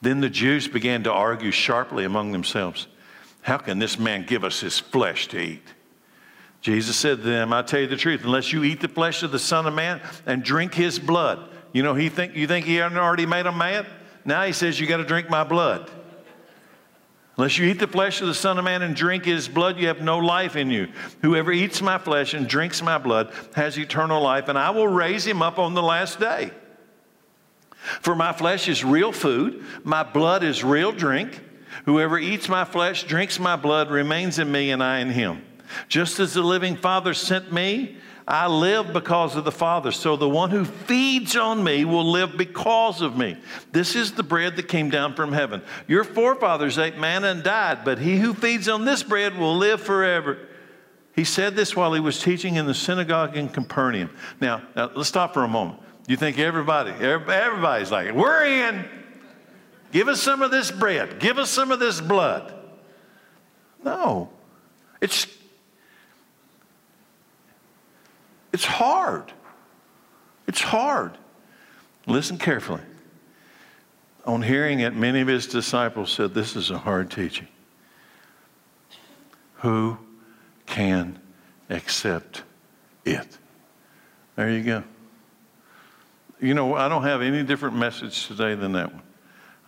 Then 0.02 0.20
the 0.20 0.28
Jews 0.28 0.68
began 0.68 1.04
to 1.04 1.12
argue 1.12 1.52
sharply 1.52 2.04
among 2.04 2.32
themselves 2.32 2.86
How 3.40 3.56
can 3.56 3.78
this 3.78 3.98
man 3.98 4.26
give 4.26 4.44
us 4.44 4.60
his 4.60 4.78
flesh 4.78 5.28
to 5.28 5.40
eat? 5.40 5.66
Jesus 6.60 6.96
said 6.96 7.18
to 7.18 7.24
them, 7.24 7.52
I 7.52 7.62
tell 7.62 7.80
you 7.80 7.86
the 7.86 7.96
truth, 7.96 8.24
unless 8.24 8.52
you 8.52 8.62
eat 8.62 8.80
the 8.80 8.88
flesh 8.88 9.22
of 9.22 9.32
the 9.32 9.38
Son 9.38 9.66
of 9.66 9.72
Man 9.72 10.02
and 10.26 10.44
drink 10.44 10.74
his 10.74 10.98
blood, 10.98 11.48
you 11.72 11.82
know, 11.82 11.94
he 11.94 12.10
think, 12.10 12.36
you 12.36 12.46
think 12.46 12.66
he 12.66 12.82
already 12.82 13.24
made 13.24 13.46
them 13.46 13.56
mad? 13.56 13.86
Now 14.26 14.44
he 14.44 14.52
says, 14.52 14.78
You 14.78 14.86
got 14.86 14.98
to 14.98 15.04
drink 15.04 15.30
my 15.30 15.44
blood. 15.44 15.90
Unless 17.36 17.56
you 17.56 17.66
eat 17.66 17.78
the 17.78 17.86
flesh 17.86 18.20
of 18.20 18.26
the 18.26 18.34
Son 18.34 18.58
of 18.58 18.64
Man 18.64 18.82
and 18.82 18.94
drink 18.94 19.24
his 19.24 19.48
blood, 19.48 19.78
you 19.78 19.86
have 19.86 20.02
no 20.02 20.18
life 20.18 20.54
in 20.54 20.70
you. 20.70 20.88
Whoever 21.22 21.50
eats 21.50 21.80
my 21.80 21.96
flesh 21.96 22.34
and 22.34 22.46
drinks 22.46 22.82
my 22.82 22.98
blood 22.98 23.32
has 23.54 23.78
eternal 23.78 24.22
life, 24.22 24.48
and 24.48 24.58
I 24.58 24.70
will 24.70 24.88
raise 24.88 25.26
him 25.26 25.40
up 25.40 25.58
on 25.58 25.72
the 25.72 25.82
last 25.82 26.20
day. 26.20 26.50
For 28.02 28.14
my 28.14 28.32
flesh 28.32 28.68
is 28.68 28.84
real 28.84 29.12
food, 29.12 29.64
my 29.82 30.02
blood 30.02 30.44
is 30.44 30.62
real 30.62 30.92
drink. 30.92 31.40
Whoever 31.86 32.18
eats 32.18 32.48
my 32.48 32.64
flesh, 32.64 33.04
drinks 33.04 33.40
my 33.40 33.56
blood, 33.56 33.90
remains 33.90 34.38
in 34.38 34.52
me, 34.52 34.70
and 34.70 34.82
I 34.82 34.98
in 34.98 35.10
him. 35.10 35.42
Just 35.88 36.20
as 36.20 36.34
the 36.34 36.42
living 36.42 36.76
Father 36.76 37.14
sent 37.14 37.50
me, 37.50 37.96
I 38.26 38.46
live 38.46 38.92
because 38.92 39.34
of 39.36 39.44
the 39.44 39.52
Father. 39.52 39.90
So 39.90 40.16
the 40.16 40.28
one 40.28 40.50
who 40.50 40.64
feeds 40.64 41.36
on 41.36 41.62
me 41.62 41.84
will 41.84 42.08
live 42.08 42.36
because 42.36 43.02
of 43.02 43.16
me. 43.16 43.36
This 43.72 43.96
is 43.96 44.12
the 44.12 44.22
bread 44.22 44.56
that 44.56 44.68
came 44.68 44.90
down 44.90 45.14
from 45.14 45.32
heaven. 45.32 45.62
Your 45.88 46.04
forefathers 46.04 46.78
ate 46.78 46.98
manna 46.98 47.28
and 47.28 47.42
died, 47.42 47.84
but 47.84 47.98
he 47.98 48.18
who 48.18 48.32
feeds 48.32 48.68
on 48.68 48.84
this 48.84 49.02
bread 49.02 49.36
will 49.36 49.56
live 49.56 49.80
forever. 49.80 50.38
He 51.14 51.24
said 51.24 51.56
this 51.56 51.76
while 51.76 51.92
he 51.92 52.00
was 52.00 52.20
teaching 52.20 52.56
in 52.56 52.66
the 52.66 52.74
synagogue 52.74 53.36
in 53.36 53.48
Capernaum. 53.48 54.10
Now, 54.40 54.62
now 54.76 54.90
let's 54.94 55.08
stop 55.08 55.34
for 55.34 55.44
a 55.44 55.48
moment. 55.48 55.80
You 56.06 56.16
think 56.16 56.38
everybody, 56.38 56.90
everybody's 56.90 57.90
like, 57.90 58.12
we're 58.12 58.44
in. 58.44 58.84
Give 59.92 60.08
us 60.08 60.22
some 60.22 60.42
of 60.42 60.50
this 60.50 60.70
bread. 60.70 61.18
Give 61.18 61.38
us 61.38 61.50
some 61.50 61.70
of 61.70 61.80
this 61.80 62.00
blood. 62.00 62.54
No. 63.84 64.30
It's 65.00 65.26
it's 68.52 68.64
hard. 68.64 69.32
It's 70.46 70.60
hard. 70.60 71.16
Listen 72.06 72.38
carefully. 72.38 72.82
On 74.24 74.42
hearing 74.42 74.80
it, 74.80 74.94
many 74.94 75.20
of 75.20 75.28
his 75.28 75.46
disciples 75.46 76.12
said, 76.12 76.34
This 76.34 76.54
is 76.54 76.70
a 76.70 76.78
hard 76.78 77.10
teaching. 77.10 77.48
Who 79.56 79.98
can 80.66 81.18
accept 81.70 82.42
it? 83.04 83.38
There 84.36 84.50
you 84.50 84.62
go. 84.62 84.84
You 86.40 86.54
know, 86.54 86.74
I 86.74 86.88
don't 86.88 87.04
have 87.04 87.22
any 87.22 87.42
different 87.42 87.76
message 87.76 88.26
today 88.26 88.54
than 88.54 88.72
that 88.72 88.92
one. 88.92 89.02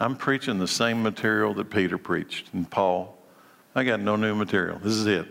I'm 0.01 0.17
preaching 0.17 0.59
the 0.59 0.69
same 0.69 1.03
material 1.03 1.55
that 1.55 1.71
Peter 1.71 1.99
preached 1.99 2.53
and 2.53 2.69
Paul. 2.69 3.17
I 3.75 3.85
got 3.85 4.01
no 4.01 4.17
new 4.17 4.35
material. 4.35 4.79
This 4.79 4.95
is 4.95 5.07
it. 5.07 5.27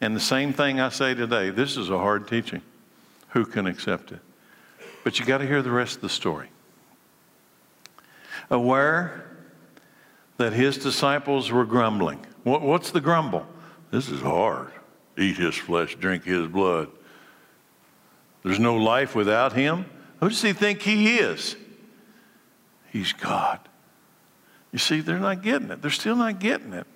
And 0.00 0.16
the 0.16 0.20
same 0.20 0.52
thing 0.52 0.80
I 0.80 0.88
say 0.88 1.14
today 1.14 1.50
this 1.50 1.76
is 1.76 1.90
a 1.90 1.98
hard 1.98 2.26
teaching 2.28 2.62
who 3.28 3.44
can 3.44 3.66
accept 3.66 4.12
it? 4.12 4.20
But 5.04 5.18
you 5.18 5.24
got 5.24 5.38
to 5.38 5.46
hear 5.46 5.62
the 5.62 5.70
rest 5.70 5.96
of 5.96 6.02
the 6.02 6.08
story. 6.08 6.48
Aware 8.50 9.24
that 10.38 10.52
his 10.52 10.78
disciples 10.78 11.50
were 11.50 11.64
grumbling. 11.64 12.24
What, 12.44 12.62
what's 12.62 12.90
the 12.90 13.00
grumble? 13.00 13.46
This 13.90 14.08
is 14.08 14.20
hard. 14.20 14.72
Eat 15.16 15.36
his 15.36 15.56
flesh, 15.56 15.96
drink 15.96 16.24
his 16.24 16.46
blood. 16.46 16.88
There's 18.42 18.60
no 18.60 18.76
life 18.76 19.14
without 19.14 19.52
him. 19.52 19.86
Who 20.20 20.28
does 20.28 20.42
he 20.42 20.52
think 20.52 20.82
he 20.82 21.18
is? 21.18 21.56
He's 22.92 23.12
God. 23.12 23.60
You 24.72 24.78
see, 24.78 25.00
they're 25.00 25.18
not 25.18 25.42
getting 25.42 25.70
it. 25.70 25.82
They're 25.82 25.90
still 25.90 26.16
not 26.16 26.38
getting 26.38 26.72
it. 26.72 26.86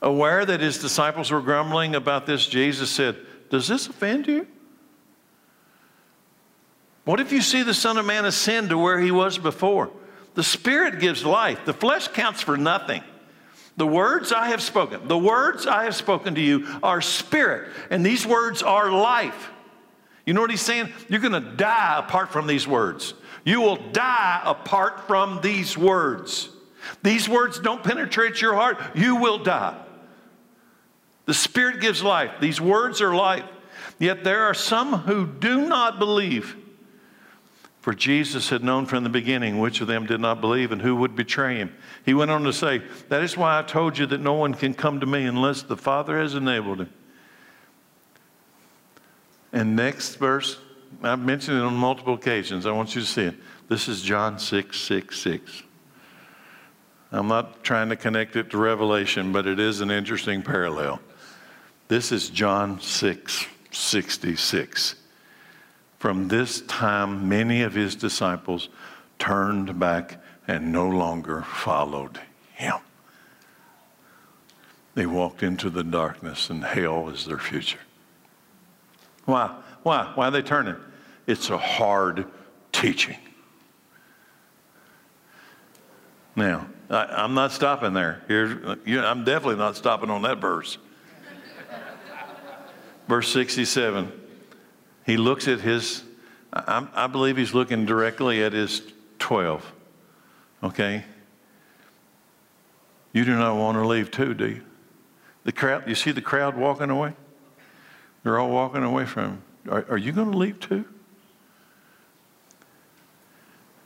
Aware 0.00 0.46
that 0.46 0.60
his 0.60 0.78
disciples 0.78 1.30
were 1.30 1.40
grumbling 1.40 1.94
about 1.94 2.26
this, 2.26 2.46
Jesus 2.46 2.90
said, 2.90 3.16
Does 3.50 3.68
this 3.68 3.88
offend 3.88 4.26
you? 4.26 4.46
What 7.08 7.20
if 7.20 7.32
you 7.32 7.40
see 7.40 7.62
the 7.62 7.72
Son 7.72 7.96
of 7.96 8.04
Man 8.04 8.26
ascend 8.26 8.68
to 8.68 8.76
where 8.76 9.00
he 9.00 9.10
was 9.10 9.38
before? 9.38 9.90
The 10.34 10.42
Spirit 10.42 11.00
gives 11.00 11.24
life, 11.24 11.64
the 11.64 11.72
flesh 11.72 12.08
counts 12.08 12.42
for 12.42 12.58
nothing. 12.58 13.02
The 13.78 13.86
words 13.86 14.30
I 14.30 14.48
have 14.48 14.60
spoken, 14.60 15.08
the 15.08 15.16
words 15.16 15.66
I 15.66 15.84
have 15.84 15.96
spoken 15.96 16.34
to 16.34 16.40
you 16.42 16.66
are 16.82 17.00
spirit, 17.00 17.72
and 17.88 18.04
these 18.04 18.26
words 18.26 18.62
are 18.62 18.92
life. 18.92 19.48
You 20.26 20.34
know 20.34 20.42
what 20.42 20.50
he's 20.50 20.60
saying? 20.60 20.92
You're 21.08 21.22
going 21.22 21.32
to 21.32 21.56
die 21.56 21.98
apart 21.98 22.30
from 22.30 22.46
these 22.46 22.68
words. 22.68 23.14
You 23.42 23.62
will 23.62 23.76
die 23.76 24.42
apart 24.44 25.06
from 25.06 25.40
these 25.40 25.78
words. 25.78 26.50
These 27.02 27.26
words 27.26 27.58
don't 27.58 27.82
penetrate 27.82 28.42
your 28.42 28.52
heart, 28.52 28.76
you 28.94 29.16
will 29.16 29.38
die. 29.38 29.82
The 31.24 31.32
Spirit 31.32 31.80
gives 31.80 32.02
life. 32.02 32.32
These 32.38 32.60
words 32.60 33.00
are 33.00 33.14
life. 33.14 33.46
Yet 33.98 34.24
there 34.24 34.42
are 34.42 34.52
some 34.52 34.92
who 34.92 35.26
do 35.26 35.66
not 35.66 35.98
believe. 35.98 36.54
For 37.88 37.94
Jesus 37.94 38.50
had 38.50 38.62
known 38.62 38.84
from 38.84 39.02
the 39.02 39.08
beginning 39.08 39.60
which 39.60 39.80
of 39.80 39.86
them 39.86 40.04
did 40.04 40.20
not 40.20 40.42
believe 40.42 40.72
and 40.72 40.82
who 40.82 40.94
would 40.96 41.16
betray 41.16 41.56
him. 41.56 41.74
He 42.04 42.12
went 42.12 42.30
on 42.30 42.42
to 42.42 42.52
say, 42.52 42.82
That 43.08 43.22
is 43.22 43.34
why 43.34 43.58
I 43.58 43.62
told 43.62 43.96
you 43.96 44.04
that 44.04 44.20
no 44.20 44.34
one 44.34 44.52
can 44.52 44.74
come 44.74 45.00
to 45.00 45.06
me 45.06 45.24
unless 45.24 45.62
the 45.62 45.74
Father 45.74 46.20
has 46.20 46.34
enabled 46.34 46.82
him. 46.82 46.92
And 49.54 49.74
next 49.74 50.16
verse, 50.16 50.58
I've 51.02 51.20
mentioned 51.20 51.56
it 51.56 51.62
on 51.62 51.76
multiple 51.76 52.12
occasions. 52.12 52.66
I 52.66 52.72
want 52.72 52.94
you 52.94 53.00
to 53.00 53.06
see 53.06 53.22
it. 53.22 53.36
This 53.68 53.88
is 53.88 54.02
John 54.02 54.38
6 54.38 54.78
6 54.78 55.18
6. 55.18 55.62
I'm 57.10 57.28
not 57.28 57.64
trying 57.64 57.88
to 57.88 57.96
connect 57.96 58.36
it 58.36 58.50
to 58.50 58.58
Revelation, 58.58 59.32
but 59.32 59.46
it 59.46 59.58
is 59.58 59.80
an 59.80 59.90
interesting 59.90 60.42
parallel. 60.42 61.00
This 61.88 62.12
is 62.12 62.28
John 62.28 62.82
6 62.82 63.46
66. 63.70 64.94
From 65.98 66.28
this 66.28 66.60
time, 66.62 67.28
many 67.28 67.62
of 67.62 67.74
his 67.74 67.96
disciples 67.96 68.68
turned 69.18 69.78
back 69.78 70.22
and 70.46 70.72
no 70.72 70.88
longer 70.88 71.42
followed 71.42 72.20
him. 72.54 72.76
They 74.94 75.06
walked 75.06 75.42
into 75.42 75.70
the 75.70 75.84
darkness, 75.84 76.50
and 76.50 76.64
hell 76.64 77.08
is 77.08 77.26
their 77.26 77.38
future. 77.38 77.78
Why? 79.24 79.54
Why? 79.82 80.12
Why 80.14 80.28
are 80.28 80.30
they 80.30 80.42
turning? 80.42 80.76
It's 81.26 81.50
a 81.50 81.58
hard 81.58 82.26
teaching. 82.72 83.18
Now, 86.34 86.66
I, 86.88 87.24
am 87.24 87.34
not 87.34 87.52
stopping 87.52 87.92
there. 87.92 88.22
Here's, 88.28 88.78
you, 88.86 89.00
I'm 89.00 89.24
definitely 89.24 89.56
not 89.56 89.76
stopping 89.76 90.08
on 90.08 90.22
that 90.22 90.38
verse. 90.38 90.78
verse 93.08 93.32
67. 93.32 94.27
He 95.08 95.16
looks 95.16 95.48
at 95.48 95.60
his, 95.60 96.02
I, 96.52 96.86
I 96.94 97.06
believe 97.06 97.38
he's 97.38 97.54
looking 97.54 97.86
directly 97.86 98.44
at 98.44 98.52
his 98.52 98.82
12. 99.20 99.72
Okay? 100.62 101.02
You 103.14 103.24
do 103.24 103.34
not 103.34 103.56
want 103.56 103.78
to 103.78 103.86
leave 103.86 104.10
too, 104.10 104.34
do 104.34 104.46
you? 104.46 104.62
The 105.44 105.52
crowd, 105.52 105.88
you 105.88 105.94
see 105.94 106.10
the 106.10 106.20
crowd 106.20 106.58
walking 106.58 106.90
away? 106.90 107.14
They're 108.22 108.38
all 108.38 108.50
walking 108.50 108.82
away 108.82 109.06
from 109.06 109.24
him. 109.24 109.42
Are, 109.70 109.86
are 109.88 109.96
you 109.96 110.12
going 110.12 110.30
to 110.30 110.36
leave 110.36 110.60
too? 110.60 110.84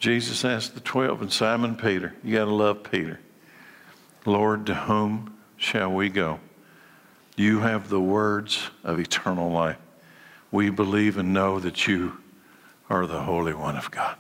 Jesus 0.00 0.44
asked 0.44 0.74
the 0.74 0.80
12 0.80 1.22
and 1.22 1.32
Simon 1.32 1.76
Peter, 1.76 2.16
you 2.24 2.34
got 2.34 2.46
to 2.46 2.50
love 2.52 2.82
Peter. 2.82 3.20
Lord, 4.26 4.66
to 4.66 4.74
whom 4.74 5.38
shall 5.56 5.92
we 5.92 6.08
go? 6.08 6.40
You 7.36 7.60
have 7.60 7.90
the 7.90 8.00
words 8.00 8.70
of 8.82 8.98
eternal 8.98 9.52
life. 9.52 9.76
We 10.52 10.70
believe 10.70 11.18
and 11.18 11.32
know 11.32 11.58
that 11.58 11.88
you 11.88 12.18
are 12.88 13.06
the 13.06 13.22
Holy 13.22 13.54
One 13.54 13.76
of 13.76 13.90
God. 13.90 14.16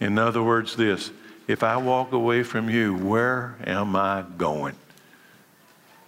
In 0.00 0.18
other 0.18 0.42
words, 0.42 0.74
this 0.74 1.12
if 1.46 1.62
I 1.62 1.76
walk 1.76 2.12
away 2.12 2.42
from 2.42 2.68
you, 2.68 2.96
where 2.96 3.56
am 3.64 3.94
I 3.94 4.24
going? 4.36 4.74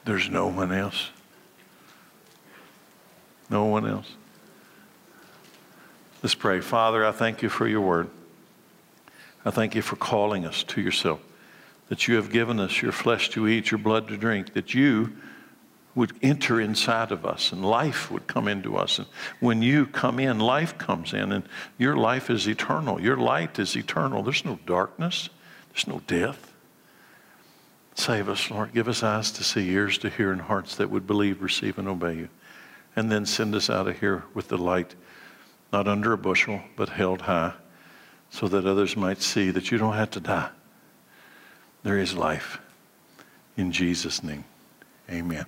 There's 0.05 0.29
no 0.29 0.47
one 0.47 0.73
else. 0.73 1.11
No 3.51 3.65
one 3.67 3.87
else. 3.87 4.11
Let's 6.23 6.35
pray. 6.35 6.61
Father, 6.61 7.05
I 7.05 7.13
thank 7.13 7.43
you 7.43 7.49
for 7.49 7.69
your 7.69 7.83
word. 7.83 8.09
I 9.45 9.51
thank 9.51 9.75
you 9.75 9.83
for 9.83 9.97
calling 9.97 10.47
us 10.47 10.63
to 10.65 10.81
yourself, 10.81 11.21
that 11.89 12.09
you 12.09 12.17
have 12.17 12.31
given 12.31 12.59
us 12.59 12.81
your 12.81 12.93
flesh 12.93 13.29
to 13.31 13.47
eat, 13.47 13.71
your 13.71 13.79
blood 13.79 14.09
to 14.09 14.17
drink, 14.17 14.55
that 14.55 14.73
you 14.73 15.13
would 15.95 16.13
enter 16.23 16.61
inside 16.61 17.13
of 17.13 17.25
us 17.25 17.53
and 17.53 17.65
life 17.65 18.11
would 18.11 18.27
come 18.27 18.49
into 18.49 18.77
us. 18.77 18.99
And 18.99 19.07
when 19.41 19.63
you 19.63 19.87
come 19.87 20.19
in, 20.19 20.41
life 20.41 20.77
comes 20.77 21.13
in, 21.13 21.31
and 21.33 21.45
your 21.79 21.97
life 21.97 22.31
is 22.31 22.49
eternal. 22.49 23.01
Your 23.01 23.17
light 23.17 23.59
is 23.59 23.77
eternal. 23.77 24.23
There's 24.23 24.45
no 24.45 24.59
darkness, 24.67 25.29
there's 25.73 25.87
no 25.87 26.01
death. 26.07 26.53
Save 27.95 28.29
us, 28.29 28.51
Lord. 28.51 28.73
Give 28.75 28.89
us 28.89 29.05
eyes 29.05 29.31
to 29.33 29.45
see, 29.45 29.71
ears 29.71 29.99
to 29.99 30.11
hear, 30.11 30.33
and 30.33 30.41
hearts 30.41 30.77
that 30.77 30.91
would 30.91 31.07
believe, 31.07 31.41
receive, 31.41 31.79
and 31.79 31.87
obey 31.87 32.17
you. 32.17 32.29
And 32.97 33.11
then 33.11 33.25
send 33.25 33.55
us 33.55 33.71
out 33.71 33.87
of 33.87 34.01
here 34.01 34.25
with 34.35 34.49
the 34.49 34.59
light, 34.59 34.97
not 35.73 35.87
under 35.87 36.13
a 36.13 36.19
bushel, 36.19 36.61
but 36.75 36.89
held 36.89 37.23
high, 37.23 37.53
so 38.31 38.49
that 38.49 38.67
others 38.67 38.97
might 38.97 39.23
see 39.23 39.51
that 39.53 39.71
you 39.71 39.79
don't 39.79 39.95
have 39.95 40.11
to 40.11 40.21
die. 40.21 40.51
There 41.85 41.99
is 41.99 42.15
life. 42.15 42.59
In 43.57 43.71
Jesus' 43.71 44.25
name, 44.25 44.45
amen. 45.09 45.47